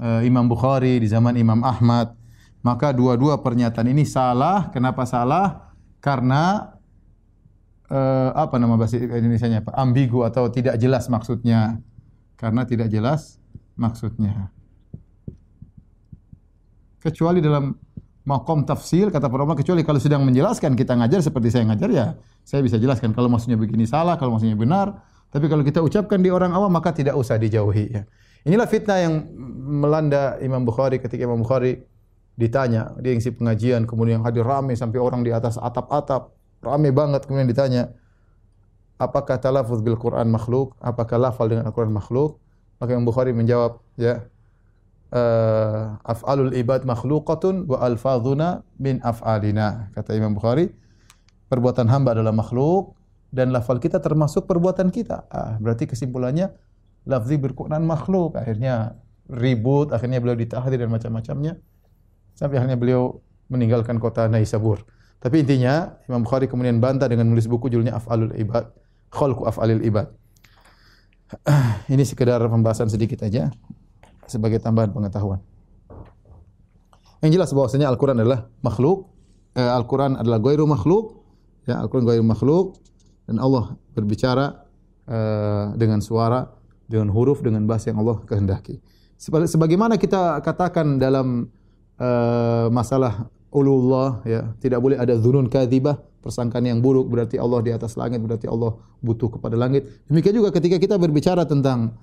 uh, 0.00 0.22
Imam 0.24 0.46
Bukhari 0.48 1.02
di 1.02 1.10
zaman 1.10 1.36
Imam 1.36 1.60
Ahmad. 1.60 2.14
Maka 2.64 2.90
dua-dua 2.90 3.38
pernyataan 3.44 3.86
ini 3.92 4.02
salah. 4.02 4.72
Kenapa 4.74 5.06
salah? 5.06 5.70
Karena 6.02 6.74
uh, 7.90 8.30
apa 8.34 8.56
nama 8.58 8.74
bahasa 8.78 8.98
Indonesia-nya 8.98 9.62
Pak? 9.62 9.74
Ambigu 9.74 10.22
atau 10.26 10.48
tidak 10.50 10.78
jelas 10.80 11.06
maksudnya. 11.10 11.80
Karena 12.36 12.68
tidak 12.68 12.92
jelas 12.92 13.40
maksudnya. 13.78 14.52
Kecuali 17.00 17.40
dalam 17.40 17.72
makom 18.26 18.66
tafsir 18.66 19.08
kata 19.08 19.30
para 19.30 19.46
ulama 19.46 19.54
kecuali 19.54 19.86
kalau 19.86 20.02
sedang 20.02 20.26
menjelaskan 20.26 20.74
kita 20.74 20.98
ngajar 20.98 21.22
seperti 21.22 21.54
saya 21.54 21.62
ngajar 21.70 21.90
ya 21.94 22.06
saya 22.42 22.58
bisa 22.58 22.74
jelaskan 22.74 23.14
kalau 23.14 23.30
maksudnya 23.30 23.54
begini 23.54 23.86
salah 23.86 24.18
kalau 24.18 24.34
maksudnya 24.34 24.58
benar 24.58 24.98
tapi 25.30 25.46
kalau 25.46 25.62
kita 25.62 25.78
ucapkan 25.78 26.18
di 26.18 26.34
orang 26.34 26.50
awam 26.50 26.74
maka 26.74 26.90
tidak 26.90 27.14
usah 27.14 27.38
dijauhi 27.38 27.86
ya. 27.94 28.02
Inilah 28.46 28.70
fitnah 28.70 28.98
yang 29.02 29.26
melanda 29.66 30.38
Imam 30.38 30.62
Bukhari 30.62 31.02
ketika 31.02 31.26
Imam 31.26 31.42
Bukhari 31.42 31.82
ditanya 32.38 32.94
dia 33.00 33.16
ngisi 33.16 33.34
pengajian 33.34 33.88
kemudian 33.88 34.22
hadir 34.22 34.44
ramai 34.44 34.76
sampai 34.76 35.00
orang 35.00 35.24
di 35.24 35.32
atas 35.32 35.56
atap-atap 35.56 36.35
ramai 36.64 36.90
banget 36.92 37.24
kemudian 37.24 37.48
ditanya 37.48 37.92
apakah 38.96 39.36
talafuz 39.40 39.84
bil 39.84 39.96
Quran 39.96 40.28
makhluk? 40.32 40.76
Apakah 40.80 41.20
lafal 41.20 41.52
dengan 41.52 41.68
Al-Quran 41.68 41.92
makhluk? 41.92 42.40
Maka 42.80 42.92
Imam 42.92 43.08
Bukhari 43.08 43.32
menjawab 43.32 43.80
ya 43.96 44.28
uh, 45.12 45.96
af'alul 46.04 46.52
ibad 46.56 46.84
makhluqatun 46.84 47.68
wa 47.68 47.80
alfazuna 47.80 48.64
min 48.80 49.00
af'alina. 49.00 49.92
Kata 49.96 50.12
Imam 50.16 50.36
Bukhari 50.36 50.68
perbuatan 51.48 51.88
hamba 51.88 52.16
adalah 52.16 52.34
makhluk 52.34 52.96
dan 53.32 53.52
lafal 53.52 53.80
kita 53.80 54.00
termasuk 54.00 54.48
perbuatan 54.48 54.92
kita. 54.92 55.28
Ah, 55.28 55.56
berarti 55.60 55.88
kesimpulannya 55.88 56.52
lafzi 57.08 57.36
bil 57.40 57.56
Quran 57.56 57.84
makhluk. 57.84 58.36
Akhirnya 58.36 58.96
ribut 59.26 59.90
akhirnya 59.92 60.20
beliau 60.20 60.38
ditahdir 60.38 60.80
dan 60.80 60.90
macam-macamnya. 60.92 61.58
Sampai 62.36 62.60
akhirnya 62.60 62.76
beliau 62.76 63.24
meninggalkan 63.48 63.96
kota 63.96 64.28
Naisabur. 64.28 64.84
Tapi 65.20 65.42
intinya 65.42 65.96
Imam 66.06 66.22
Bukhari 66.22 66.46
kemudian 66.46 66.78
bantah 66.78 67.08
dengan 67.08 67.26
menulis 67.26 67.48
buku 67.48 67.72
judulnya 67.72 67.96
Af'alul 67.96 68.36
Ibad, 68.36 68.64
Khalqu 69.10 69.42
Af'alil 69.48 69.82
Ibad. 69.82 70.06
ini 71.92 72.04
sekedar 72.06 72.38
pembahasan 72.46 72.86
sedikit 72.86 73.26
aja 73.26 73.50
sebagai 74.30 74.62
tambahan 74.62 74.94
pengetahuan. 74.94 75.42
Yang 77.24 77.30
jelas 77.40 77.50
bahwasanya 77.56 77.90
Al-Qur'an 77.90 78.20
adalah 78.20 78.46
makhluk, 78.62 79.10
eh, 79.56 79.64
Al-Qur'an 79.64 80.20
adalah 80.20 80.38
ghairu 80.38 80.68
makhluk, 80.68 81.24
ya 81.66 81.80
Al-Qur'an 81.80 82.06
ghairu 82.06 82.22
makhluk 82.22 82.78
dan 83.26 83.42
Allah 83.42 83.74
berbicara 83.96 84.68
eh, 85.08 85.66
dengan 85.74 85.98
suara, 86.04 86.46
dengan 86.86 87.10
huruf, 87.10 87.42
dengan 87.42 87.66
bahasa 87.66 87.90
yang 87.90 88.04
Allah 88.04 88.22
kehendaki. 88.22 88.78
Sebagaimana 89.16 89.96
kita 89.96 90.44
katakan 90.44 91.00
dalam 91.00 91.48
uh, 91.96 92.68
masalah 92.68 93.32
ulullah 93.56 94.20
ya. 94.28 94.52
Tidak 94.60 94.76
boleh 94.76 95.00
ada 95.00 95.16
dzunun 95.16 95.48
kadzibah 95.48 95.96
persangkaan 96.20 96.68
yang 96.68 96.84
buruk 96.84 97.08
berarti 97.08 97.40
Allah 97.40 97.64
di 97.64 97.72
atas 97.72 97.96
langit 97.96 98.20
berarti 98.20 98.44
Allah 98.44 98.76
butuh 99.00 99.32
kepada 99.32 99.56
langit. 99.56 99.88
Demikian 100.12 100.36
juga 100.36 100.52
ketika 100.52 100.76
kita 100.76 101.00
berbicara 101.00 101.48
tentang 101.48 101.96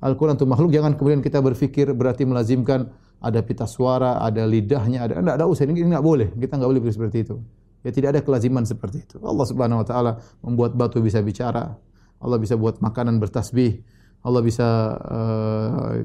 Al-Quran 0.00 0.40
itu 0.40 0.48
makhluk 0.48 0.70
jangan 0.72 0.96
kemudian 0.96 1.20
kita 1.20 1.44
berfikir 1.44 1.92
berarti 1.92 2.24
melazimkan 2.24 2.88
ada 3.24 3.40
pita 3.40 3.64
suara 3.64 4.20
ada 4.20 4.44
lidahnya 4.48 5.04
ada 5.04 5.14
enggak 5.20 5.36
ada 5.36 5.44
usah. 5.44 5.68
Ini 5.68 5.84
enggak 5.84 6.04
boleh. 6.04 6.28
Kita 6.32 6.56
enggak 6.56 6.70
boleh 6.72 6.80
berpikir 6.80 6.96
seperti 6.96 7.18
itu. 7.28 7.36
Ya 7.84 7.90
tidak 7.92 8.08
ada 8.16 8.20
kelaziman 8.24 8.64
seperti 8.64 9.04
itu. 9.04 9.20
Allah 9.20 9.44
Subhanahu 9.44 9.84
wa 9.84 9.86
taala 9.86 10.12
membuat 10.40 10.72
batu 10.72 11.04
bisa 11.04 11.20
bicara. 11.20 11.76
Allah 12.16 12.38
bisa 12.40 12.56
buat 12.56 12.80
makanan 12.80 13.20
bertasbih. 13.20 13.84
Allah 14.24 14.40
bisa 14.40 14.96
uh, 14.96 16.00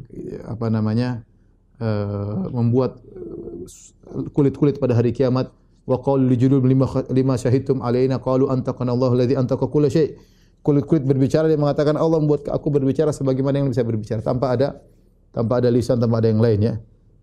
apa 0.52 0.68
namanya 0.68 1.24
uh, 1.80 2.48
membuat 2.54 3.00
kulit-kulit 4.36 4.78
pada 4.78 4.96
hari 4.96 5.12
kiamat. 5.12 5.52
Wa 5.90 5.98
qalu 6.06 6.30
li 6.30 6.38
julul 6.38 6.62
lima, 6.62 6.86
lima 7.10 7.34
syahidtum 7.34 7.82
alaina 7.82 8.22
qalu 8.22 8.46
antaqana 8.46 8.94
Allah 8.94 9.10
alladhi 9.10 9.34
antaqa 9.34 9.66
kull 9.66 9.90
syai. 9.90 10.14
Kulit-kulit 10.62 11.08
berbicara 11.08 11.48
dia 11.48 11.58
mengatakan 11.58 11.96
Allah 11.96 12.20
membuat 12.20 12.46
aku 12.52 12.68
berbicara 12.70 13.10
sebagaimana 13.16 13.64
yang 13.64 13.72
bisa 13.72 13.82
berbicara. 13.82 14.22
Tanpa 14.22 14.54
ada 14.54 14.84
tanpa 15.34 15.64
ada 15.64 15.72
lisan 15.72 15.98
tanpa 15.98 16.22
ada 16.22 16.30
yang 16.30 16.44
lain 16.44 16.60
ya. 16.62 16.74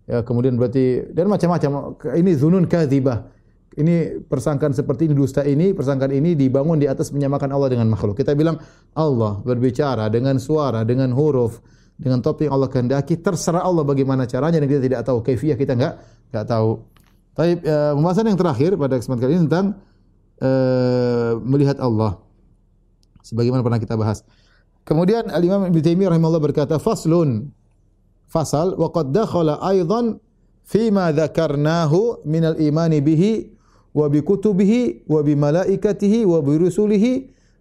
Ya 0.07 0.19
kemudian 0.25 0.59
berarti 0.59 1.05
dan 1.15 1.31
macam-macam. 1.31 1.95
Ini 2.17 2.31
zunun 2.35 2.65
kadzibah 2.67 3.37
ini 3.77 4.25
persangkaan 4.25 4.73
seperti 4.73 5.05
ini 5.05 5.13
dusta 5.13 5.45
ini 5.45 5.69
persangkaan 5.69 6.09
ini 6.09 6.33
dibangun 6.33 6.81
di 6.81 6.89
atas 6.89 7.13
menyamakan 7.13 7.53
Allah 7.53 7.69
dengan 7.77 7.87
makhluk. 7.93 8.17
Kita 8.17 8.33
bilang 8.33 8.57
Allah 8.97 9.37
berbicara 9.45 10.09
dengan 10.09 10.41
suara 10.41 10.81
dengan 10.81 11.13
huruf 11.13 11.61
dengan 11.97 12.21
topik 12.21 12.45
yang 12.45 12.55
Allah 12.61 12.69
kehendaki 12.69 13.17
terserah 13.17 13.65
Allah 13.65 13.81
bagaimana 13.81 14.29
caranya 14.29 14.61
dan 14.61 14.69
kita 14.69 14.81
tidak 14.85 15.01
tahu 15.01 15.25
kaifiah 15.25 15.57
kita 15.57 15.73
enggak 15.73 15.93
enggak 16.29 16.45
tahu. 16.45 16.85
Tapi 17.33 17.51
uh, 17.65 17.93
pembahasan 17.97 18.25
yang 18.29 18.39
terakhir 18.39 18.71
pada 18.77 18.97
kesempatan 18.97 19.21
kali 19.21 19.33
ini 19.33 19.41
tentang 19.49 19.65
uh, 20.41 21.37
melihat 21.41 21.77
Allah. 21.81 22.21
Sebagaimana 23.25 23.61
pernah 23.65 23.81
kita 23.81 23.97
bahas. 23.97 24.23
Kemudian 24.87 25.27
Al-Imam 25.27 25.67
Ibnu 25.67 25.83
Taimiyah 25.83 26.15
rahimahullah 26.15 26.41
berkata 26.41 26.79
faslun 26.79 27.51
fasal 28.31 28.73
wa 28.79 28.87
qad 28.89 29.11
dakhala 29.11 29.59
aidan 29.67 30.17
fi 30.63 30.89
ma 30.89 31.11
dzakarnahu 31.11 32.23
min 32.23 32.47
al-iman 32.47 32.91
bihi 33.03 33.51
wa 33.91 34.07
bi 34.07 34.23
kutubihi 34.23 35.09
wa 35.09 35.19
bi 35.21 35.33
malaikatihi 35.35 36.23
wa 36.23 36.39
bi 36.39 36.55
rusulihi 36.55 37.11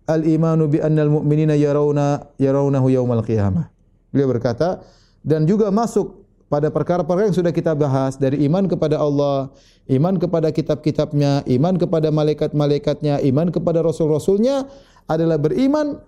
al-imanu 0.06 0.70
bi 0.70 0.78
anna 0.78 1.02
al-mu'minina 1.02 1.58
yarawna 1.58 2.36
yarawnahu 2.38 2.86
yaumal 2.92 3.26
qiyamah. 3.26 3.75
Beliau 4.16 4.32
berkata 4.32 4.80
dan 5.20 5.44
juga 5.44 5.68
masuk 5.68 6.24
pada 6.48 6.72
perkara-perkara 6.72 7.28
yang 7.28 7.36
sudah 7.36 7.52
kita 7.52 7.76
bahas 7.76 8.16
dari 8.16 8.48
iman 8.48 8.64
kepada 8.64 8.96
Allah, 8.96 9.52
iman 9.92 10.16
kepada 10.16 10.48
kitab-kitabnya, 10.48 11.44
iman 11.44 11.76
kepada 11.76 12.08
malaikat-malaikatnya, 12.08 13.20
iman 13.28 13.52
kepada 13.52 13.84
rasul-rasulnya 13.84 14.64
adalah 15.04 15.36
beriman 15.36 16.00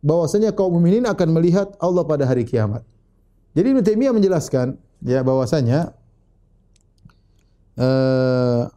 bahwasanya 0.00 0.56
kaum 0.56 0.72
mukminin 0.72 1.04
akan 1.04 1.28
melihat 1.36 1.76
Allah 1.76 2.06
pada 2.08 2.24
hari 2.24 2.48
kiamat. 2.48 2.80
Jadi 3.52 3.66
Ibnu 3.76 3.82
Taimiyah 3.84 4.14
menjelaskan 4.16 4.80
ya 5.04 5.20
bahwasanya 5.26 5.92
uh, 7.76 8.70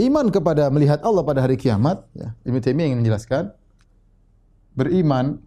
iman 0.00 0.26
kepada 0.32 0.72
melihat 0.72 0.98
Allah 1.04 1.22
pada 1.22 1.44
hari 1.44 1.60
kiamat 1.60 2.02
ya 2.16 2.32
Ibnu 2.42 2.58
Taimiyah 2.58 2.88
ingin 2.90 3.00
menjelaskan 3.04 3.52
beriman 4.74 5.44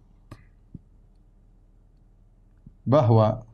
bahawa 2.88 3.44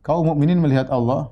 kaum 0.00 0.24
mukminin 0.24 0.56
melihat 0.56 0.88
Allah 0.88 1.28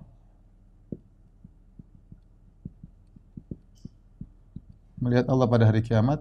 melihat 5.01 5.25
Allah 5.33 5.49
pada 5.49 5.65
hari 5.65 5.81
kiamat 5.81 6.21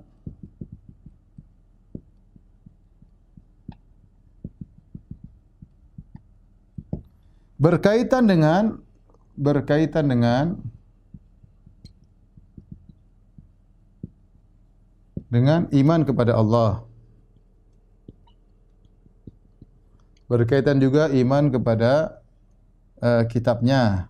berkaitan 7.60 8.24
dengan 8.24 8.80
berkaitan 9.36 10.08
dengan 10.08 10.56
dengan 15.28 15.68
iman 15.76 16.08
kepada 16.08 16.40
Allah 16.40 16.88
berkaitan 20.26 20.82
juga 20.82 21.10
iman 21.14 21.54
kepada 21.54 22.22
uh, 23.02 23.24
kitabnya. 23.30 24.10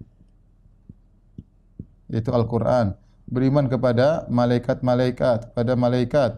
Yaitu 2.08 2.32
Al-Quran. 2.32 2.96
Beriman 3.26 3.66
kepada 3.66 4.30
malaikat-malaikat 4.30 5.52
kepada 5.52 5.74
malaikat. 5.74 6.32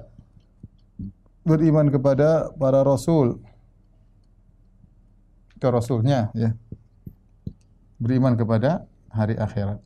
Beriman 1.44 1.92
kepada 1.92 2.50
para 2.56 2.82
rasul. 2.82 3.44
Ke 5.60 5.68
rasulnya 5.68 6.32
ya. 6.32 6.56
Beriman 8.00 8.38
kepada 8.40 8.86
hari 9.10 9.36
akhirat. 9.36 9.82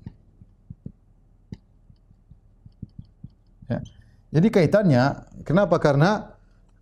Ya. 3.71 3.79
Jadi 4.35 4.47
kaitannya 4.51 5.03
kenapa? 5.47 5.79
Karena 5.79 6.35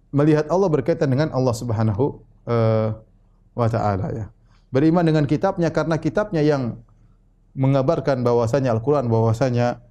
melihat 0.09 0.49
Allah 0.49 0.69
berkaitan 0.69 1.09
dengan 1.09 1.29
Allah 1.29 1.53
Subhanahu 1.53 2.28
wa 3.53 3.67
taala 3.69 4.07
ya. 4.11 4.25
Beriman 4.69 5.01
dengan 5.01 5.25
kitabnya 5.25 5.73
karena 5.73 5.97
kitabnya 5.97 6.41
yang 6.45 6.81
mengabarkan 7.57 8.21
bahwasanya 8.21 8.77
Al-Qur'an 8.77 9.09
bahwasanya 9.09 9.81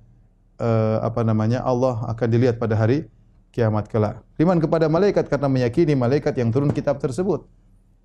uh, 0.63 1.03
apa 1.03 1.27
namanya 1.27 1.67
Allah 1.67 1.99
akan 2.07 2.27
dilihat 2.31 2.63
pada 2.63 2.79
hari 2.79 3.11
kiamat 3.51 3.91
kelak. 3.91 4.23
Beriman 4.39 4.63
kepada 4.63 4.87
malaikat 4.87 5.27
karena 5.27 5.51
meyakini 5.51 5.99
malaikat 5.99 6.35
yang 6.39 6.55
turun 6.55 6.71
kitab 6.71 7.03
tersebut. 7.03 7.43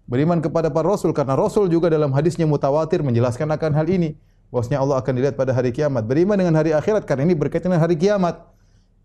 Beriman 0.09 0.41
kepada 0.43 0.67
para 0.67 0.89
rasul 0.89 1.15
karena 1.15 1.37
rasul 1.37 1.69
juga 1.71 1.87
dalam 1.87 2.11
hadisnya 2.11 2.43
mutawatir 2.43 3.05
menjelaskan 3.05 3.47
akan 3.53 3.71
hal 3.77 3.87
ini. 3.87 4.17
Bahwasanya 4.49 4.81
Allah 4.81 4.97
akan 5.01 5.13
dilihat 5.13 5.35
pada 5.37 5.53
hari 5.53 5.73
kiamat. 5.73 6.05
Beriman 6.05 6.37
dengan 6.37 6.57
hari 6.57 6.73
akhirat 6.73 7.05
karena 7.05 7.25
ini 7.29 7.33
berkaitan 7.37 7.73
dengan 7.73 7.85
hari 7.85 7.95
kiamat. 7.97 8.41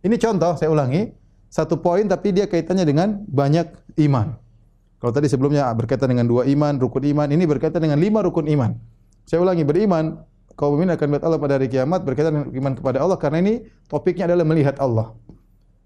Ini 0.04 0.16
contoh, 0.20 0.56
saya 0.56 0.68
ulangi. 0.72 1.12
Satu 1.48 1.80
poin 1.80 2.04
tapi 2.04 2.36
dia 2.36 2.44
kaitannya 2.44 2.84
dengan 2.84 3.24
banyak 3.24 3.72
iman. 4.04 4.36
Kalau 4.98 5.14
tadi 5.14 5.30
sebelumnya 5.30 5.70
berkaitan 5.78 6.10
dengan 6.10 6.26
dua 6.26 6.42
iman, 6.50 6.74
rukun 6.74 7.06
iman, 7.06 7.30
ini 7.30 7.46
berkaitan 7.46 7.78
dengan 7.78 8.02
lima 8.02 8.18
rukun 8.22 8.50
iman. 8.50 8.74
Saya 9.30 9.38
ulangi, 9.38 9.62
beriman, 9.62 10.18
kaum 10.58 10.74
mukmin 10.74 10.90
akan 10.90 11.06
melihat 11.06 11.24
Allah 11.30 11.38
pada 11.38 11.54
hari 11.54 11.70
kiamat, 11.70 12.02
berkaitan 12.02 12.32
dengan 12.34 12.48
iman 12.50 12.72
kepada 12.74 12.98
Allah, 12.98 13.14
karena 13.14 13.38
ini 13.38 13.54
topiknya 13.86 14.26
adalah 14.26 14.42
melihat 14.42 14.74
Allah. 14.82 15.14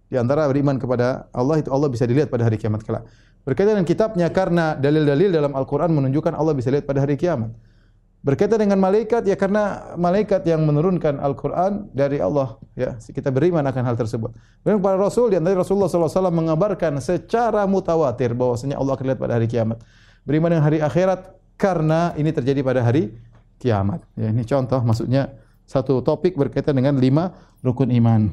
Di 0.09 0.17
antara 0.17 0.49
beriman 0.49 0.81
kepada 0.81 1.29
Allah, 1.37 1.61
itu 1.61 1.69
Allah 1.69 1.89
bisa 1.93 2.09
dilihat 2.09 2.33
pada 2.33 2.49
hari 2.49 2.57
kiamat 2.57 2.81
kelak. 2.85 3.05
Berkaitan 3.45 3.77
dengan 3.77 3.89
kitabnya, 3.89 4.27
karena 4.33 4.81
dalil-dalil 4.81 5.29
dalam 5.29 5.53
Al-Quran 5.53 5.93
menunjukkan 5.93 6.33
Allah 6.33 6.57
bisa 6.57 6.73
dilihat 6.73 6.89
pada 6.89 7.05
hari 7.05 7.21
kiamat. 7.21 7.53
Berkaitan 8.23 8.63
dengan 8.63 8.79
malaikat 8.79 9.27
ya 9.27 9.35
karena 9.35 9.95
malaikat 9.99 10.47
yang 10.47 10.63
menurunkan 10.63 11.19
Al-Qur'an 11.19 11.91
dari 11.91 12.23
Allah 12.23 12.55
ya 12.79 12.95
kita 12.95 13.35
beriman 13.35 13.67
akan 13.67 13.83
hal 13.83 13.99
tersebut. 13.99 14.31
Kemudian 14.63 14.79
para 14.79 14.95
rasul 14.95 15.35
di 15.35 15.43
antara 15.43 15.59
Rasulullah 15.59 15.91
sallallahu 15.91 16.07
alaihi 16.07 16.23
wasallam 16.23 16.39
mengabarkan 16.39 16.93
secara 17.03 17.67
mutawatir 17.67 18.31
bahwasanya 18.39 18.79
Allah 18.79 18.95
akan 18.95 19.07
lihat 19.11 19.19
pada 19.19 19.35
hari 19.35 19.51
kiamat. 19.51 19.83
Beriman 20.23 20.55
dengan 20.55 20.65
hari 20.71 20.79
akhirat 20.79 21.35
karena 21.59 22.15
ini 22.15 22.31
terjadi 22.31 22.63
pada 22.63 22.87
hari 22.87 23.11
kiamat. 23.59 24.07
Ya 24.15 24.31
ini 24.31 24.47
contoh 24.47 24.79
maksudnya 24.87 25.35
satu 25.67 25.99
topik 26.07 26.39
berkaitan 26.39 26.79
dengan 26.79 27.03
lima 27.03 27.35
rukun 27.59 27.91
iman. 27.91 28.31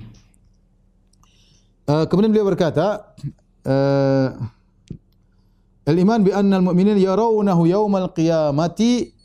Uh, 1.89 2.05
kemudian 2.05 2.29
beliau 2.29 2.45
berkata 2.45 3.09
uh, 3.65 4.37
Al-iman 5.89 6.21
bi 6.21 6.29
anna 6.29 6.61
al-mu'minin 6.61 7.01
yarawnahu 7.01 7.65
yawmal 7.65 8.13
qiyamati 8.13 9.17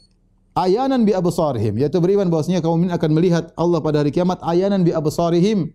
ayanan 0.54 1.02
bi 1.02 1.12
absarihim. 1.12 1.76
Yaitu 1.78 1.98
beriman 1.98 2.30
bahwasanya 2.30 2.62
kaum 2.62 2.78
mukmin 2.78 2.94
akan 2.94 3.10
melihat 3.12 3.44
Allah 3.58 3.78
pada 3.82 4.00
hari 4.00 4.14
kiamat 4.14 4.40
ayanan 4.46 4.86
bi 4.86 4.94
absarihim 4.94 5.74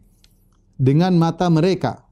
dengan 0.80 1.14
mata 1.20 1.46
mereka. 1.52 2.04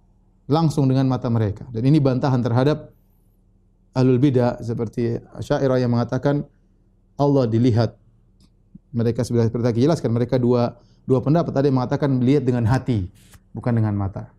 Langsung 0.47 0.87
dengan 0.87 1.11
mata 1.11 1.27
mereka. 1.27 1.67
Dan 1.75 1.83
ini 1.83 1.99
bantahan 1.99 2.39
terhadap 2.39 2.95
ahlul 3.91 4.15
bidah 4.15 4.63
seperti 4.63 5.19
Asy'ariyah 5.35 5.83
yang 5.83 5.91
mengatakan 5.91 6.47
Allah 7.19 7.43
dilihat. 7.47 7.99
Mereka 8.95 9.27
sudah 9.27 9.43
seperti 9.43 9.83
jelaskan 9.83 10.15
mereka 10.15 10.39
dua 10.39 10.79
dua 11.03 11.19
pendapat. 11.19 11.51
Ada 11.51 11.67
yang 11.67 11.83
mengatakan 11.83 12.09
melihat 12.15 12.47
dengan 12.47 12.63
hati 12.63 13.11
bukan 13.51 13.75
dengan 13.75 13.91
mata. 13.99 14.31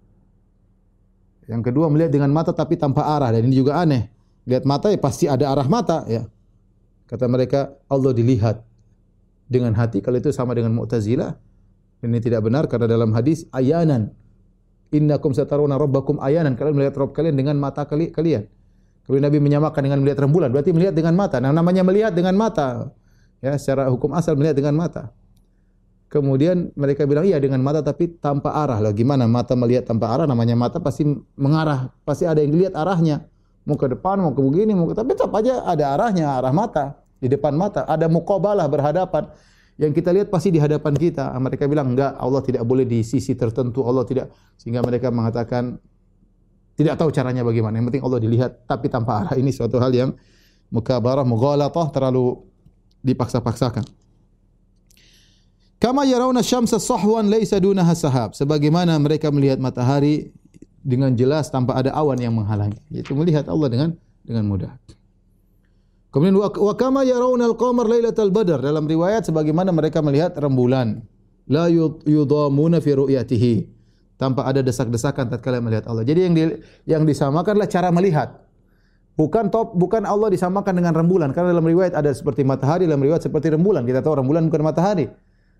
Yang 1.44 1.68
kedua 1.68 1.92
melihat 1.92 2.12
dengan 2.12 2.32
mata 2.32 2.56
tapi 2.56 2.80
tanpa 2.80 3.04
arah. 3.04 3.32
Dan 3.32 3.44
ini 3.48 3.56
juga 3.60 3.76
aneh. 3.76 4.08
Lihat 4.48 4.64
mata 4.64 4.88
ya 4.88 4.96
pasti 4.96 5.28
ada 5.28 5.52
arah 5.52 5.68
mata 5.68 6.08
ya. 6.08 6.24
Kata 7.08 7.24
mereka 7.24 7.72
Allah 7.88 8.12
dilihat 8.12 8.60
dengan 9.48 9.72
hati 9.72 10.04
kalau 10.04 10.20
itu 10.20 10.28
sama 10.28 10.52
dengan 10.52 10.76
Mu'tazilah. 10.76 11.32
Ini 12.04 12.20
tidak 12.22 12.46
benar 12.46 12.70
karena 12.70 12.86
dalam 12.86 13.10
hadis 13.10 13.48
ayanan 13.50 14.14
innakum 14.94 15.34
sataruna 15.34 15.74
rabbakum 15.74 16.20
ayanan 16.22 16.54
kalian 16.54 16.76
melihat 16.78 16.94
Rabb 16.94 17.16
kalian 17.16 17.34
dengan 17.34 17.56
mata 17.58 17.82
kali 17.88 18.12
kalian. 18.14 18.46
Kemudian 19.02 19.24
Nabi 19.24 19.40
menyamakan 19.40 19.82
dengan 19.88 19.98
melihat 20.04 20.20
rembulan 20.28 20.52
berarti 20.52 20.70
melihat 20.70 20.92
dengan 20.92 21.16
mata. 21.16 21.40
Nah 21.40 21.50
namanya 21.50 21.80
melihat 21.80 22.12
dengan 22.12 22.36
mata. 22.36 22.92
Ya 23.40 23.56
secara 23.56 23.88
hukum 23.88 24.12
asal 24.12 24.36
melihat 24.36 24.54
dengan 24.60 24.76
mata. 24.76 25.16
Kemudian 26.08 26.72
mereka 26.76 27.04
bilang 27.04 27.24
iya 27.24 27.40
dengan 27.40 27.60
mata 27.64 27.80
tapi 27.80 28.08
tanpa 28.20 28.52
arah. 28.52 28.80
Lah 28.80 28.92
gimana 28.92 29.24
mata 29.24 29.56
melihat 29.56 29.88
tanpa 29.88 30.12
arah 30.12 30.28
namanya 30.28 30.56
mata 30.56 30.80
pasti 30.80 31.08
mengarah, 31.36 31.92
pasti 32.04 32.28
ada 32.28 32.40
yang 32.44 32.52
dilihat 32.52 32.76
arahnya. 32.76 33.24
Mau 33.68 33.76
ke 33.76 33.84
depan, 33.92 34.16
mau 34.16 34.32
ke 34.32 34.40
begini, 34.40 34.72
mau 34.72 34.88
ke 34.88 34.96
tapi 34.96 35.12
tetap 35.12 35.28
aja 35.36 35.60
ada 35.68 35.92
arahnya, 35.92 36.40
arah 36.40 36.56
mata 36.56 37.04
di 37.20 37.28
depan 37.28 37.52
mata. 37.52 37.84
Ada 37.84 38.08
muqabalah 38.08 38.64
berhadapan. 38.64 39.28
Yang 39.78 40.02
kita 40.02 40.10
lihat 40.10 40.28
pasti 40.32 40.48
di 40.50 40.58
hadapan 40.58 40.96
kita. 40.96 41.30
Mereka 41.36 41.68
bilang 41.68 41.92
enggak, 41.92 42.16
Allah 42.16 42.40
tidak 42.40 42.64
boleh 42.64 42.88
di 42.88 43.04
sisi 43.04 43.36
tertentu. 43.36 43.84
Allah 43.84 44.08
tidak 44.08 44.32
sehingga 44.56 44.80
mereka 44.80 45.12
mengatakan 45.12 45.76
tidak 46.74 46.96
tahu 46.96 47.12
caranya 47.12 47.44
bagaimana. 47.44 47.76
Yang 47.76 47.86
penting 47.92 48.04
Allah 48.08 48.20
dilihat 48.24 48.50
tapi 48.64 48.88
tanpa 48.88 49.22
arah. 49.22 49.34
Ini 49.36 49.52
suatu 49.52 49.76
hal 49.78 49.92
yang 49.92 50.10
mukabarah, 50.72 51.28
mughalatah 51.28 51.92
terlalu 51.92 52.40
dipaksa-paksakan. 53.04 53.84
Kama 55.78 56.02
yarawna 56.02 56.42
syamsa 56.42 56.82
sahwan 56.82 57.30
laysa 57.30 57.62
dunaha 57.62 57.94
sahab. 57.94 58.34
Sebagaimana 58.34 58.98
mereka 58.98 59.30
melihat 59.30 59.62
matahari 59.62 60.34
dengan 60.88 61.12
jelas 61.12 61.52
tanpa 61.52 61.76
ada 61.76 61.92
awan 61.92 62.16
yang 62.16 62.32
menghalangi. 62.32 62.80
Itu 62.88 63.12
melihat 63.12 63.44
Allah 63.52 63.68
dengan 63.68 63.88
dengan 64.24 64.48
mudah. 64.48 64.72
Kemudian 66.08 66.40
wa 66.40 66.72
kama 66.72 67.04
yarawna 67.04 67.52
al-qamar 67.52 67.84
lailatal 67.84 68.32
badar 68.32 68.64
dalam 68.64 68.88
riwayat 68.88 69.28
sebagaimana 69.28 69.68
mereka 69.68 70.00
melihat 70.00 70.32
rembulan 70.40 71.04
la 71.44 71.68
yudamuna 71.68 72.80
fi 72.80 72.96
ru'yatihi 72.96 73.68
tanpa 74.16 74.48
ada 74.48 74.64
desak-desakan 74.64 75.28
tatkala 75.28 75.60
melihat 75.60 75.84
Allah. 75.84 76.08
Jadi 76.08 76.20
yang 76.24 76.34
di, 76.34 76.42
yang 76.88 77.02
disamakanlah 77.04 77.68
cara 77.68 77.92
melihat. 77.92 78.48
Bukan 79.18 79.50
top 79.50 79.74
bukan 79.74 80.06
Allah 80.06 80.30
disamakan 80.30 80.78
dengan 80.78 80.94
rembulan 80.94 81.34
karena 81.34 81.50
dalam 81.50 81.66
riwayat 81.66 81.90
ada 81.90 82.14
seperti 82.14 82.46
matahari 82.46 82.86
dalam 82.86 83.02
riwayat 83.02 83.28
seperti 83.28 83.52
rembulan. 83.52 83.82
Kita 83.84 84.00
tahu 84.00 84.22
rembulan 84.22 84.46
bukan 84.46 84.62
matahari. 84.62 85.10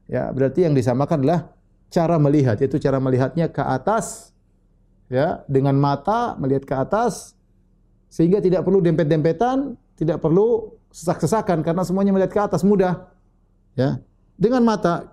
Ya, 0.09 0.31
berarti 0.33 0.65
yang 0.65 0.73
disamakan 0.73 1.27
adalah 1.27 1.53
cara 1.93 2.17
melihat, 2.17 2.57
yaitu 2.63 2.81
cara 2.81 2.97
melihatnya 3.03 3.51
ke 3.51 3.61
atas 3.61 4.33
ya 5.09 5.43
dengan 5.49 5.75
mata 5.77 6.37
melihat 6.37 6.65
ke 6.69 6.75
atas 6.77 7.33
sehingga 8.09 8.41
tidak 8.41 8.65
perlu 8.65 8.81
dempet-dempetan, 8.81 9.77
tidak 9.97 10.25
perlu 10.25 10.73
sesak-sesakan 10.89 11.61
karena 11.61 11.85
semuanya 11.85 12.13
melihat 12.17 12.33
ke 12.33 12.41
atas 12.41 12.65
mudah. 12.65 13.13
Ya. 13.77 14.01
Dengan 14.39 14.65
mata. 14.65 15.13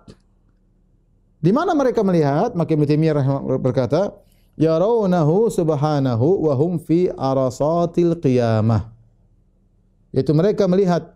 Di 1.36 1.52
mana 1.52 1.76
mereka 1.76 2.00
melihat? 2.00 2.56
Maka 2.56 2.72
Ibnu 2.72 2.88
Taimiyah 2.88 3.44
berkata, 3.60 4.16
"Yarawnahu 4.56 5.52
subhanahu 5.52 6.48
wa 6.48 6.54
hum 6.56 6.80
fi 6.80 7.12
arasatil 7.12 8.16
qiyamah." 8.16 8.88
Yaitu 10.16 10.32
mereka 10.32 10.64
melihat 10.64 11.12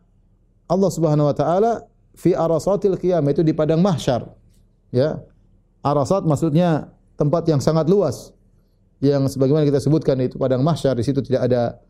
Allah 0.69 0.91
Subhanahu 0.93 1.33
wa 1.33 1.35
taala 1.35 1.89
fi 2.13 2.37
arasatil 2.37 3.01
qiyamah 3.01 3.33
itu 3.33 3.41
di 3.41 3.57
padang 3.57 3.81
mahsyar. 3.81 4.29
Ya. 4.93 5.25
Arasat 5.81 6.29
maksudnya 6.29 6.93
tempat 7.17 7.49
yang 7.49 7.65
sangat 7.65 7.89
luas 7.89 8.37
yang 9.01 9.25
sebagaimana 9.33 9.65
kita 9.65 9.81
sebutkan 9.81 10.21
itu 10.21 10.37
padang 10.37 10.61
mahsyar 10.61 10.93
di 10.93 11.05
situ 11.05 11.25
tidak 11.25 11.49
ada 11.49 11.81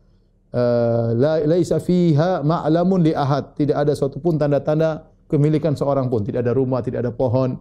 uh, 0.55 1.11
laisa 1.43 1.79
fiha 1.83 2.39
ma'lamun 2.43 3.03
li 3.03 3.11
ahad. 3.11 3.55
Tidak 3.55 3.75
ada 3.75 3.91
suatu 3.91 4.23
pun 4.23 4.39
tanda-tanda 4.39 5.11
kemilikan 5.27 5.75
seorang 5.75 6.07
pun. 6.07 6.23
Tidak 6.23 6.39
ada 6.39 6.55
rumah 6.55 6.79
tidak 6.79 7.03
ada 7.03 7.11
pohon 7.11 7.59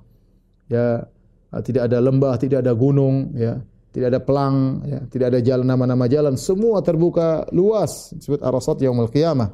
ya. 0.71 1.03
Uh, 1.51 1.63
tidak 1.67 1.91
ada 1.91 1.99
lembah 1.99 2.39
tidak 2.39 2.63
ada 2.63 2.73
gunung 2.79 3.35
ya. 3.35 3.59
Tidak 3.91 4.07
ada 4.07 4.23
pelang 4.23 4.87
ya. 4.87 5.03
Tidak 5.11 5.27
ada 5.35 5.39
jalan 5.43 5.67
nama-nama 5.67 6.07
jalan. 6.07 6.39
Semua 6.39 6.79
terbuka 6.79 7.51
luas 7.51 8.15
disebut 8.15 8.39
arasat 8.39 8.79
yaumul 8.87 9.11
qiyamah 9.11 9.51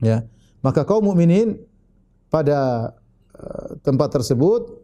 ya. 0.00 0.24
Maka 0.64 0.88
kaum 0.88 1.04
mukminin 1.04 1.60
pada 2.32 2.92
uh, 3.36 3.76
tempat 3.84 4.08
tersebut 4.08 4.80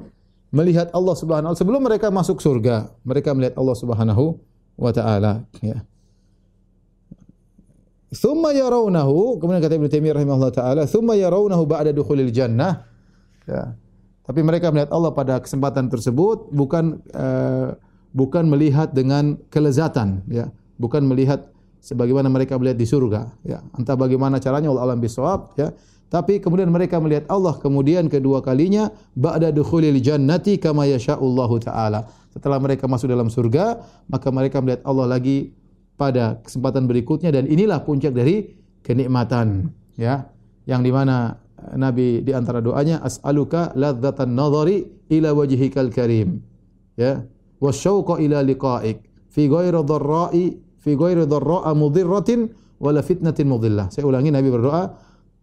melihat 0.55 0.91
Allah 0.95 1.15
Subhanahu 1.19 1.53
wa 1.53 1.59
sebelum 1.59 1.83
mereka 1.83 2.11
masuk 2.11 2.39
surga, 2.39 2.91
mereka 3.03 3.35
melihat 3.35 3.59
Allah 3.59 3.77
Subhanahu 3.77 4.39
wa 4.79 4.91
taala 4.95 5.47
ya. 5.65 5.83
Thumma 8.15 8.55
yarawnahu, 8.55 9.43
kemudian 9.43 9.61
kata 9.61 9.77
Ibnu 9.77 9.91
Taimiyah 9.91 10.17
rahimahullah 10.17 10.53
taala, 10.55 10.83
thumma 10.87 11.19
yarawnahu 11.19 11.67
ba'da 11.67 11.91
dukhulil 11.91 12.31
jannah. 12.31 12.87
Ya. 13.45 13.75
Tapi 14.27 14.41
mereka 14.43 14.71
melihat 14.75 14.91
Allah 14.91 15.15
pada 15.15 15.39
kesempatan 15.39 15.87
tersebut 15.87 16.51
bukan 16.51 16.99
uh, 17.15 17.79
bukan 18.11 18.47
melihat 18.51 18.91
dengan 18.91 19.39
kelezatan 19.51 20.27
ya, 20.27 20.51
bukan 20.79 21.07
melihat 21.07 21.47
sebagaimana 21.79 22.27
mereka 22.27 22.59
melihat 22.59 22.79
di 22.79 22.87
surga 22.89 23.23
ya. 23.47 23.63
Entah 23.79 23.95
bagaimana 23.95 24.43
caranya 24.43 24.75
Allah 24.75 24.91
alam 24.91 24.99
bisawab 24.99 25.55
ya. 25.55 25.71
Tapi 26.07 26.39
kemudian 26.39 26.71
mereka 26.71 27.03
melihat 27.03 27.27
Allah 27.27 27.59
kemudian 27.59 28.07
kedua 28.07 28.39
kalinya 28.39 28.95
ba'da 29.19 29.51
dukhulil 29.51 29.99
jannati 29.99 30.55
kama 30.63 30.87
yasha'ullahu 30.87 31.59
taala. 31.59 32.07
Setelah 32.31 32.63
mereka 32.63 32.87
masuk 32.87 33.11
dalam 33.11 33.27
surga, 33.27 33.83
maka 34.07 34.31
mereka 34.31 34.63
melihat 34.63 34.87
Allah 34.87 35.19
lagi 35.19 35.51
pada 35.97 36.39
kesempatan 36.45 36.87
berikutnya 36.87 37.33
dan 37.33 37.49
inilah 37.49 37.83
puncak 37.83 38.15
dari 38.15 38.55
kenikmatan 38.87 39.73
ya. 39.99 40.31
Yang 40.67 40.81
di 40.87 40.93
mana 40.95 41.17
Nabi 41.75 42.23
di 42.23 42.31
antara 42.31 42.63
doanya 42.63 43.03
as'aluka 43.03 43.75
ladzatan 43.75 44.37
nadhari 44.37 44.87
ila 45.11 45.35
wajhikal 45.35 45.91
karim. 45.91 46.45
Ya. 46.95 47.27
Wasyauqa 47.59 48.21
ila 48.21 48.45
liqa'ik 48.45 49.01
fi 49.33 49.49
ghairi 49.49 49.81
dharra'i 49.81 50.61
fi 50.77 50.91
ghairi 50.95 51.25
dharra'a 51.25 51.73
mudirratin 51.73 52.53
wala 52.77 53.01
fitnatin 53.01 53.49
mudillah. 53.49 53.89
Saya 53.89 54.05
ulangi 54.05 54.29
Nabi 54.29 54.53
berdoa 54.53 54.93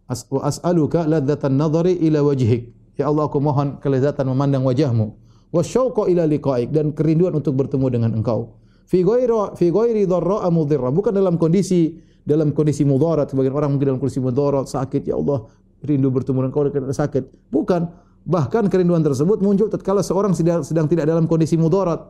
wa 0.08 0.40
as'aluka 0.44 1.08
ladzatan 1.08 1.56
nadhari 1.56 1.96
ila 2.08 2.20
wajhik. 2.24 2.72
Ya 2.94 3.10
Allah 3.10 3.26
aku 3.26 3.42
mohon 3.42 3.82
kelezatan 3.82 4.30
memandang 4.30 4.62
wajahmu. 4.62 5.16
Wa 5.50 5.62
syauqa 5.64 6.06
ila 6.06 6.28
liqa'ik. 6.28 6.70
Dan 6.70 6.94
kerinduan 6.94 7.34
untuk 7.34 7.58
bertemu 7.58 7.86
dengan 7.90 8.10
engkau. 8.14 8.54
Fi 8.84 9.02
ghairi 9.02 9.56
fi 9.58 9.72
ghairi 9.72 10.04
dharra 10.06 10.46
mudhirra. 10.52 10.92
Bukan 10.94 11.10
dalam 11.10 11.40
kondisi 11.40 11.98
dalam 12.24 12.56
kondisi 12.56 12.88
mudarat 12.88 13.28
sebagian 13.28 13.52
orang 13.52 13.76
mungkin 13.76 13.96
dalam 13.96 14.00
kondisi 14.00 14.20
mudarat 14.22 14.70
sakit. 14.70 15.02
Ya 15.08 15.16
Allah 15.18 15.48
rindu 15.84 16.08
bertemu 16.12 16.46
dengan 16.46 16.50
engkau 16.52 16.64
dengan 16.68 16.94
sakit. 16.94 17.50
Bukan. 17.50 17.82
Bahkan 18.24 18.72
kerinduan 18.72 19.04
tersebut 19.04 19.44
muncul 19.44 19.68
tatkala 19.68 20.00
seorang 20.00 20.32
sedang, 20.32 20.64
sedang 20.64 20.88
tidak 20.88 21.04
dalam 21.04 21.28
kondisi 21.28 21.60
mudarat 21.60 22.00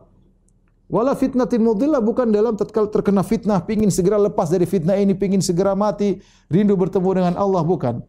Wala 0.85 1.17
fitnatin 1.17 1.65
mudillah 1.65 2.05
bukan 2.05 2.29
dalam 2.29 2.61
tatkala 2.61 2.93
terkena 2.93 3.25
fitnah, 3.25 3.65
pingin 3.65 3.89
segera 3.89 4.21
lepas 4.21 4.53
dari 4.53 4.69
fitnah 4.69 5.01
ini, 5.01 5.17
pingin 5.17 5.41
segera 5.41 5.73
mati, 5.73 6.21
rindu 6.53 6.77
bertemu 6.77 7.11
dengan 7.25 7.35
Allah 7.41 7.65
bukan. 7.65 8.05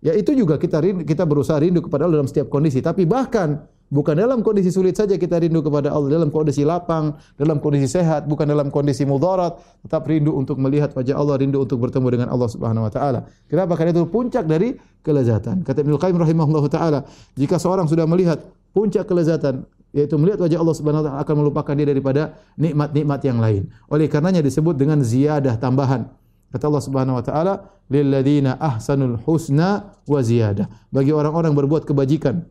Ya 0.00 0.16
itu 0.16 0.32
juga 0.32 0.56
kita 0.56 0.80
rindu, 0.80 1.02
kita 1.04 1.26
berusaha 1.26 1.58
rindu 1.60 1.82
kepada 1.84 2.06
Allah 2.06 2.22
dalam 2.22 2.30
setiap 2.30 2.48
kondisi, 2.48 2.80
tapi 2.80 3.04
bahkan 3.04 3.66
bukan 3.90 4.14
dalam 4.16 4.40
kondisi 4.40 4.70
sulit 4.70 4.94
saja 4.94 5.18
kita 5.18 5.42
rindu 5.42 5.60
kepada 5.60 5.90
Allah, 5.90 6.22
dalam 6.22 6.30
kondisi 6.30 6.62
lapang, 6.62 7.18
dalam 7.34 7.58
kondisi 7.58 7.90
sehat, 7.90 8.24
bukan 8.24 8.46
dalam 8.46 8.70
kondisi 8.70 9.02
mudarat, 9.04 9.58
tetap 9.84 10.06
rindu 10.06 10.32
untuk 10.32 10.56
melihat 10.56 10.94
wajah 10.94 11.18
Allah, 11.18 11.34
rindu 11.36 11.60
untuk 11.60 11.82
bertemu 11.82 12.06
dengan 12.14 12.28
Allah 12.30 12.48
Subhanahu 12.48 12.86
wa 12.86 12.92
taala. 12.94 13.26
Kenapa? 13.50 13.74
Karena 13.74 13.90
itu 13.92 14.06
puncak 14.06 14.46
dari 14.46 14.78
kelezatan. 15.02 15.66
Kata 15.66 15.82
Ibnu 15.82 15.98
Qayyim 15.98 16.16
rahimahullahu 16.16 16.70
taala, 16.70 17.04
jika 17.34 17.58
seorang 17.58 17.90
sudah 17.90 18.06
melihat 18.06 18.40
puncak 18.72 19.04
kelezatan 19.04 19.66
yaitu 19.90 20.14
melihat 20.18 20.46
wajah 20.46 20.58
Allah 20.62 20.76
Subhanahu 20.76 21.00
wa 21.02 21.06
taala 21.06 21.20
akan 21.22 21.34
melupakan 21.42 21.74
dia 21.74 21.86
daripada 21.86 22.22
nikmat-nikmat 22.54 23.20
yang 23.26 23.38
lain. 23.42 23.62
Oleh 23.90 24.06
karenanya 24.06 24.42
disebut 24.42 24.78
dengan 24.78 25.02
ziyadah 25.02 25.58
tambahan. 25.58 26.06
Kata 26.50 26.66
Allah 26.66 26.82
Subhanahu 26.82 27.18
wa 27.18 27.24
taala, 27.26 27.54
"Lil 27.90 28.10
ladzina 28.10 28.58
ahsanul 28.58 29.18
husna 29.22 29.98
wa 30.06 30.20
ziyadah." 30.22 30.66
Bagi 30.90 31.10
orang-orang 31.14 31.54
berbuat 31.54 31.86
kebajikan 31.86 32.42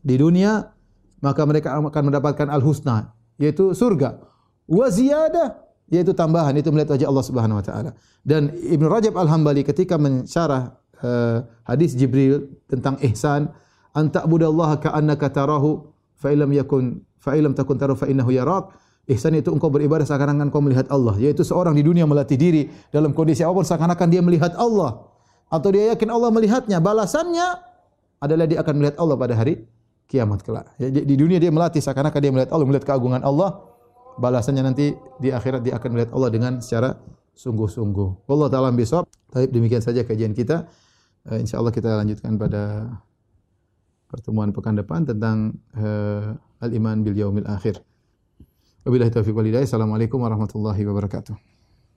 di 0.00 0.16
dunia, 0.16 0.72
maka 1.20 1.44
mereka 1.44 1.76
akan 1.76 2.02
mendapatkan 2.12 2.48
al-husna, 2.48 3.12
yaitu 3.36 3.72
surga. 3.76 4.20
Wa 4.68 4.88
ziyadah, 4.88 5.60
yaitu 5.92 6.16
tambahan, 6.16 6.56
itu 6.56 6.68
melihat 6.72 6.96
wajah 6.96 7.08
Allah 7.08 7.24
Subhanahu 7.24 7.60
wa 7.60 7.64
taala. 7.64 7.90
Dan 8.24 8.48
Ibnu 8.52 8.88
Rajab 8.88 9.12
Al-Hambali 9.16 9.60
ketika 9.60 10.00
mensyarah 10.00 10.76
uh, 11.04 11.44
hadis 11.68 11.92
Jibril 11.92 12.48
tentang 12.64 12.96
ihsan, 13.04 13.52
anta 13.92 14.24
budallaha 14.24 14.80
ka'annaka 14.80 15.28
tarahu 15.28 15.91
fa 16.22 16.30
illam 16.30 16.54
yakun 16.54 17.02
fa 17.18 17.34
illam 17.34 17.58
takun 17.58 17.74
taru 17.74 17.98
fa 17.98 18.06
innahu 18.06 18.30
yarak 18.30 18.70
ihsan 19.10 19.34
itu 19.34 19.50
engkau 19.50 19.66
beribadah 19.66 20.06
seakan-akan 20.06 20.46
engkau 20.46 20.62
melihat 20.62 20.86
Allah 20.94 21.18
yaitu 21.18 21.42
seorang 21.42 21.74
di 21.74 21.82
dunia 21.82 22.06
melatih 22.06 22.38
diri 22.38 22.70
dalam 22.94 23.10
kondisi 23.10 23.42
apapun 23.42 23.66
seakan-akan 23.66 24.06
dia 24.06 24.22
melihat 24.22 24.54
Allah 24.54 25.02
atau 25.50 25.68
dia 25.74 25.90
yakin 25.90 26.06
Allah 26.14 26.30
melihatnya 26.30 26.78
balasannya 26.78 27.58
adalah 28.22 28.46
dia 28.46 28.62
akan 28.62 28.74
melihat 28.78 28.96
Allah 29.02 29.18
pada 29.18 29.34
hari 29.34 29.66
kiamat 30.06 30.46
kelak 30.46 30.70
ya, 30.78 30.86
di 30.86 31.14
dunia 31.18 31.42
dia 31.42 31.50
melatih 31.50 31.82
seakan-akan 31.82 32.20
dia 32.22 32.30
melihat 32.30 32.50
Allah 32.54 32.66
melihat 32.70 32.86
keagungan 32.86 33.26
Allah 33.26 33.66
balasannya 34.22 34.62
nanti 34.62 34.94
di 35.18 35.34
akhirat 35.34 35.66
dia 35.66 35.74
akan 35.82 35.88
melihat 35.98 36.10
Allah 36.14 36.30
dengan 36.30 36.52
secara 36.62 36.94
sungguh-sungguh. 37.36 38.28
Allah 38.28 38.48
taala 38.52 38.72
bisawab. 38.74 39.08
Baik 39.32 39.48
demikian 39.48 39.80
saja 39.80 40.04
kajian 40.04 40.36
kita. 40.36 40.68
Uh, 41.24 41.38
insyaallah 41.40 41.72
kita 41.72 41.96
lanjutkan 41.96 42.36
pada 42.36 42.92
pertemuan 44.12 44.52
pekan 44.52 44.76
depan 44.76 45.08
tentang 45.08 45.56
uh, 45.72 46.36
al-iman 46.60 47.00
bil 47.00 47.16
yaumil 47.16 47.48
akhir. 47.48 47.80
Wabillahi 48.84 49.08
taufiq 49.08 49.32
wal 49.32 49.48
hidayah. 49.48 49.64
Assalamualaikum 49.64 50.20
warahmatullahi 50.20 50.84
wabarakatuh. 50.84 51.51